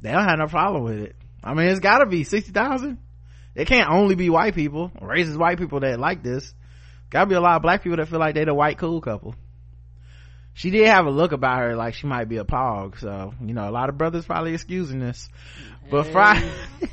[0.00, 1.16] They don't have no problem with it.
[1.44, 2.96] I mean, it's gotta be 60,000.
[3.54, 6.54] It can't only be white people, racist white people that like this.
[7.10, 9.34] Gotta be a lot of black people that feel like they the white cool couple.
[10.54, 13.52] She did have a look about her like she might be a pog, so, you
[13.52, 15.28] know, a lot of brothers probably excusing this.
[15.90, 16.50] But Friday,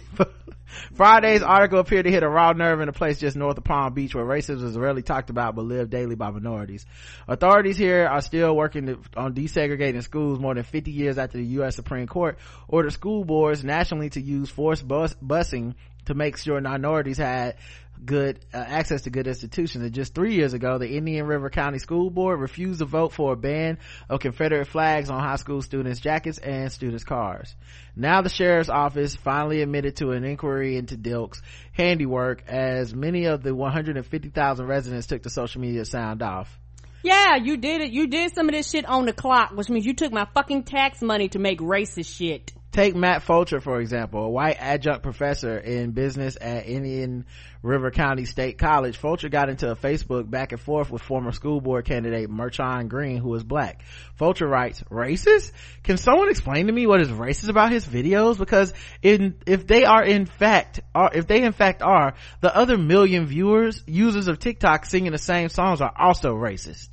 [0.93, 3.93] Friday's article appeared to hit a raw nerve in a place just north of Palm
[3.93, 6.85] Beach where racism is rarely talked about but lived daily by minorities.
[7.27, 11.45] Authorities here are still working to, on desegregating schools more than 50 years after the
[11.45, 11.76] U.S.
[11.76, 12.38] Supreme Court
[12.68, 15.76] ordered school boards nationally to use forced bus, busing
[16.06, 17.56] to make sure minorities had
[18.03, 19.84] good uh, access to good institutions.
[19.84, 23.34] And just three years ago, the Indian River County School Board refused to vote for
[23.34, 23.77] a ban
[24.09, 27.55] of Confederate flags on high school students' jackets and students' cars.
[27.95, 31.41] Now the sheriff's office finally admitted to an inquiry into Dilk's
[31.73, 36.59] handiwork as many of the 150,000 residents took to social media to sound off.
[37.05, 37.91] Yeah, you did it.
[37.91, 40.63] You did some of this shit on the clock, which means you took my fucking
[40.63, 42.51] tax money to make racist shit.
[42.76, 47.26] Take Matt Fulcher, for example, a white adjunct professor in business at Indian
[47.64, 48.97] River County State College.
[48.97, 53.15] Fulcher got into a Facebook back and forth with former school board candidate Merchon Green,
[53.19, 53.81] who is black.
[54.15, 55.53] Fulcher writes, racist?
[55.84, 58.38] Can someone explain to me what is racist about his videos?
[58.38, 62.77] Because in, if they are in fact, are, if they in fact are, the other
[62.77, 66.89] million viewers, users of TikTok singing the same songs are also racist.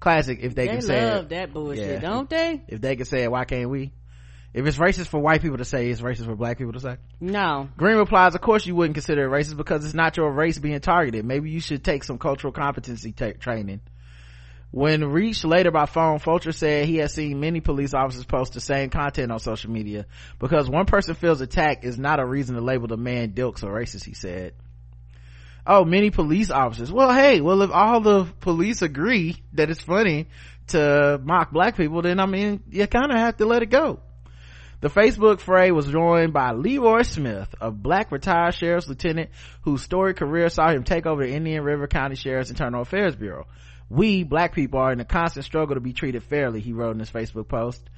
[0.00, 1.28] Classic, if they, They can say love it.
[1.28, 1.98] that bullshit, Yeah.
[2.00, 2.62] don't they?
[2.68, 3.92] If they can say it, why can't we?
[4.54, 6.96] If it's racist for white people to say, it's racist for black people to say.
[7.20, 7.68] No.
[7.76, 10.78] Green replies, of course you wouldn't consider it racist because it's not your race being
[10.78, 11.24] targeted.
[11.24, 13.80] Maybe you should take some cultural competency ta- training.
[14.70, 18.60] When reached later by phone, Fulcher said he has seen many police officers post the
[18.60, 20.06] same content on social media.
[20.38, 23.72] Because one person feels attacked is not a reason to label the man dilks or
[23.72, 24.54] racist, he said.
[25.66, 26.92] Oh, many police officers.
[26.92, 30.26] Well, hey, well, if all the police agree that it's funny
[30.68, 34.00] to mock black people, then I mean, you kind of have to let it go.
[34.80, 39.30] The Facebook fray was joined by Leroy Smith, a black retired sheriff's lieutenant
[39.62, 43.46] whose storied career saw him take over the Indian River County Sheriff's Internal Affairs Bureau.
[43.88, 46.98] We, black people, are in a constant struggle to be treated fairly, he wrote in
[46.98, 47.88] his Facebook post.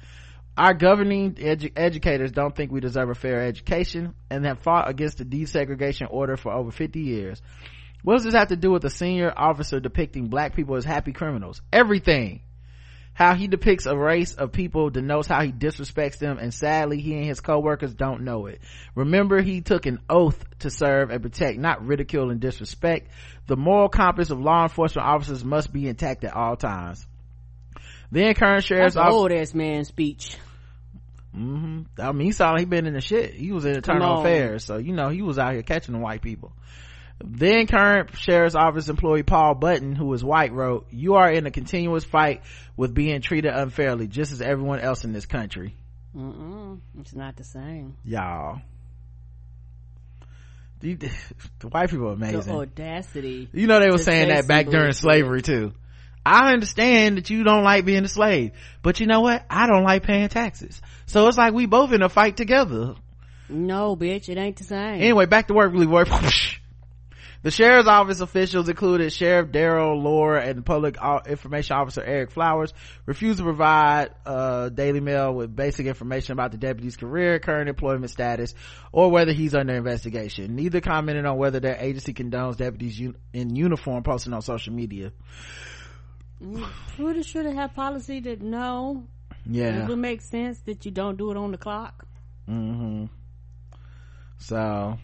[0.57, 5.19] Our governing edu- educators don't think we deserve a fair education and have fought against
[5.19, 7.41] the desegregation order for over 50 years.
[8.03, 11.11] What does this have to do with a senior officer depicting black people as happy
[11.11, 11.61] criminals?
[11.71, 12.41] Everything
[13.17, 17.15] how he depicts a race of people denotes how he disrespects them and sadly he
[17.15, 18.61] and his co-workers don't know it
[18.93, 23.09] remember he took an oath to serve and protect not ridicule and disrespect
[23.47, 27.07] the moral compass of law enforcement officers must be intact at all times
[28.11, 30.37] then current sheriff's That's old ass man speech.
[31.35, 32.01] Mm-hmm.
[32.01, 33.33] I mean, he saw he been in the shit.
[33.33, 36.21] He was in internal affairs, so you know he was out here catching the white
[36.21, 36.53] people.
[37.23, 41.51] Then current sheriff's office employee Paul Button, who is white, wrote, "You are in a
[41.51, 42.41] continuous fight
[42.75, 45.75] with being treated unfairly, just as everyone else in this country,
[46.15, 46.79] Mm-mm.
[46.99, 47.95] It's not the same.
[48.03, 48.61] y'all."
[50.81, 50.97] You-
[51.59, 52.53] The white people are The amazing.
[52.53, 53.49] audacity.
[53.51, 55.73] You know they were saying that back during slavery too.
[56.23, 58.51] I understand that you don't like being a slave,
[58.83, 59.43] but you know what?
[59.49, 60.79] I don't like paying taxes.
[61.07, 62.93] So it's like we both in a fight together.
[63.49, 65.01] No, bitch, it ain't the same.
[65.01, 66.03] Anyway, back to work, Leroy.
[67.47, 72.73] The sheriff's office officials included Sheriff Deryl Loar and Public Information Officer Eric Flowers
[73.05, 78.11] refused to provide uh, Daily Mail with basic information about the deputy's career, current employment
[78.11, 78.53] status,
[78.91, 80.57] or whether he's under investigation.
[80.57, 85.13] Neither commented on whether their agency condones deputies un- in uniform posting on social media.
[86.97, 87.13] Sure
[87.43, 89.07] they have policy that no.
[89.45, 89.83] Yeah.
[89.83, 92.05] It would make sense that you don't do it on the clock.
[92.45, 93.05] hmm
[94.37, 94.97] So,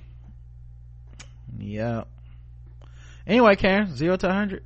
[1.57, 2.03] yeah.
[3.25, 4.63] Anyway, Karen, zero to 100.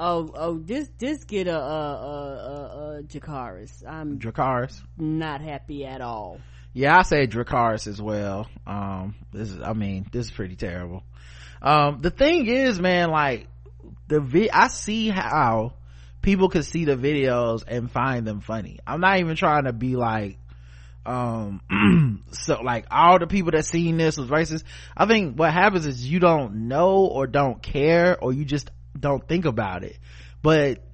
[0.00, 4.80] Oh, oh, this, this get a, a, a, a, a I'm Dracarys.
[4.96, 6.40] not happy at all.
[6.72, 8.48] Yeah, I say Dracarys as well.
[8.66, 11.02] Um, this is, I mean, this is pretty terrible.
[11.60, 13.48] Um, the thing is, man, like,
[14.06, 15.74] the vi- I see how
[16.22, 18.78] people could see the videos and find them funny.
[18.86, 20.38] I'm not even trying to be like,
[21.08, 24.64] um, so like all the people that seen this was racist.
[24.96, 29.26] I think what happens is you don't know or don't care or you just don't
[29.26, 29.98] think about it.
[30.42, 30.84] But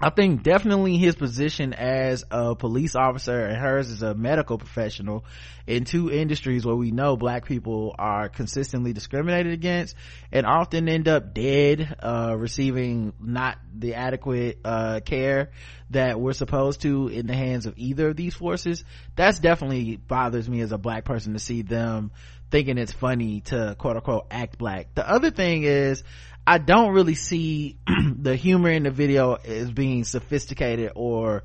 [0.00, 5.24] I think definitely his position as a police officer and hers as a medical professional
[5.66, 9.94] in two industries where we know black people are consistently discriminated against
[10.32, 15.50] and often end up dead, uh, receiving not the adequate, uh, care
[15.90, 18.84] that we're supposed to in the hands of either of these forces.
[19.14, 22.10] That's definitely bothers me as a black person to see them
[22.50, 24.94] thinking it's funny to quote unquote act black.
[24.94, 26.04] The other thing is,
[26.46, 27.78] I don't really see
[28.18, 31.44] the humor in the video as being sophisticated or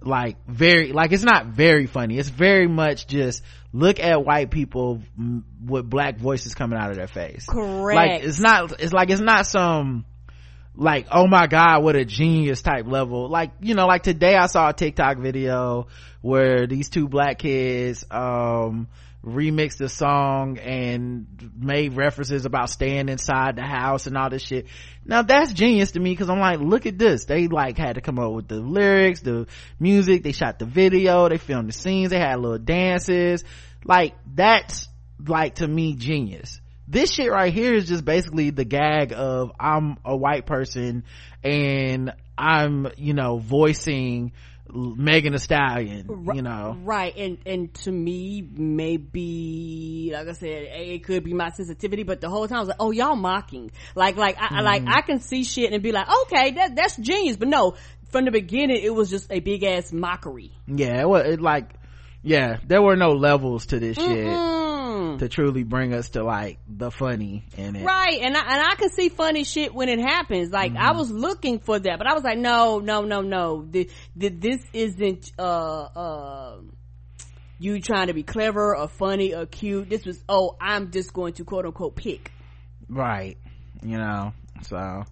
[0.00, 2.18] like very like it's not very funny.
[2.18, 3.42] It's very much just
[3.72, 5.00] look at white people
[5.64, 7.46] with black voices coming out of their face.
[7.46, 7.96] Correct.
[7.96, 10.04] like it's not it's like it's not some
[10.74, 13.28] like oh my god what a genius type level.
[13.28, 15.86] Like you know like today i saw a tiktok video
[16.20, 18.88] where these two black kids um
[19.24, 24.66] remixed the song and made references about staying inside the house and all this shit.
[25.04, 27.24] Now that's genius to me because i'm like look at this.
[27.24, 29.46] They like had to come up with the lyrics the
[29.78, 33.44] music they shot the video they filmed the scenes they had little dances.
[33.84, 34.88] Like that's
[35.24, 36.60] like to me genius.
[36.88, 41.04] This shit right here is just basically the gag of i'm a white person
[41.44, 44.32] and i'm you know voicing
[44.74, 46.76] Megan Thee Stallion, you know.
[46.82, 52.20] right and and to me maybe like i said it could be my sensitivity but
[52.20, 54.94] the whole time i was like oh y'all mocking like like i I- like Mhm.
[54.94, 57.74] i can see shit and be like okay that that's genius but no
[58.10, 61.70] from the beginning it was just a big ass mockery Yeah, it was it like,
[62.22, 64.26] yeah, there were no levels to this shit
[65.14, 65.18] Mm-mm.
[65.20, 67.84] to truly bring us to like the funny in it.
[67.84, 70.82] right and I, and I can see funny shit when it happens like Mm-hmm.
[70.82, 74.28] i was looking for that but i was like no no no no the, the,
[74.28, 75.42] this isn't uh
[75.82, 76.56] uh
[77.58, 81.32] you trying to be clever or funny or cute this was oh i'm just going
[81.34, 82.32] to quote unquote pick
[82.88, 83.38] Right.
[83.82, 84.32] You know,
[84.62, 85.02] so, uh,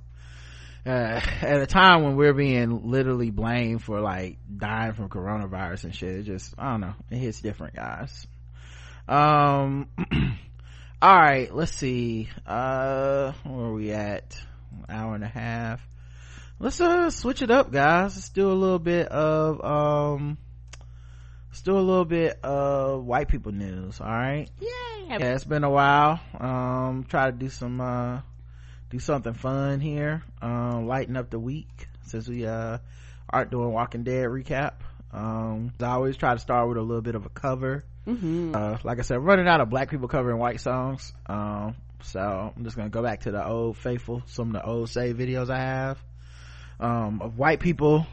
[0.86, 6.10] at a time when we're being literally blamed for like dying from coronavirus and shit,
[6.10, 8.27] it just, I don't know, it hits different, guys.
[9.09, 9.89] Um,
[11.02, 14.36] all right, let's see, uh, where are we at?
[14.89, 15.81] Hour and a half.
[16.59, 18.14] Let's, uh, switch it up, guys.
[18.14, 20.39] Let's do a little bit of, um,
[21.48, 24.48] let's do a little bit of white people news, all right?
[24.60, 24.68] Yay!
[25.09, 26.20] Yeah, it's been a while.
[26.39, 28.20] Um, try to do some, uh,
[28.90, 30.22] do something fun here.
[30.43, 32.78] Um, lighten up the week since we, uh,
[33.28, 34.74] aren't doing Walking Dead recap.
[35.12, 37.85] Um, I always try to start with a little bit of a cover.
[38.06, 38.55] Mm-hmm.
[38.55, 41.12] Uh, like I said, running out of black people covering white songs.
[41.27, 42.20] Um, so
[42.56, 45.51] I'm just gonna go back to the old faithful, some of the old save videos
[45.51, 46.02] I have,
[46.81, 48.06] um, of white people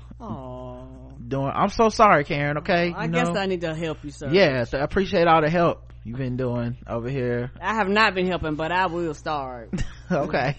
[1.27, 2.93] doing, I'm so sorry, Karen, okay?
[2.95, 3.35] I You guess?
[3.35, 4.29] I need to help you, sir.
[4.31, 7.51] Yes, I appreciate all the help you've been doing over here.
[7.61, 9.69] I have not been helping, but I will start.
[10.11, 10.57] okay.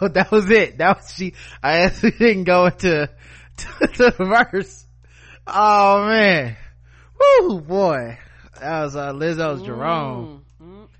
[0.14, 0.78] that was it.
[0.78, 1.34] That was she.
[1.62, 3.08] I actually didn't go into
[3.58, 4.86] to, to the verse.
[5.46, 6.56] Oh man,
[7.18, 8.18] woo boy,
[8.60, 10.44] that was uh, Lizzo's Jerome.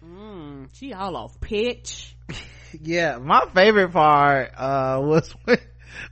[0.04, 2.14] Mm, she all off pitch.
[2.82, 5.56] Yeah, my favorite part uh was when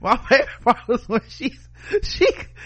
[0.01, 1.53] my favorite part was when she
[2.01, 2.25] she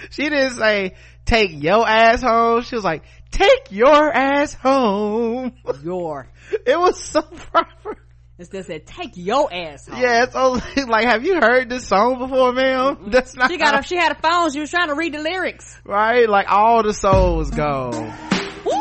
[0.10, 0.96] she didn't say
[1.26, 2.62] take your ass home.
[2.62, 5.54] She was like take your ass home.
[5.84, 6.30] Your.
[6.66, 7.98] It was so proper.
[8.42, 10.02] Instead said, take your ass home.
[10.02, 12.98] Yeah, it's only like, have you heard this song before, ma'am?
[13.12, 14.52] That's not She got a, she had a phone.
[14.52, 15.80] She was trying to read the lyrics.
[15.86, 16.28] right?
[16.28, 17.92] Like all the souls go.
[17.92, 18.72] Woo!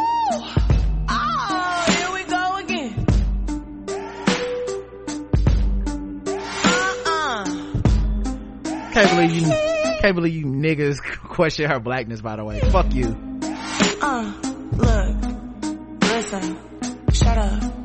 [1.11, 3.07] Oh, here we go again.
[6.65, 7.45] Uh-uh.
[8.95, 9.47] Can't believe you,
[10.01, 12.61] can't believe you niggas question her blackness, by the way.
[12.61, 13.15] Fuck you.
[14.01, 14.33] Uh,
[14.73, 16.57] look, listen,
[17.13, 17.80] shut up.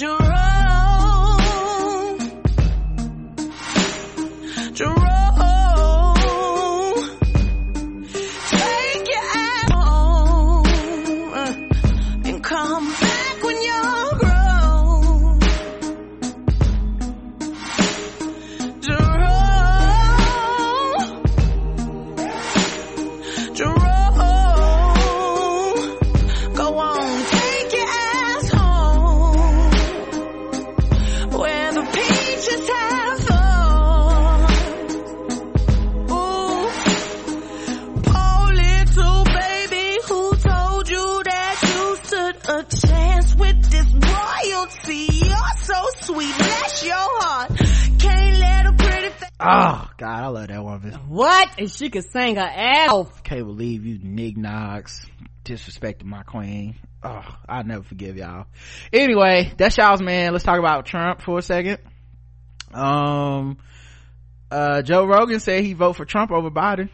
[0.00, 1.09] Jerome,
[49.42, 50.92] Oh, God, I love that woman.
[51.08, 51.58] What?
[51.58, 53.22] And she could sing her ass off.
[53.22, 55.06] Can't believe you Nick nignogs
[55.44, 56.76] disrespecting my queen.
[57.02, 58.46] Oh, I'll never forgive y'all.
[58.92, 60.32] Anyway, that's y'all's man.
[60.32, 61.78] Let's talk about Trump for a second.
[62.74, 63.56] Um,
[64.50, 66.90] uh, Joe Rogan said he vote for Trump over Biden.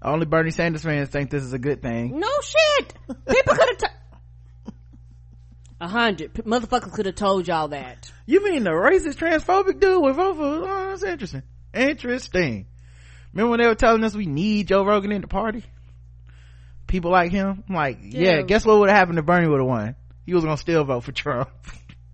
[0.00, 2.20] Only Bernie Sanders fans think this is a good thing.
[2.20, 2.94] No shit.
[3.26, 3.78] People could have.
[3.78, 3.86] T-
[5.84, 6.32] A hundred.
[6.32, 8.10] P- Motherfuckers could have told y'all that.
[8.24, 10.42] You mean the racist, transphobic dude would vote for?
[10.42, 11.42] Oh, that's interesting.
[11.74, 12.66] Interesting.
[13.34, 15.62] Remember when they were telling us we need Joe Rogan in the party?
[16.86, 17.64] People like him?
[17.68, 18.42] I'm like, yeah, Yeah.
[18.42, 19.94] guess what would have happened if Bernie would have won?
[20.24, 21.50] He was gonna still vote for Trump.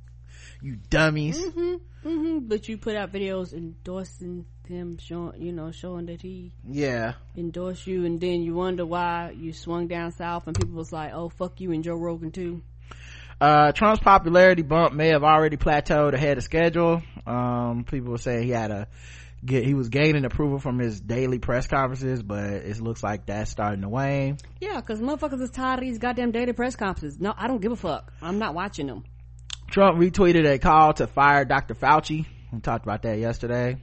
[0.60, 1.40] you dummies.
[1.44, 6.50] hmm hmm But you put out videos endorsing him, showing, you know, showing that he
[6.68, 7.12] Yeah.
[7.36, 11.12] endorsed you, and then you wonder why you swung down south, and people was like,
[11.14, 12.62] "Oh, fuck you and Joe Rogan too."
[13.40, 17.02] Uh, Trump's popularity bump may have already plateaued ahead of schedule.
[17.26, 18.88] Um, people were saying he had a
[19.44, 23.50] get, he was gaining approval from his daily press conferences, but it looks like that's
[23.50, 24.36] starting to wane.
[24.60, 27.18] Yeah, because motherfuckers is tired of these goddamn daily press conferences.
[27.18, 28.12] No, I don't give a fuck.
[28.20, 29.04] I'm not watching them.
[29.70, 31.74] Trump retweeted a call to fire Dr.
[31.74, 32.26] Fauci.
[32.52, 33.78] We talked about that yesterday.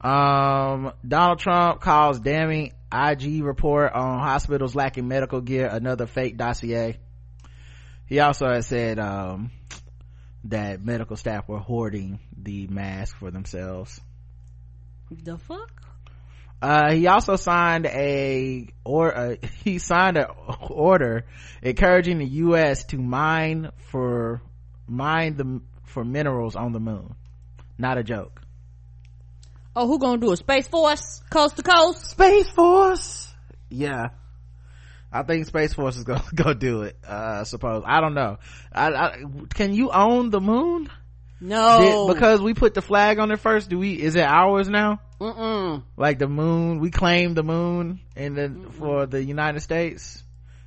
[0.00, 6.98] Um, Donald Trump calls damning IG report on hospitals lacking medical gear another fake dossier.
[8.12, 9.50] He also has said, um,
[10.44, 13.98] that medical staff were hoarding the mask for themselves.
[15.10, 15.70] The fuck?
[16.60, 20.26] Uh, he also signed a or uh, he signed an
[20.60, 21.24] order
[21.62, 22.84] encouraging the U.S.
[22.88, 24.42] to mine for
[24.86, 27.14] mine the for minerals on the moon.
[27.78, 28.42] Not a joke.
[29.74, 32.10] Oh, who gonna do a Space Force, coast to coast.
[32.10, 33.32] Space Force.
[33.70, 34.08] Yeah,
[35.12, 36.96] I think Space Force is gonna go do it.
[37.06, 38.38] Uh, I suppose I don't know.
[38.72, 39.16] I, I,
[39.54, 40.88] can you own the moon?
[41.40, 43.68] No, Did- because we put the flag on it first.
[43.68, 43.94] Do we?
[43.94, 45.00] Is it ours now?
[45.20, 45.84] Mm-mm.
[45.96, 50.20] like the moon we claim the moon and then for the united states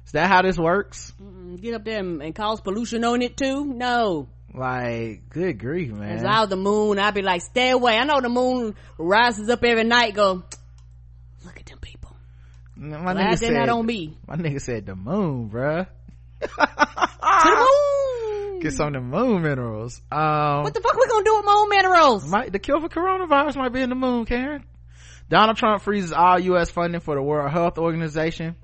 [0.06, 3.36] is that how this works Mm, Get up there and, and cause pollution on it
[3.36, 3.66] too?
[3.66, 4.30] No.
[4.54, 7.98] like good grief man out the moon, I'd be like, stay away.
[7.98, 10.14] I know the moon rises up every night.
[10.16, 10.44] Go,
[11.44, 12.16] look at them people.
[12.78, 14.18] My Glad nigga said not on me.
[14.28, 15.88] my nigga said the moon bruh
[16.42, 17.68] To the
[18.52, 18.60] moon.
[18.62, 21.70] get some of the moon minerals um What the fuck we gonna do with moon
[21.70, 22.28] minerals?
[22.30, 24.64] might the cure for coronavirus might be in the moon karen
[25.30, 28.56] donald trump freezes all u.s funding for the world health organization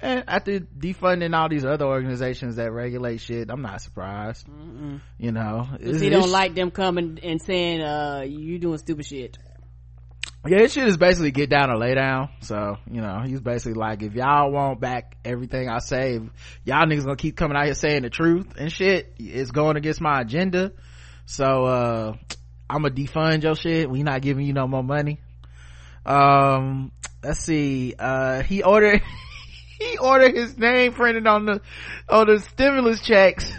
[0.00, 4.46] and after defunding all these other organizations that regulate shit i'm not surprised
[5.18, 9.38] you know he don't like them coming and saying, uh, you doing stupid shit.
[10.46, 12.28] Yeah this shit is basically get down or lay down.
[12.40, 16.20] So you know he's basically like if y'all want back everything i say
[16.64, 20.00] y'all niggas gonna keep coming out here saying the truth and shit it's going against
[20.00, 20.72] my agenda.
[21.26, 22.16] So uh
[22.68, 23.90] i'm gonna defund your shit.
[23.90, 25.20] We not giving you no more money.
[26.04, 26.92] Um
[27.22, 29.02] let's see uh he ordered
[29.78, 31.60] he ordered his name printed on the
[32.08, 33.50] on the stimulus checks.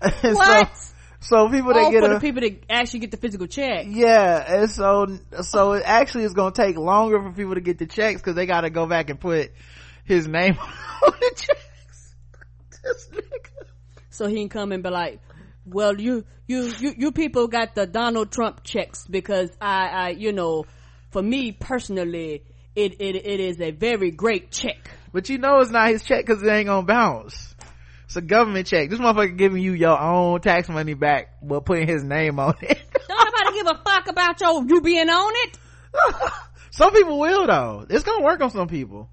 [0.22, 0.76] What?
[0.76, 0.93] so,
[1.24, 3.86] so people that oh, get for a the people that actually get the physical check.
[3.88, 5.06] yeah, and so
[5.42, 8.44] so it actually is gonna take longer for people to get the checks because they
[8.46, 9.50] got to go back and put
[10.04, 10.58] his name
[11.02, 11.60] on the checks.
[12.84, 13.66] This nigga.
[14.10, 15.20] So he can come and be like,
[15.64, 20.32] well, you, you, you, you people got the Donald Trump checks because I, I, you
[20.32, 20.66] know,
[21.10, 22.44] for me personally,
[22.76, 24.90] it, it, it is a very great check.
[25.14, 27.53] But you know it's not his check because it ain't gonna bounce.
[28.04, 28.90] It's a government check.
[28.90, 32.82] This motherfucker giving you your own tax money back, but putting his name on it.
[33.08, 35.58] Don't nobody give a fuck about your, you being on it.
[36.70, 37.86] some people will though.
[37.88, 39.08] It's gonna work on some people.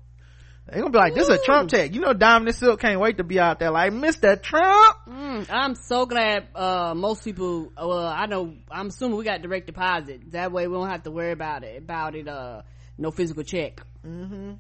[0.68, 1.94] They're gonna be like, this is a Trump check.
[1.94, 4.42] You know, Diamond and Silk can't wait to be out there like, Mr.
[4.42, 4.98] Trump.
[5.08, 9.42] Mm, I'm so glad, uh, most people, uh, well, I know, I'm assuming we got
[9.42, 10.32] direct deposit.
[10.32, 12.62] That way we don't have to worry about it, about it, uh,
[12.98, 13.82] no physical check.
[14.06, 14.54] Mm-hmm.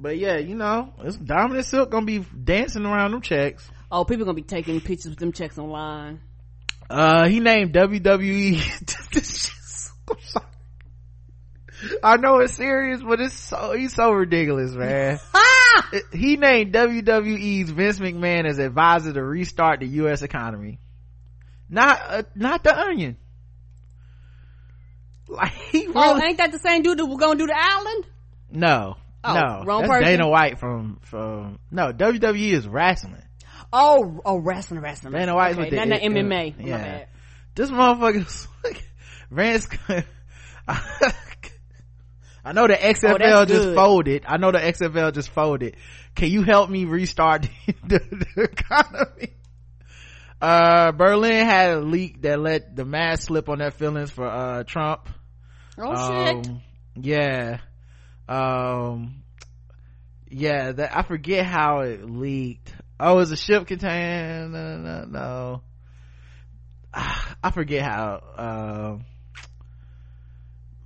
[0.00, 3.68] But yeah, you know, it's Diamond and Silk gonna be dancing around them checks.
[3.92, 6.20] Oh, people gonna be taking pictures with them checks online.
[6.88, 8.60] Uh, he named WWE.
[12.02, 15.18] I know it's serious, but it's so, he's so ridiculous, man.
[15.92, 20.22] It- he named WWE's Vince McMahon as advisor to restart the U.S.
[20.22, 20.78] economy.
[21.68, 23.16] Not, uh, not the onion.
[25.28, 28.06] Like, he really, Oh, ain't that the same dude that was gonna do the island?
[28.50, 29.62] no, Oh, no.
[29.66, 30.04] wrong That's person?
[30.08, 33.22] Dana White from, from, no, WWE is wrestling.
[33.72, 35.12] Oh, oh, wrestling, wrestling.
[35.12, 36.58] Dana White's okay, with the not the it- MMA.
[36.58, 37.04] uh, yeah.
[37.54, 38.48] This motherfucker's
[39.30, 39.68] Vance.
[42.44, 43.74] I know the XFL Oh, just good.
[43.76, 44.24] folded.
[44.26, 45.76] I know the XFL just folded.
[46.14, 47.42] Can you help me restart
[47.84, 47.98] the,
[48.34, 49.34] the economy?
[50.40, 54.64] Uh, Berlin had a leak that let the mask slip on their feelings for, uh,
[54.64, 55.08] Trump.
[55.78, 56.46] Oh shit.
[56.48, 56.62] Um,
[56.96, 57.58] yeah.
[58.30, 59.24] Um,
[60.28, 62.72] yeah, that, I forget how it leaked.
[63.00, 64.52] Oh, is a ship contain?
[64.52, 65.62] No, no, no, no.
[66.94, 69.00] Ah, I forget how,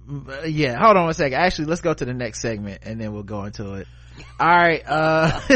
[0.08, 3.00] um, uh, yeah, hold on a second Actually, let's go to the next segment and
[3.00, 3.86] then we'll go into it.
[4.40, 5.40] All right, uh,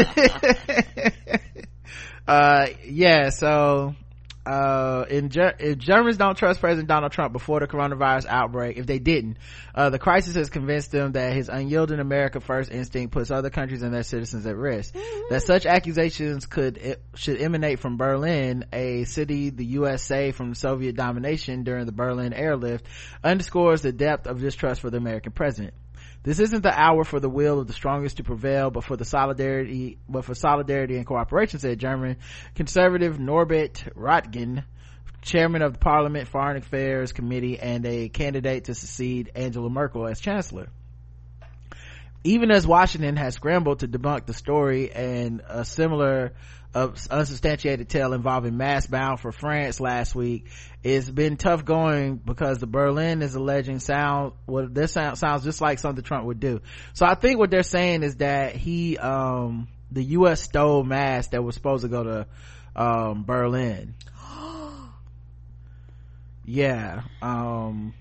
[2.27, 3.95] uh yeah so
[4.49, 8.87] uh in Ger- if germans don't trust president donald trump before the coronavirus outbreak if
[8.87, 9.37] they didn't
[9.75, 13.83] uh the crisis has convinced them that his unyielding america first instinct puts other countries
[13.83, 14.95] and their citizens at risk.
[15.29, 20.95] That such accusations could should emanate from berlin a city the us saved from soviet
[20.95, 22.85] domination during the berlin airlift
[23.23, 25.75] underscores the depth of distrust for the american president
[26.23, 29.05] this isn't the hour for the will of the strongest to prevail, but for the
[29.05, 32.17] solidarity, but for solidarity and cooperation, said German
[32.55, 34.63] conservative Norbert Röttgen,
[35.21, 40.19] chairman of the Parliament Foreign Affairs Committee and a candidate to succeed Angela Merkel as
[40.19, 40.69] chancellor.
[42.23, 46.33] Even as Washington has scrambled to debunk the story and a similar
[46.73, 50.45] unsubstantiated tale involving mass bound for France last week,
[50.83, 55.61] it's been tough going because the Berlin is alleging sound, well, this sound, sounds just
[55.61, 56.61] like something Trump would do.
[56.93, 60.41] So I think what they're saying is that he, um, the U.S.
[60.41, 62.27] stole masks that were supposed to go to,
[62.75, 63.95] um, Berlin.
[66.45, 67.93] yeah, um,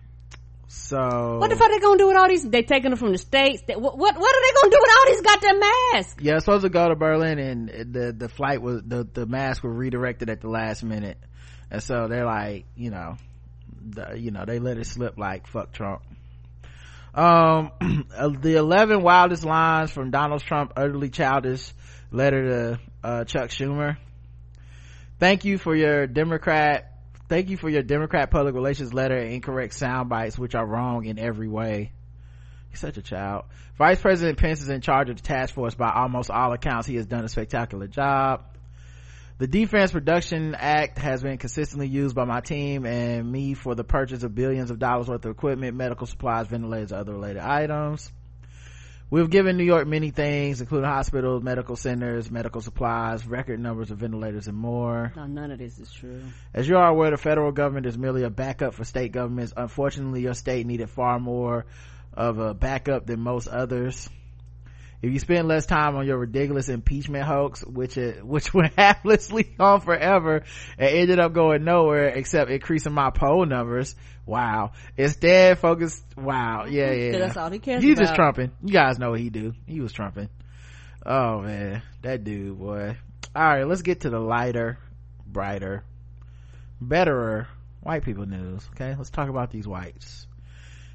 [0.69, 1.39] so.
[1.39, 2.45] What the fuck they gonna do with all these?
[2.45, 3.63] They taking them from the states.
[3.67, 6.23] They, what, what what are they gonna do with all these goddamn masks?
[6.23, 9.63] Yeah, it's supposed to go to Berlin and the, the flight was, the, the masks
[9.63, 11.19] were redirected at the last minute.
[11.71, 13.17] And so they're like, you know,
[13.81, 16.03] the, you know, they let it slip like, fuck Trump.
[17.15, 17.73] Um,
[18.41, 21.73] the 11 wildest lines from Donald Trump utterly childish
[22.11, 23.97] letter to, uh, Chuck Schumer.
[25.19, 26.98] Thank you for your Democrat,
[27.29, 31.05] thank you for your Democrat public relations letter and incorrect sound bites, which are wrong
[31.05, 31.93] in every way.
[32.71, 33.45] He's such a child.
[33.77, 35.75] Vice President Pence is in charge of the task force.
[35.75, 38.45] By almost all accounts, he has done a spectacular job.
[39.39, 43.85] The Defense Production Act has been consistently used by my team and me for the
[43.85, 48.11] purchase of billions of dollars worth of equipment, medical supplies, ventilators, other related items.
[49.11, 53.97] We've given New York many things, including hospitals, medical centers, medical supplies, record numbers of
[53.97, 55.15] ventilators, and more.
[55.17, 56.21] No, none of this is true.
[56.53, 59.55] As you are aware, the federal government is merely a backup for state governments.
[59.57, 61.65] Unfortunately, your state needed far more
[62.13, 64.11] of a backup than most others.
[65.01, 69.49] If you spend less time on your ridiculous impeachment hoax, which it, which went haplessly
[69.61, 70.43] on forever
[70.77, 73.95] and ended up going nowhere except increasing my poll numbers.
[74.27, 74.73] Wow.
[74.97, 76.03] Instead, focus.
[76.17, 76.67] Wow.
[76.69, 77.19] Yeah, yeah.
[77.19, 78.51] That's all he cares He's just trumping.
[78.63, 79.55] You guys know what he do.
[79.67, 80.29] He was trumping.
[81.07, 82.97] Oh man, that dude, boy.
[83.35, 84.79] All right, let's get to the lighter,
[85.27, 85.85] brighter,
[86.81, 87.49] betterer
[87.81, 88.69] white people news.
[88.75, 90.27] Okay, let's talk about these whites.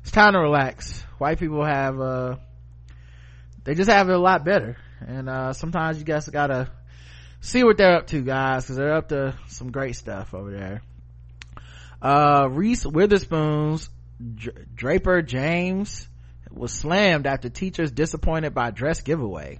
[0.01, 1.01] It's time to relax.
[1.17, 2.35] White people have, uh,
[3.63, 4.77] they just have it a lot better.
[4.99, 6.71] And, uh, sometimes you guys gotta
[7.41, 10.81] see what they're up to, guys, cause they're up to some great stuff over there.
[12.01, 13.89] Uh, Reese Witherspoon's
[14.35, 16.07] Dr- Draper James
[16.51, 19.59] was slammed after teachers disappointed by dress giveaway.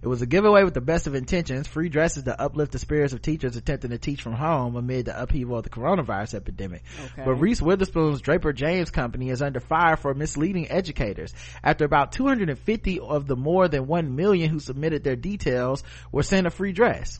[0.00, 3.12] It was a giveaway with the best of intentions, free dresses to uplift the spirits
[3.12, 6.84] of teachers attempting to teach from home amid the upheaval of the coronavirus epidemic.
[7.04, 7.24] Okay.
[7.24, 11.34] But Reese Witherspoon's Draper James company is under fire for misleading educators
[11.64, 16.46] after about 250 of the more than 1 million who submitted their details were sent
[16.46, 17.18] a free dress.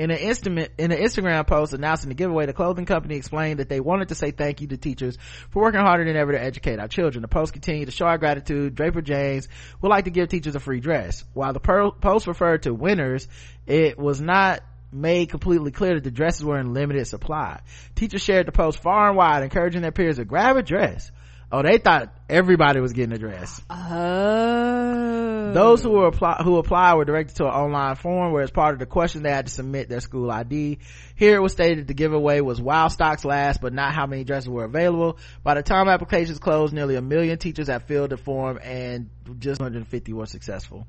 [0.00, 3.68] In an instrument, in an Instagram post announcing the giveaway, the clothing company explained that
[3.68, 5.18] they wanted to say thank you to teachers
[5.50, 7.20] for working harder than ever to educate our children.
[7.20, 8.74] The post continued to show our gratitude.
[8.74, 9.46] Draper James
[9.82, 11.22] would like to give teachers a free dress.
[11.34, 13.28] While the post referred to winners,
[13.66, 14.60] it was not
[14.90, 17.60] made completely clear that the dresses were in limited supply.
[17.94, 21.12] Teachers shared the post far and wide, encouraging their peers to grab a dress.
[21.52, 23.60] Oh, they thought everybody was getting a dress.
[23.68, 25.50] Oh.
[25.52, 28.74] Those who were apply, who apply were directed to an online form where as part
[28.74, 30.78] of the question they had to submit their school ID.
[31.16, 34.48] Here it was stated the giveaway was while stocks last, but not how many dresses
[34.48, 35.18] were available.
[35.42, 39.10] By the time applications closed, nearly a million teachers had filled the form and
[39.40, 40.86] just 150 were successful.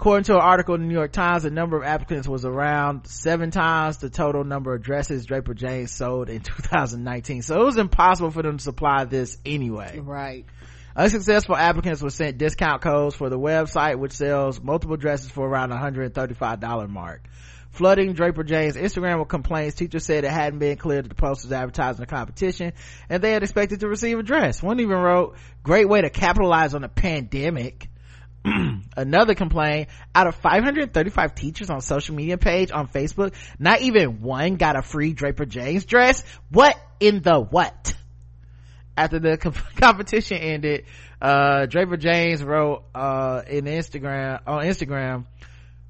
[0.00, 3.08] According to an article in the New York Times, the number of applicants was around
[3.08, 7.42] seven times the total number of dresses Draper James sold in 2019.
[7.42, 9.98] So it was impossible for them to supply this anyway.
[9.98, 10.46] Right.
[10.94, 15.70] Unsuccessful applicants were sent discount codes for the website, which sells multiple dresses for around
[15.70, 17.28] $135 mark.
[17.70, 21.44] Flooding Draper James Instagram with complaints, teachers said it hadn't been clear that the post
[21.44, 22.72] was advertising the competition
[23.08, 24.62] and they had expected to receive a dress.
[24.62, 27.88] One even wrote, great way to capitalize on the pandemic.
[28.96, 34.56] Another complaint, out of 535 teachers on social media page on Facebook, not even one
[34.56, 36.22] got a free Draper James dress.
[36.50, 37.94] What in the what?
[38.96, 40.84] After the com- competition ended,
[41.20, 45.26] uh, Draper James wrote, uh, in Instagram, on Instagram,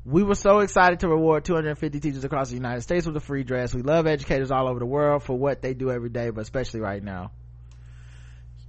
[0.04, 3.44] we were so excited to reward 250 teachers across the United States with a free
[3.44, 3.74] dress.
[3.74, 6.80] We love educators all over the world for what they do every day, but especially
[6.80, 7.30] right now.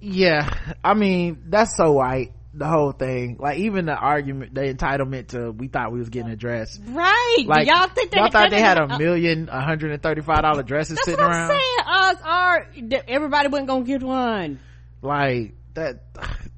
[0.00, 0.52] Yeah,
[0.84, 2.32] I mean, that's so white.
[2.52, 3.36] The whole thing.
[3.38, 6.78] Like even the argument, the entitlement to we thought we was getting a dress.
[6.78, 7.44] Right.
[7.46, 10.62] Like y'all think they, y'all thought they had a million, hundred and thirty five dollar
[10.62, 11.50] dresses That's sitting what around.
[11.50, 11.76] I'm saying.
[11.86, 12.66] Us are
[13.08, 14.58] everybody wasn't gonna get one.
[15.02, 16.02] Like that,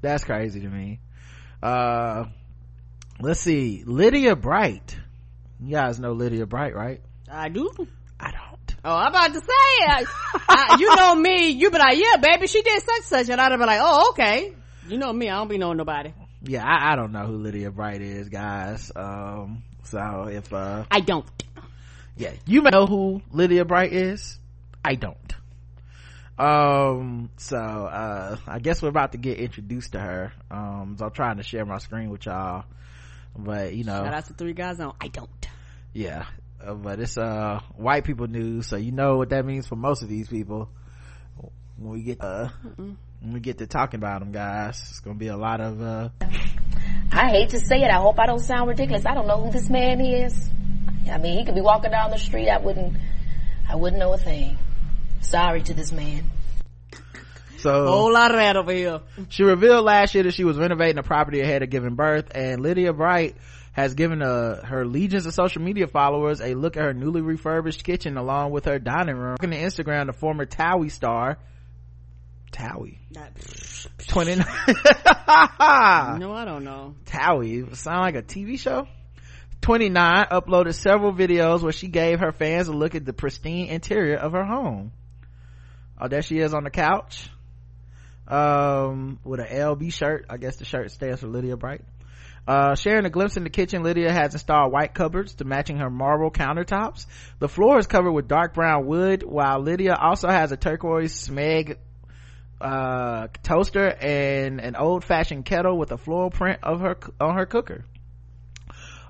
[0.01, 0.99] that's crazy to me.
[1.61, 2.25] Uh,
[3.19, 4.97] let's see, Lydia Bright.
[5.61, 7.01] You guys know Lydia Bright, right?
[7.31, 7.71] I do.
[8.19, 8.75] I don't.
[8.85, 10.05] Oh, I'm about to say, I,
[10.49, 11.51] I, you know me.
[11.51, 14.53] You be like, yeah, baby, she did such such, and I'd be like, oh, okay.
[14.87, 15.29] You know me.
[15.29, 16.13] I don't be knowing nobody.
[16.41, 18.91] Yeah, I, I don't know who Lydia Bright is, guys.
[18.95, 21.25] Um, so if uh, I don't.
[22.17, 24.37] Yeah, you may know who Lydia Bright is.
[24.83, 25.17] I don't.
[26.37, 30.33] Um, so uh, I guess we're about to get introduced to her.
[30.51, 32.65] Um, so I'm trying to share my screen with y'all,
[33.37, 34.93] but you know, Shout out to three guys on.
[34.99, 35.29] I don't.
[35.93, 36.25] yeah
[36.65, 40.01] uh, but it's uh white people news so you know what that means for most
[40.01, 40.69] of these people
[41.77, 42.95] when we get uh Mm-mm.
[43.23, 46.09] When we get to talking about them guys it's gonna be a lot of uh
[47.11, 47.91] I hate to say it.
[47.91, 49.05] I hope I don't sound ridiculous.
[49.05, 50.49] I don't know who this man is.
[51.11, 52.49] I mean, he could be walking down the street.
[52.49, 52.97] I wouldn't,
[53.69, 54.57] I wouldn't know a thing.
[55.21, 56.31] Sorry to this man.
[57.57, 59.01] so Whole lot of that over here.
[59.29, 62.61] she revealed last year that she was renovating a property ahead of giving birth and
[62.61, 63.35] lydia bright
[63.73, 67.83] has given uh, her legions of social media followers a look at her newly refurbished
[67.83, 69.35] kitchen along with her dining room.
[69.39, 71.37] Looking at Instagram, the former Towie star,
[72.53, 72.99] Towie,
[74.07, 74.45] 29.
[76.19, 76.95] no, I don't know.
[77.05, 78.87] Towie, sound like a TV show?
[79.61, 84.17] 29 uploaded several videos where she gave her fans a look at the pristine interior
[84.17, 84.91] of her home.
[85.99, 87.29] Oh, there she is on the couch.
[88.27, 90.25] Um, with an LB shirt.
[90.29, 91.81] I guess the shirt stands for Lydia Bright.
[92.45, 95.89] Uh, sharing a glimpse in the kitchen, Lydia has installed white cupboards to matching her
[95.89, 97.05] marble countertops.
[97.39, 101.77] The floor is covered with dark brown wood, while Lydia also has a turquoise smeg
[102.63, 107.85] uh, toaster and an old-fashioned kettle with a floral print of her on her cooker.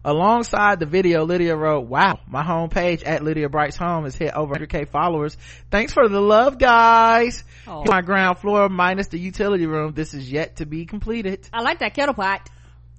[0.06, 4.54] Alongside the video, Lydia wrote, wow, my homepage at Lydia Bright's home has hit over
[4.54, 5.38] 100k followers.
[5.72, 7.46] Thanks for the love, guys.
[7.66, 7.86] Oh.
[7.86, 9.94] My ground floor minus the utility room.
[9.94, 11.48] This is yet to be completed.
[11.54, 12.50] I like that kettle pot.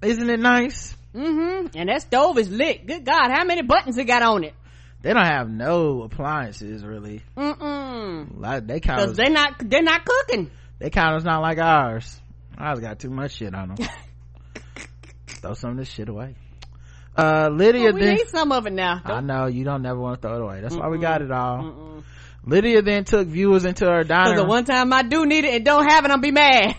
[0.01, 0.97] Isn't it nice?
[1.15, 1.77] Mm-hmm.
[1.77, 2.87] And that stove is lit.
[2.87, 4.55] Good God, how many buttons it got on it?
[5.05, 7.21] They don't have no appliances really.
[7.37, 8.41] Mm-mm.
[8.41, 10.51] Like, they count Cause they're not, they're not cooking.
[10.79, 12.19] they count as not like ours.
[12.57, 13.87] Ours got too much shit on them.
[15.27, 16.37] Throw some of this shit away.
[17.19, 18.15] Uh, Lydia Well, we then.
[18.15, 19.03] need some of it now.
[19.05, 20.61] I know you don't never want to throw it away.
[20.63, 21.59] That's why we got it all.
[21.65, 22.03] Mm-mm.
[22.47, 25.53] Lydia then took viewers into her dining Cause the one time I do need it
[25.55, 26.77] and don't have it, I'm be mad.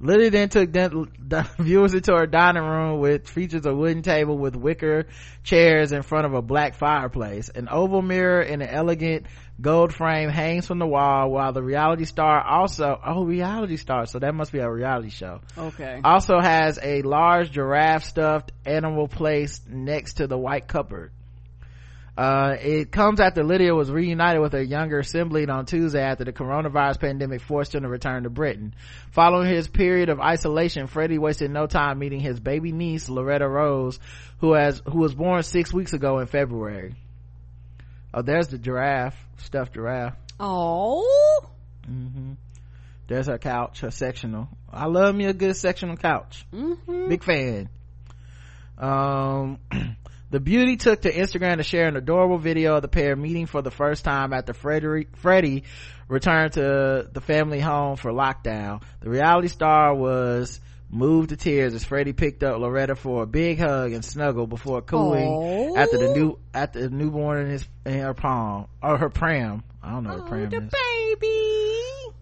[0.00, 4.38] Lydia then took den- the viewers into her dining room, which features a wooden table
[4.38, 5.06] with wicker
[5.42, 7.48] chairs in front of a black fireplace.
[7.48, 9.26] An oval mirror in an elegant
[9.60, 14.20] gold frame hangs from the wall, while the reality star also oh reality star, so
[14.20, 15.40] that must be a reality show.
[15.56, 16.00] Okay.
[16.04, 21.10] Also has a large giraffe stuffed animal placed next to the white cupboard.
[22.18, 26.32] Uh, it comes after Lydia was reunited with her younger sibling on Tuesday after the
[26.32, 28.74] coronavirus pandemic forced him to return to Britain.
[29.12, 34.00] Following his period of isolation, Freddie wasted no time meeting his baby niece, Loretta Rose,
[34.40, 36.96] who has, who was born six weeks ago in February.
[38.12, 40.16] Oh, there's the giraffe, stuffed giraffe.
[40.40, 41.48] Oh.
[41.88, 42.32] Mm-hmm.
[43.06, 44.48] There's her couch, her sectional.
[44.72, 46.44] I love me a good sectional couch.
[46.52, 47.10] Mm-hmm.
[47.10, 47.68] Big fan.
[48.76, 49.60] Um,
[50.30, 53.62] the beauty took to Instagram to share an adorable video of the pair meeting for
[53.62, 55.64] the first time after Freddie, Freddie
[56.08, 58.82] returned to the family home for lockdown.
[59.00, 60.60] The reality star was
[60.90, 64.82] moved to tears as Freddie picked up Loretta for a big hug and snuggle before
[64.82, 65.76] cooing Aw.
[65.76, 69.62] after the new after the newborn in his in her palm or her pram.
[69.82, 70.50] I don't know what oh, pram is.
[70.50, 70.76] The
[71.20, 71.68] baby.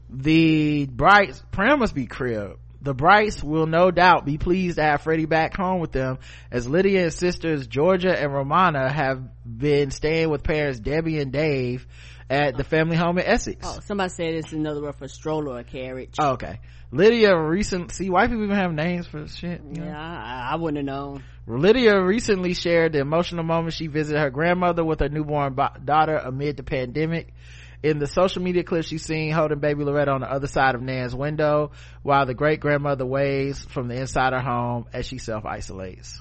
[0.09, 2.59] The bright Pram must be crib.
[2.87, 6.21] The Brights will no doubt be pleased to have Freddie back home with them
[6.53, 11.85] as Lydia and sisters Georgia and Romana have been staying with parents Debbie and Dave
[12.31, 13.67] at the family home in Essex.
[13.69, 16.15] Oh, somebody said it's another word for stroller or carriage.
[16.21, 16.61] Oh, okay.
[16.93, 19.63] Lydia recent, see white people even have names for shit.
[19.69, 19.87] you know?
[19.87, 21.25] Yeah, I, I wouldn't have known.
[21.49, 26.19] Lydia recently shared the emotional moment she visited her grandmother with her newborn bo- daughter
[26.19, 27.35] amid the pandemic.
[27.83, 30.83] In the social media clip, she's seen holding baby Loretta on the other side of
[30.83, 31.73] Nan's window
[32.03, 36.21] while the great grandmother waves from the inside her home as she self isolates.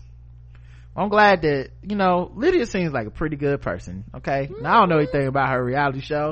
[0.97, 4.05] I'm glad that, you know, Lydia seems like a pretty good person.
[4.15, 4.49] Okay.
[4.61, 6.31] Now I don't know anything about her reality show.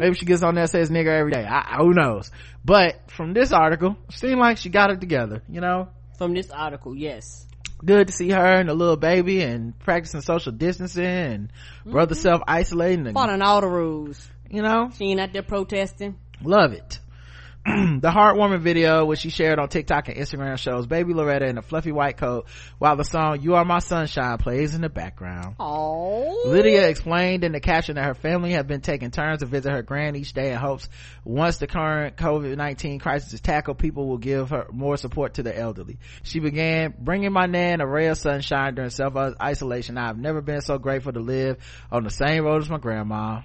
[0.00, 1.44] Maybe she gets on there and says nigger every day.
[1.44, 2.30] I, who knows?
[2.64, 5.90] But from this article, seemed like she got it together, you know?
[6.18, 7.46] From this article, yes.
[7.84, 11.52] good to see her and the little baby and practicing social distancing and
[11.86, 12.22] brother mm-hmm.
[12.22, 14.28] self isolating and Following all the rules.
[14.50, 16.16] You know She ain't out there protesting.
[16.42, 16.98] love it
[17.66, 21.62] the heartwarming video which she shared on tiktok and instagram shows baby loretta in a
[21.62, 22.46] fluffy white coat
[22.78, 26.44] while the song you are my sunshine plays in the background Oh.
[26.46, 29.82] Lydia explained in the caption that her family have been taking turns to visit her
[29.82, 30.88] grand each day in hopes
[31.22, 35.54] once the current COVID-19 crisis is tackled, people will give her more support to the
[35.56, 35.98] elderly.
[36.22, 39.98] She began bringing my nan a ray of sunshine during self-isolation.
[39.98, 41.58] I've never been so grateful to live
[41.92, 43.42] on the same road as my grandma.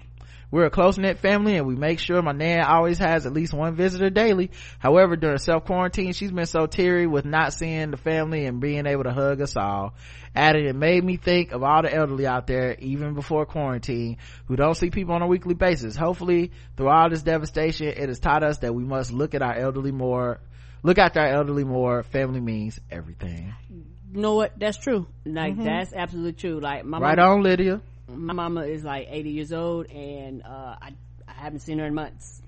[0.51, 3.75] We're a close-knit family and we make sure my nan always has at least one
[3.75, 4.51] visitor daily.
[4.79, 9.03] However, during self-quarantine, she's been so teary with not seeing the family and being able
[9.03, 9.93] to hug us all.
[10.35, 14.17] Added, it made me think of all the elderly out there, even before quarantine,
[14.47, 15.95] who don't see people on a weekly basis.
[15.95, 19.55] Hopefully, through all this devastation, it has taught us that we must look at our
[19.55, 20.39] elderly more,
[20.83, 22.03] look after our elderly more.
[22.03, 23.53] Family means everything.
[24.13, 24.57] You know what?
[24.59, 25.07] That's true.
[25.25, 25.63] Like Mhm.
[25.63, 26.59] that's absolutely true.
[26.59, 27.81] Like my right mama, on, Lydia.
[28.07, 30.91] My mama is like 80 years old, and uh, I
[31.27, 32.41] I haven't seen her in months.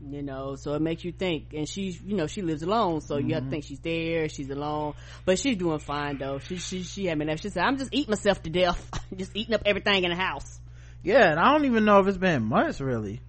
[0.00, 1.52] You know, so it makes you think.
[1.54, 3.50] And she's, you know, she lives alone, so you have to Mhm.
[3.50, 4.94] think she's there, she's alone,
[5.24, 6.38] but she's doing fine though.
[6.38, 7.40] She she she had me laugh.
[7.40, 10.60] She said, "I'm just eating myself to death, just eating up everything in the house."
[11.02, 13.20] Yeah, and I don't even know if it's been months really.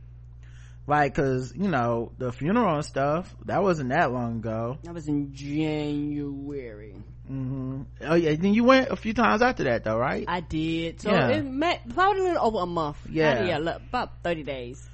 [0.85, 4.79] Like, cause, you know, the funeral and stuff, that wasn't that long ago.
[4.83, 6.95] That was in January.
[7.29, 10.25] Hmm Oh yeah, then you went a few times after that though, right?
[10.27, 10.99] I did.
[11.01, 11.29] So Yeah.
[11.29, 12.97] it met probably a little over a month.
[13.07, 13.45] Yeah.
[13.45, 14.89] Yeah, look, about 30 days.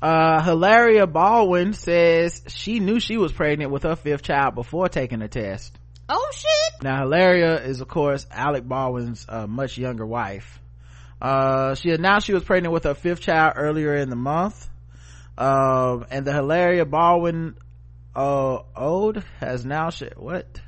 [0.00, 5.18] Uh, Hilaria Baldwin says she knew she was pregnant with her fifth child before taking
[5.18, 5.76] the test.
[6.08, 6.82] Oh shit!
[6.82, 10.60] Now Hilaria is of course Alec Baldwin's uh, much younger wife.
[11.20, 14.68] Uh, she announced she was pregnant with her fifth child earlier in the month.
[15.38, 17.56] Um, and the Hilaria Baldwin,
[18.14, 20.60] uh, Ode has now sh- what?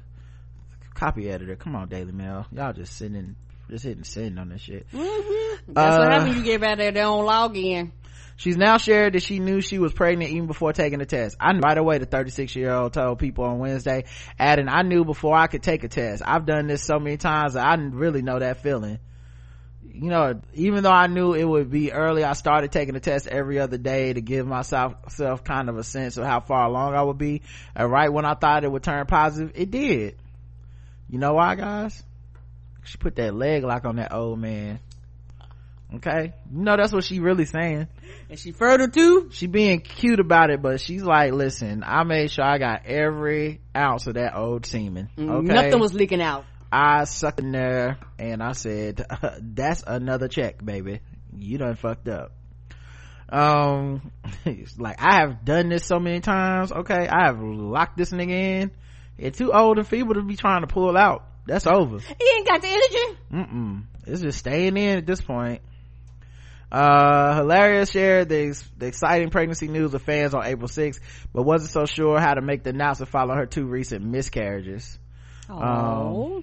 [0.97, 2.47] Copy editor, come on Daily Mail.
[2.53, 3.37] Y'all just sitting,
[3.69, 4.87] just hitting send on this shit.
[4.93, 5.73] Mm-hmm.
[5.75, 6.37] That's what Uh, happens.
[6.39, 7.93] You get out there, they don't log in.
[8.39, 11.37] She's now shared that she knew she was pregnant even before taking the test.
[11.39, 14.05] I knew right away, the 36 year old told people on Wednesday,
[14.39, 16.23] adding, I knew before I could take a test.
[16.25, 18.99] I've done this so many times that I didn't really know that feeling.
[19.83, 23.27] You know, even though I knew it would be early, I started taking the test
[23.27, 26.95] every other day to give myself self kind of a sense of how far along
[26.95, 27.41] I would be.
[27.75, 30.17] And right when I thought it would turn positive, it did.
[31.09, 32.03] You know why, guys?
[32.85, 34.81] She put that leg lock on that old man.
[35.95, 36.33] Okay?
[36.53, 37.87] You know that's what she really saying.
[38.29, 39.29] And she further too?
[39.31, 43.61] She being cute about it, but she's like, listen, I made sure I got every
[43.77, 45.09] ounce of that old semen.
[45.17, 45.27] Okay?
[45.29, 46.45] Mm, Nothing was leaking out.
[46.73, 49.05] I sucked in there and I said,
[49.41, 51.01] that's another check, baby.
[51.37, 52.33] You done fucked up.
[53.29, 54.13] Um,
[54.79, 56.73] like I have done this so many times.
[56.73, 57.09] Okay.
[57.09, 58.71] I have locked this nigga in.
[59.19, 61.25] It's too old and feeble to be trying to pull out.
[61.47, 61.99] That's over.
[61.99, 63.19] He ain't got the energy.
[63.33, 63.83] Mm-mm.
[64.07, 65.63] It's just staying in at this point.
[66.71, 70.99] Uh, Hilaria shared the, ex- the exciting pregnancy news with fans on April 6th,
[71.33, 74.99] but wasn't so sure how to make the announcement follow her two recent miscarriages.
[75.49, 76.43] Oh.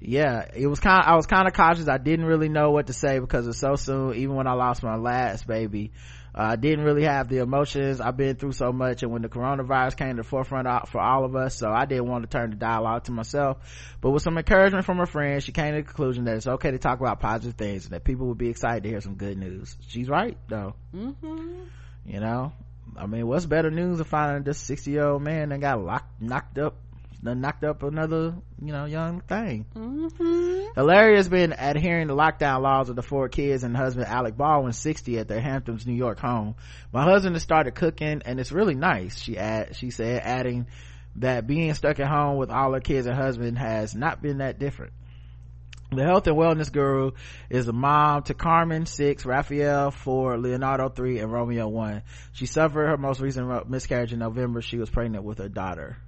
[0.00, 1.86] yeah, it was kind I was kind of cautious.
[1.86, 4.14] I didn't really know what to say because it's so soon.
[4.14, 5.92] Even when I lost my last baby,
[6.36, 8.00] uh, I didn't really have the emotions.
[8.00, 11.24] I've been through so much, and when the coronavirus came to the forefront for all
[11.24, 13.58] of us, so I didn't want to turn the dialogue to myself.
[14.00, 16.72] But with some encouragement from her friends, she came to the conclusion that it's okay
[16.72, 19.38] to talk about positive things and that people would be excited to hear some good
[19.38, 19.76] news.
[19.88, 20.74] She's right, though.
[20.94, 21.64] Mm-hmm.
[22.06, 22.52] You know,
[22.96, 26.20] I mean, what's better news than finding this sixty year old man that got locked,
[26.20, 26.76] knocked up,
[27.24, 29.64] done knocked up another, you know, young thing.
[29.74, 30.74] Mm-hmm.
[30.74, 34.72] Hilaria has been adhering to lockdown laws of the four kids and husband Alec Baldwin,
[34.72, 36.54] 60, at their Hamptons, New York home.
[36.92, 40.66] My husband has started cooking and it's really nice, she add, she said, adding
[41.16, 44.58] that being stuck at home with all her kids and husband has not been that
[44.58, 44.92] different.
[45.92, 47.12] The health and wellness guru
[47.50, 52.02] is a mom to Carmen, six, Raphael, four, Leonardo, three, and Romeo, one.
[52.32, 54.60] She suffered her most recent miscarriage in November.
[54.60, 55.98] She was pregnant with her daughter.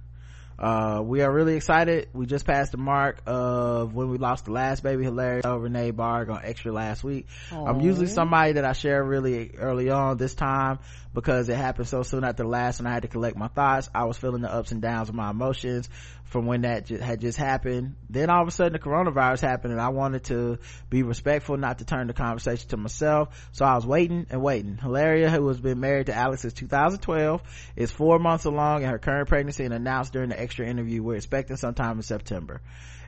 [0.59, 2.09] Uh, we are really excited.
[2.13, 6.29] We just passed the mark of when we lost the last baby, Hilaria Renee Barg
[6.29, 7.27] on extra last week.
[7.51, 10.79] I'm usually somebody that I share really early on this time
[11.13, 13.89] because it happened so soon after the last and I had to collect my thoughts.
[13.93, 15.89] I was feeling the ups and downs of my emotions
[16.29, 17.95] from when that had just happened.
[18.09, 20.59] Then all of a sudden the coronavirus happened and I wanted to
[20.89, 23.49] be respectful, not to turn the conversation to myself.
[23.53, 24.77] So I was waiting and waiting.
[24.77, 27.41] Hilaria, who has been married to Alex since 2012,
[27.75, 31.15] is four months along in her current pregnancy and announced during the extra interview we're
[31.15, 32.61] expecting sometime in September.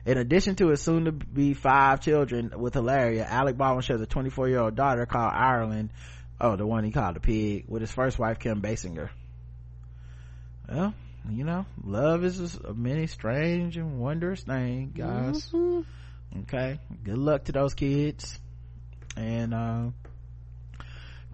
[0.06, 4.06] In addition to his soon to be five children with Hilaria, Alec Baldwin shares a
[4.06, 5.90] 24 year old daughter called Ireland.
[6.40, 9.10] Oh, the one he called a pig with his first wife, Kim Basinger.
[10.70, 10.94] Well,
[11.28, 15.48] you know, love is a many strange and wondrous thing, guys.
[15.50, 16.40] Mm-hmm.
[16.42, 16.78] Okay.
[17.04, 18.38] Good luck to those kids.
[19.16, 19.90] And, uh,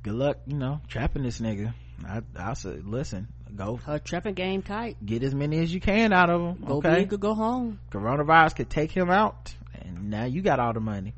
[0.07, 1.75] good luck you know trapping this nigga
[2.07, 3.27] i i said listen
[3.57, 6.75] go her trapping game tight get as many as you can out of him Go
[6.77, 7.81] okay big or go home.
[7.91, 11.13] coronavirus could take him out and now you got all the money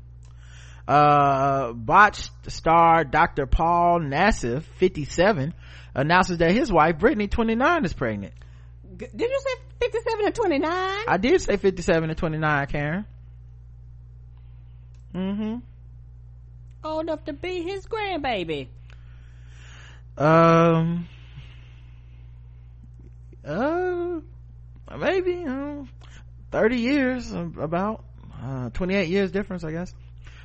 [0.87, 5.53] uh botched star dr paul nassif 57
[5.93, 8.33] announces that his wife brittany 29 is pregnant
[8.99, 10.71] Did you say 57 and 29?
[11.07, 13.05] i did say 57 and 29 karen
[15.15, 15.55] mm-hmm
[16.83, 18.67] Old enough to be his grandbaby.
[20.17, 21.07] um
[23.45, 24.19] uh
[24.97, 25.83] maybe uh,
[26.51, 28.03] 30 years uh, about
[28.43, 29.93] uh 28 years difference i guess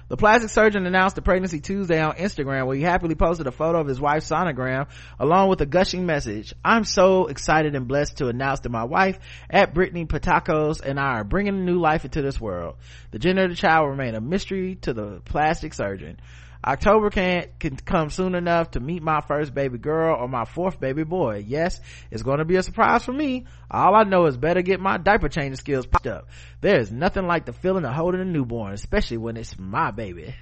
[0.08, 3.80] the plastic surgeon announced the pregnancy Tuesday on Instagram where he happily posted a photo
[3.80, 6.54] of his wife's sonogram along with a gushing message.
[6.64, 9.18] I'm so excited and blessed to announce that my wife
[9.48, 12.76] at Brittany Pattakos and I are bringing a new life into this world.
[13.12, 16.18] The gender of the child will remain a mystery to the plastic surgeon.
[16.64, 20.80] October can't can come soon enough to meet my first baby girl or my fourth
[20.80, 21.44] baby boy.
[21.46, 21.78] Yes,
[22.10, 23.44] it's going to be a surprise for me.
[23.70, 26.28] All I know is better get my diaper changing skills popped up.
[26.62, 30.34] There is nothing like the feeling of holding a newborn, especially when it's my baby.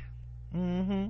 [0.54, 1.08] Mm-hmm.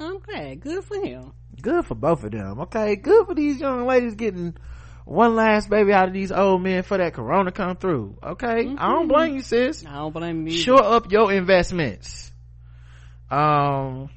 [0.00, 0.60] I'm glad.
[0.60, 1.32] Good for him.
[1.60, 2.60] Good for both of them.
[2.60, 4.56] Okay, good for these young ladies getting
[5.04, 8.18] one last baby out of these old men for that corona come through.
[8.22, 9.84] Okay, I don't blame you, sis.
[9.86, 10.56] I don't blame you.
[10.56, 12.27] Shore up your investments.
[13.30, 14.10] Um,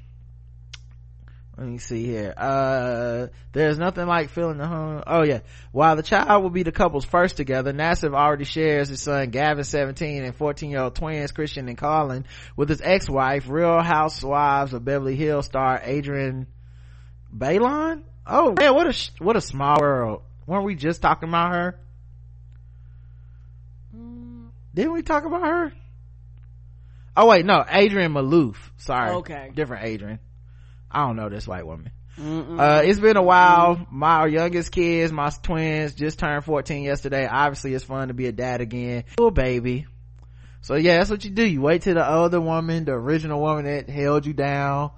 [1.57, 2.33] let me see here.
[2.35, 5.03] Uh, there's nothing like feeling the home.
[5.05, 5.41] Oh yeah.
[5.71, 9.63] While the child will be the couple's first together, Nassif already shares his son Gavin,
[9.63, 12.25] 17 and 14 year old twins, Christian and Colin,
[12.55, 16.47] with his ex-wife, Real Housewives of Beverly Hills star Adrienne
[17.35, 18.03] Bailon.
[18.25, 20.23] Oh man, what a, sh- what a small world.
[20.47, 21.79] Weren't we just talking about her?
[24.73, 25.73] Didn't we talk about her?
[27.15, 29.11] Oh wait, no, Adrienne Maloof Sorry.
[29.11, 29.51] Okay.
[29.53, 30.19] Different Adrian.
[30.89, 31.91] I don't know this white woman.
[32.19, 33.87] Uh, it's been a while.
[33.89, 37.25] My youngest kids, my twins, just turned 14 yesterday.
[37.25, 39.05] Obviously, it's fun to be a dad again.
[39.17, 39.87] Little baby.
[40.61, 41.43] So yeah, that's what you do.
[41.43, 44.91] You wait till the other woman, the original woman that held you down,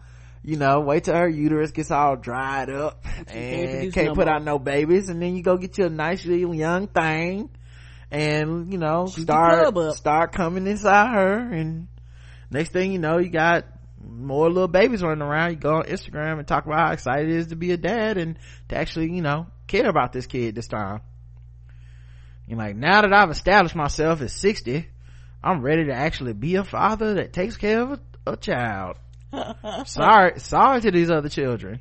[0.44, 4.36] you know, wait till her uterus gets all dried up and can't no put more.
[4.36, 7.50] out no babies, and then you go get you a nice little young thing,
[8.12, 11.88] and you know, Shoot start start coming inside her, and
[12.54, 13.66] next thing you know, you got
[14.06, 15.52] more little babies running around.
[15.52, 18.18] You go on Instagram and talk about how excited it is to be a dad
[18.18, 18.38] and
[18.70, 21.02] to actually, you know, care about this kid this time.
[22.48, 24.88] You're like, now that I've established myself at 60,
[25.44, 28.98] I'm ready to actually be a father that takes care of a, a child.
[29.86, 31.80] sorry, sorry to these other children.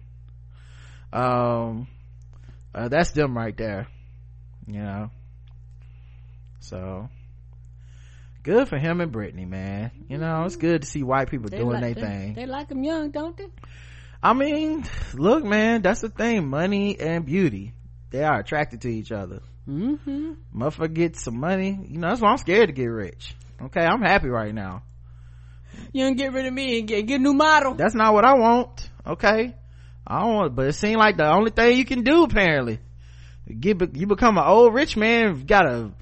[1.12, 1.88] Um,
[2.74, 3.88] uh, that's them right there.
[4.66, 5.10] You know.
[6.60, 7.08] So,
[8.42, 9.90] good for him and Brittany, man.
[10.08, 12.34] You know, it's good to see white people They doing like, their thing.
[12.34, 13.48] They like them young, don't they?
[14.22, 16.48] I mean, look, man, that's the thing.
[16.48, 17.72] Money and beauty,
[18.10, 19.40] they are attracted to each other.
[19.68, 20.32] Mm-hmm.
[20.54, 21.78] Motherfucker get some money.
[21.88, 23.34] You know, that's why I'm scared to get rich.
[23.60, 24.82] Okay, I'm happy right now.
[25.92, 27.74] You don't get rid of me and get, get a new model.
[27.74, 28.88] That's not what I want.
[29.06, 29.54] Okay,
[30.06, 30.54] I don't want.
[30.54, 32.78] But it seems like the only thing you can do apparently.
[33.48, 35.36] Get you become an old rich man.
[35.36, 35.92] You gotta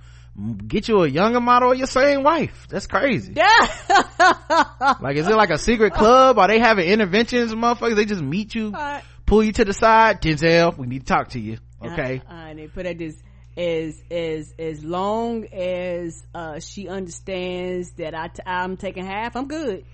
[0.67, 2.67] get you a younger model of your same wife.
[2.69, 3.35] That's crazy.
[3.37, 4.97] Yeah.
[5.01, 6.39] like, is it like a secret club?
[6.39, 7.97] Are they having interventions, motherfuckers?
[7.97, 10.21] They just meet you, Uh, pull you to the side.
[10.23, 11.59] Denzel, we need to talk to you.
[11.83, 12.23] Okay.
[12.29, 13.23] Uh, and they put it as
[13.57, 19.49] as as as long as uh she understands that I t- I'm taking half, I'm
[19.49, 19.85] good.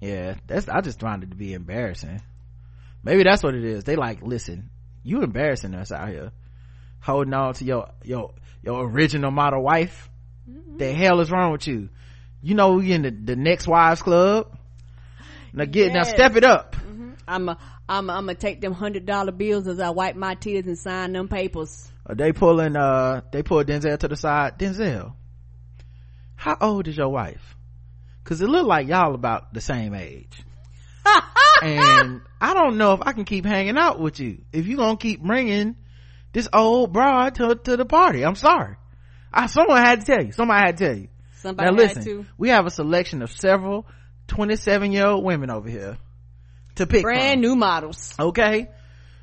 [0.00, 2.22] Yeah, that's I just find it to be embarrassing.
[3.02, 3.84] Maybe that's what it is.
[3.84, 4.70] They like, listen,
[5.02, 6.32] you embarrassing us out here,
[7.00, 8.32] holding on to your your
[8.62, 10.08] your original model wife.
[10.76, 11.88] The hell is wrong with you?
[12.42, 14.56] You know we in the, the next wives club.
[15.52, 16.76] Now get now step it up.
[17.26, 17.58] I'm a,
[17.88, 20.78] I'm a, I'm gonna take them hundred dollar bills as I wipe my tears and
[20.78, 21.90] sign them papers.
[22.06, 24.58] Uh, they pulling uh they pull Denzel to the side.
[24.58, 25.12] Denzel,
[26.34, 27.56] how old is your wife?
[28.24, 30.42] Cause it look like y'all about the same age.
[31.62, 34.96] and I don't know if I can keep hanging out with you if you gonna
[34.96, 35.76] keep bringing
[36.32, 38.24] this old broad to, to the party.
[38.24, 38.76] I'm sorry.
[39.32, 40.32] I, someone had to tell you.
[40.32, 41.08] Somebody had to tell you.
[41.36, 42.26] Somebody now had listen, to.
[42.36, 43.86] we have a selection of several
[44.28, 45.98] 27 year old women over here
[46.76, 47.40] to pick Brand from.
[47.40, 48.14] new models.
[48.18, 48.68] Okay.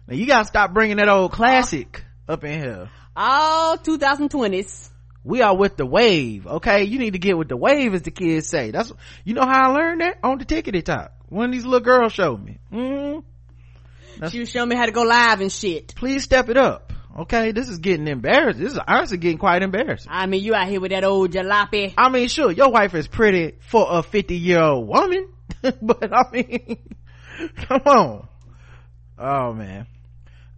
[0.07, 2.89] Now you gotta stop bringing that old classic up in here.
[3.15, 4.89] All 2020s.
[5.23, 6.85] We are with the wave, okay?
[6.85, 8.71] You need to get with the wave, as the kids say.
[8.71, 8.93] That's
[9.25, 11.11] you know how I learned that on the tickety talk.
[11.27, 12.59] One of these little girls showed me.
[12.71, 14.27] Mm-hmm.
[14.29, 15.93] She was showing me how to go live and shit.
[15.95, 17.52] Please step it up, okay?
[17.52, 18.64] This is getting embarrassing.
[18.64, 20.11] This is honestly getting quite embarrassing.
[20.11, 21.94] I mean, you out here with that old jalopy.
[21.98, 25.30] I mean, sure, your wife is pretty for a fifty year old woman,
[25.81, 26.77] but I mean,
[27.56, 28.27] come on.
[29.19, 29.85] oh man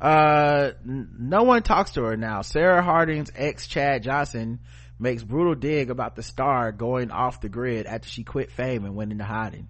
[0.01, 4.59] uh n- no one talks to her now sarah harding's ex chad johnson
[4.97, 8.95] makes brutal dig about the star going off the grid after she quit fame and
[8.95, 9.67] went into hiding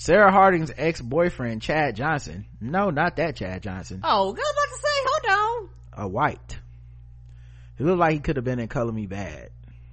[0.00, 2.46] sarah harding's ex-boyfriend chad johnson.
[2.60, 4.00] No not that chad johnson.
[4.04, 6.04] Oh, I was about to say, hold on.
[6.04, 6.58] a white.
[7.76, 9.48] He looked like he could have been in Color Me Badd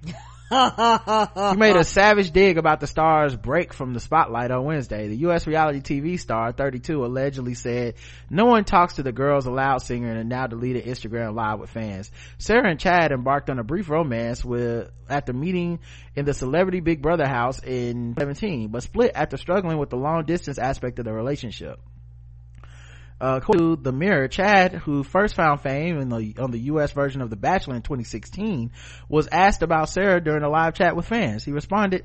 [0.50, 5.08] he made a savage dig about the star's break from the spotlight on Wednesday.
[5.08, 5.48] The U.S.
[5.48, 7.96] reality TV star, 32, allegedly said,
[8.30, 12.12] no one talks to the Girls Aloud singer and now deleted Instagram live with fans.
[12.38, 15.80] Sarah and Chad embarked on a brief romance with, after meeting
[16.16, 20.26] in the celebrity Big Brother house in 17, but split after struggling with the long
[20.26, 21.80] distance aspect of the relationship
[23.22, 26.92] uh, according to the mirror chad who first found fame in the on the us
[26.92, 28.72] version of the bachelor in 2016
[29.08, 31.44] was asked about sarah during a live chat with fans.
[31.46, 32.04] He responded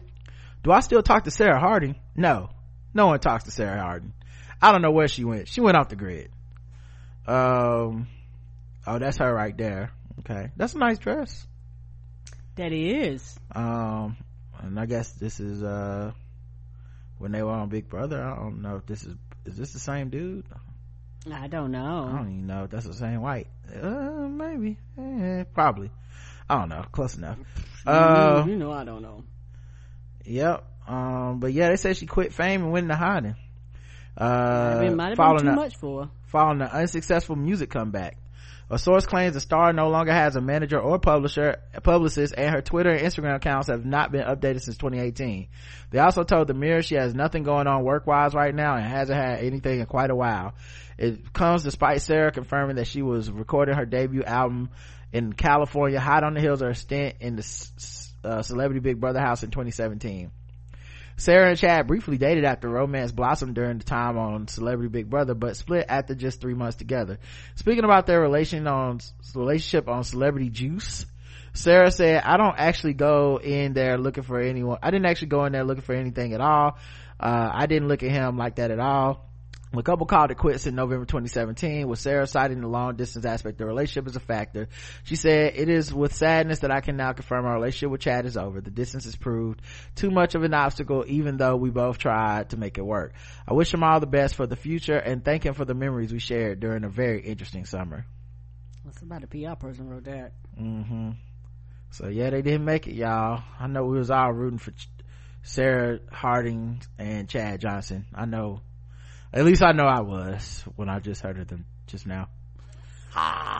[0.63, 1.97] do i still talk to sarah harding?
[2.15, 2.51] No.
[2.95, 4.13] No one talks to sarah harding.
[4.63, 5.49] I don't know where she went.
[5.49, 6.31] She went off the grid.
[7.27, 8.07] Um
[8.87, 9.93] oh that's her right there.
[10.21, 10.51] Okay.
[10.57, 11.47] That's a nice dress.
[12.57, 13.39] That is.
[13.55, 14.17] um
[14.63, 16.13] and i guess this is uh
[17.19, 19.15] when they were on big brother i don't know if this is
[19.47, 20.45] is this the same dude
[21.31, 22.09] I don't know.
[22.09, 23.47] I don't even know if that's the same white.
[23.75, 24.79] Uh, maybe.
[24.99, 25.91] Eh, probably.
[26.49, 26.85] I don't know.
[26.93, 27.39] Close enough.
[27.87, 29.25] Uh, you know, I don't know.
[30.25, 30.65] yep.
[30.89, 33.37] Um, but yeah, they said she quit fame and went into hiding.
[34.17, 36.11] Uh, it might have been too a- much for her.
[36.27, 38.17] Following an unsuccessful music comeback.
[38.73, 42.61] A source claims the star no longer has a manager or publisher, publicist, and her
[42.63, 45.49] Twitter and Instagram accounts have not been updated since 2018.
[45.91, 49.19] They also told the Mirror she has nothing going on work-wise right now and hasn't
[49.19, 50.55] had anything in quite a while.
[51.01, 54.69] It comes despite Sarah confirming that she was recording her debut album
[55.15, 57.69] in California, hot on the heels of her stint in the
[58.23, 60.31] uh, Celebrity Big Brother house in 2017.
[61.17, 65.33] Sarah and Chad briefly dated after romance blossomed during the time on Celebrity Big Brother,
[65.33, 67.19] but split after just three months together.
[67.55, 69.01] Speaking about their relation on
[69.35, 71.07] relationship on Celebrity Juice,
[71.55, 74.79] Sarah said, "I don't actually go in there looking for anyone.
[74.83, 76.77] I didn't actually go in there looking for anything at all.
[77.19, 79.30] Uh, I didn't look at him like that at all."
[79.73, 83.55] The couple called it quits in November 2017 with Sarah citing the long distance aspect
[83.55, 84.69] of the relationship as a factor.
[85.05, 88.27] She said, it is with sadness that I can now confirm our relationship with Chad
[88.27, 88.61] is over.
[88.61, 89.63] The distance has proved
[89.95, 93.15] too much of an obstacle even though we both tried to make it work.
[93.47, 96.13] I wish him all the best for the future and thank him for the memories
[96.13, 98.07] we shared during a very interesting summer.
[98.85, 100.33] Well, somebody PR person wrote that.
[100.61, 101.11] Mm-hmm.
[101.91, 103.43] So yeah, they didn't make it, y'all.
[103.59, 104.89] I know we was all rooting for Ch-
[105.43, 108.07] Sarah Harding and Chad Johnson.
[108.15, 108.63] I know,
[109.33, 112.29] at least I know I was when I just heard of them just now.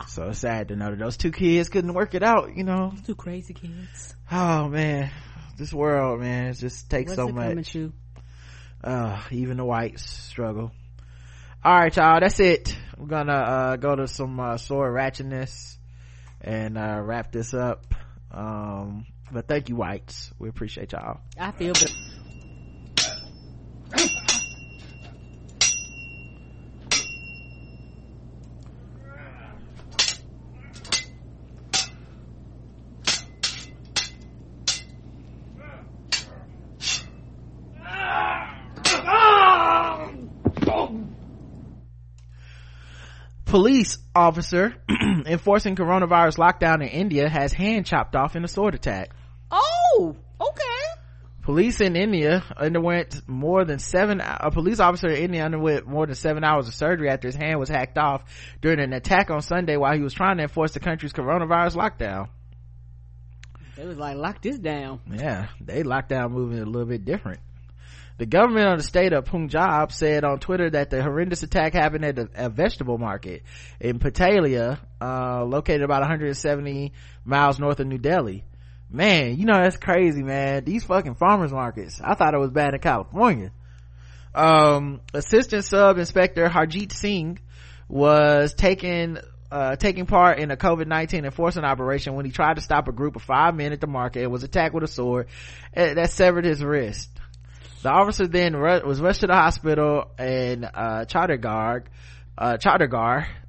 [0.07, 2.93] So sad to know that those two kids couldn't work it out, you know.
[3.05, 4.15] Two crazy kids.
[4.31, 5.11] Oh man,
[5.57, 7.73] this world, man, it just takes What's so it much.
[7.73, 7.93] to?
[8.83, 10.71] Uh, even the whites struggle.
[11.63, 12.75] All right, y'all, that's it.
[12.97, 15.77] We're gonna uh, go to some uh, sword ratchetness
[16.39, 17.93] and uh, wrap this up.
[18.31, 20.31] Um, but thank you, whites.
[20.39, 21.19] We appreciate y'all.
[21.37, 21.93] I feel better.
[43.51, 44.73] Police officer
[45.25, 49.09] enforcing coronavirus lockdown in India has hand chopped off in a sword attack.
[49.51, 51.01] Oh, okay.
[51.41, 56.15] Police in India underwent more than seven, a police officer in India underwent more than
[56.15, 58.23] seven hours of surgery after his hand was hacked off
[58.61, 62.29] during an attack on Sunday while he was trying to enforce the country's coronavirus lockdown.
[63.75, 65.01] They was like, lock this down.
[65.11, 67.41] Yeah, they lockdown moving a little bit different.
[68.21, 72.05] The government of the state of Punjab said on Twitter that the horrendous attack happened
[72.05, 73.41] at a, vegetable market
[73.79, 76.93] in Patiala, uh, located about 170
[77.25, 78.43] miles north of New Delhi.
[78.91, 80.65] Man, you know that's crazy, man.
[80.65, 81.99] These fucking farmers markets.
[81.99, 83.51] I thought it was bad in California.
[84.35, 87.39] Um, Assistant Sub Inspector Harjeet Singh
[87.89, 89.17] was taking
[89.51, 93.15] uh, taking part in a COVID-19 enforcement operation when he tried to stop a group
[93.15, 95.25] of five men at the market and was attacked with a sword
[95.75, 97.09] uh, that severed his wrist.
[97.81, 101.85] The officer then ru- was rushed to the hospital in uh, Chandigarh,
[102.37, 102.57] uh,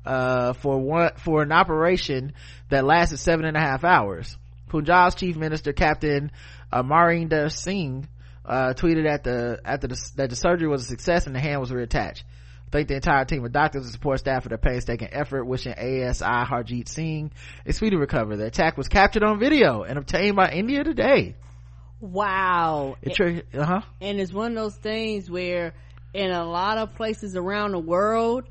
[0.04, 2.32] uh, for one for an operation
[2.70, 4.36] that lasted seven and a half hours.
[4.68, 6.32] Punjab's chief minister, Captain
[6.72, 8.08] uh, Singh,
[8.46, 11.60] uh, tweeted at the after the, that the surgery was a success and the hand
[11.60, 12.22] was reattached.
[12.70, 16.24] Thank the entire team of doctors and support staff for their painstaking effort, wishing ASI
[16.24, 17.32] Harjeet Singh
[17.66, 18.36] a speedy recovery.
[18.36, 21.34] The attack was captured on video and obtained by India Today.
[22.02, 22.96] Wow.
[23.00, 23.82] It uh-huh.
[24.00, 25.72] And it's one of those things where
[26.12, 28.44] in a lot of places around the world,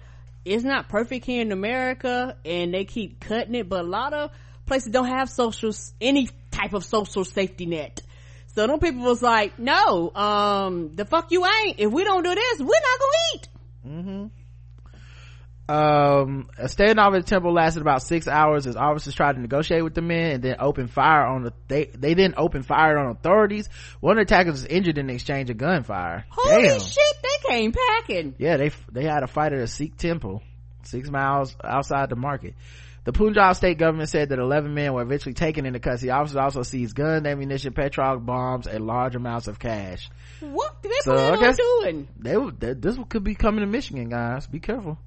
[0.45, 4.31] it's not perfect here in America and they keep cutting it, but a lot of
[4.65, 8.01] places don't have social, any type of social safety net.
[8.55, 11.77] So them people was like, no, um, the fuck you ain't.
[11.79, 13.49] If we don't do this, we're not gonna eat.
[13.85, 14.40] Mm-hmm.
[15.71, 19.83] Um, a standoff at the temple lasted about six hours as officers tried to negotiate
[19.83, 23.11] with the men and then open fire on the, they, they didn't open fire on
[23.11, 23.69] authorities.
[24.01, 26.25] One of the attackers was injured in the exchange of gunfire.
[26.29, 26.79] Holy Damn.
[26.81, 28.35] shit, they came packing.
[28.37, 30.43] Yeah, they, they had a fight at a Sikh temple,
[30.83, 32.53] six miles outside the market.
[33.03, 36.11] The Punjab state government said that 11 men were eventually taken into custody.
[36.11, 40.07] Officers also seized guns, ammunition, petrol bombs, and large amounts of cash.
[40.39, 42.07] What do they So, plan on doing?
[42.19, 44.45] They, they, this could be coming to Michigan, guys.
[44.45, 44.99] Be careful.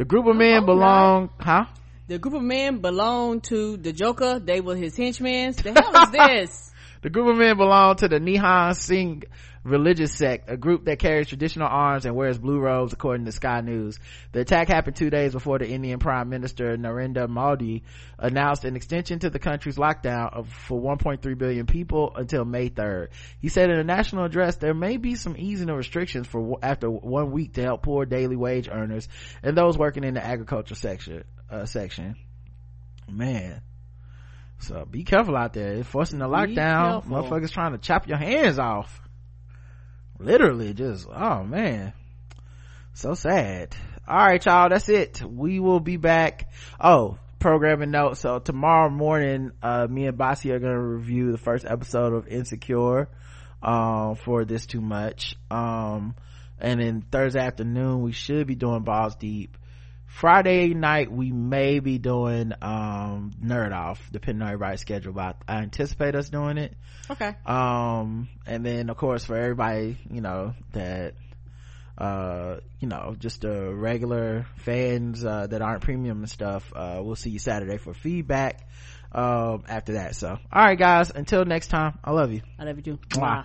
[0.00, 1.66] The group of men belong, huh?
[2.06, 4.38] The group of men belonged to the Joker.
[4.38, 5.52] They were his henchmen.
[5.52, 6.10] The hell is
[6.48, 6.72] this?
[7.02, 9.24] The group of men belong to the Nihang Singh
[9.64, 13.60] religious sect, a group that carries traditional arms and wears blue robes, according to Sky
[13.60, 13.98] News.
[14.32, 17.82] The attack happened two days before the Indian Prime Minister Narendra Modi
[18.18, 23.08] announced an extension to the country's lockdown of, for 1.3 billion people until May 3rd.
[23.38, 26.90] He said in a national address there may be some easing of restrictions for after
[26.90, 29.08] one week to help poor daily wage earners
[29.42, 31.24] and those working in the agriculture section.
[31.50, 32.14] Uh, section.
[33.08, 33.60] Man.
[34.60, 35.82] So be careful out there.
[35.82, 39.00] Forcing the lockdown, motherfuckers trying to chop your hands off.
[40.20, 41.94] Literally, just oh man,
[42.92, 43.74] so sad.
[44.06, 45.22] All right, y'all, that's it.
[45.22, 46.52] We will be back.
[46.78, 48.18] Oh, programming note.
[48.18, 53.08] So tomorrow morning, uh, me and Bossy are gonna review the first episode of Insecure,
[53.62, 55.36] um, for this too much.
[55.50, 56.14] Um,
[56.58, 59.56] and then Thursday afternoon we should be doing Balls Deep.
[60.10, 65.12] Friday night we may be doing um Nerd Off, depending on everybody's schedule.
[65.12, 66.74] But I anticipate us doing it.
[67.08, 67.34] Okay.
[67.46, 71.14] Um, and then of course for everybody, you know, that,
[71.96, 77.16] uh, you know, just the regular fans, uh, that aren't premium and stuff, uh, we'll
[77.16, 78.68] see you Saturday for feedback,
[79.12, 80.16] um, after that.
[80.16, 82.42] So, alright guys, until next time, I love you.
[82.58, 82.98] I love you too.
[83.10, 83.44] Mwah.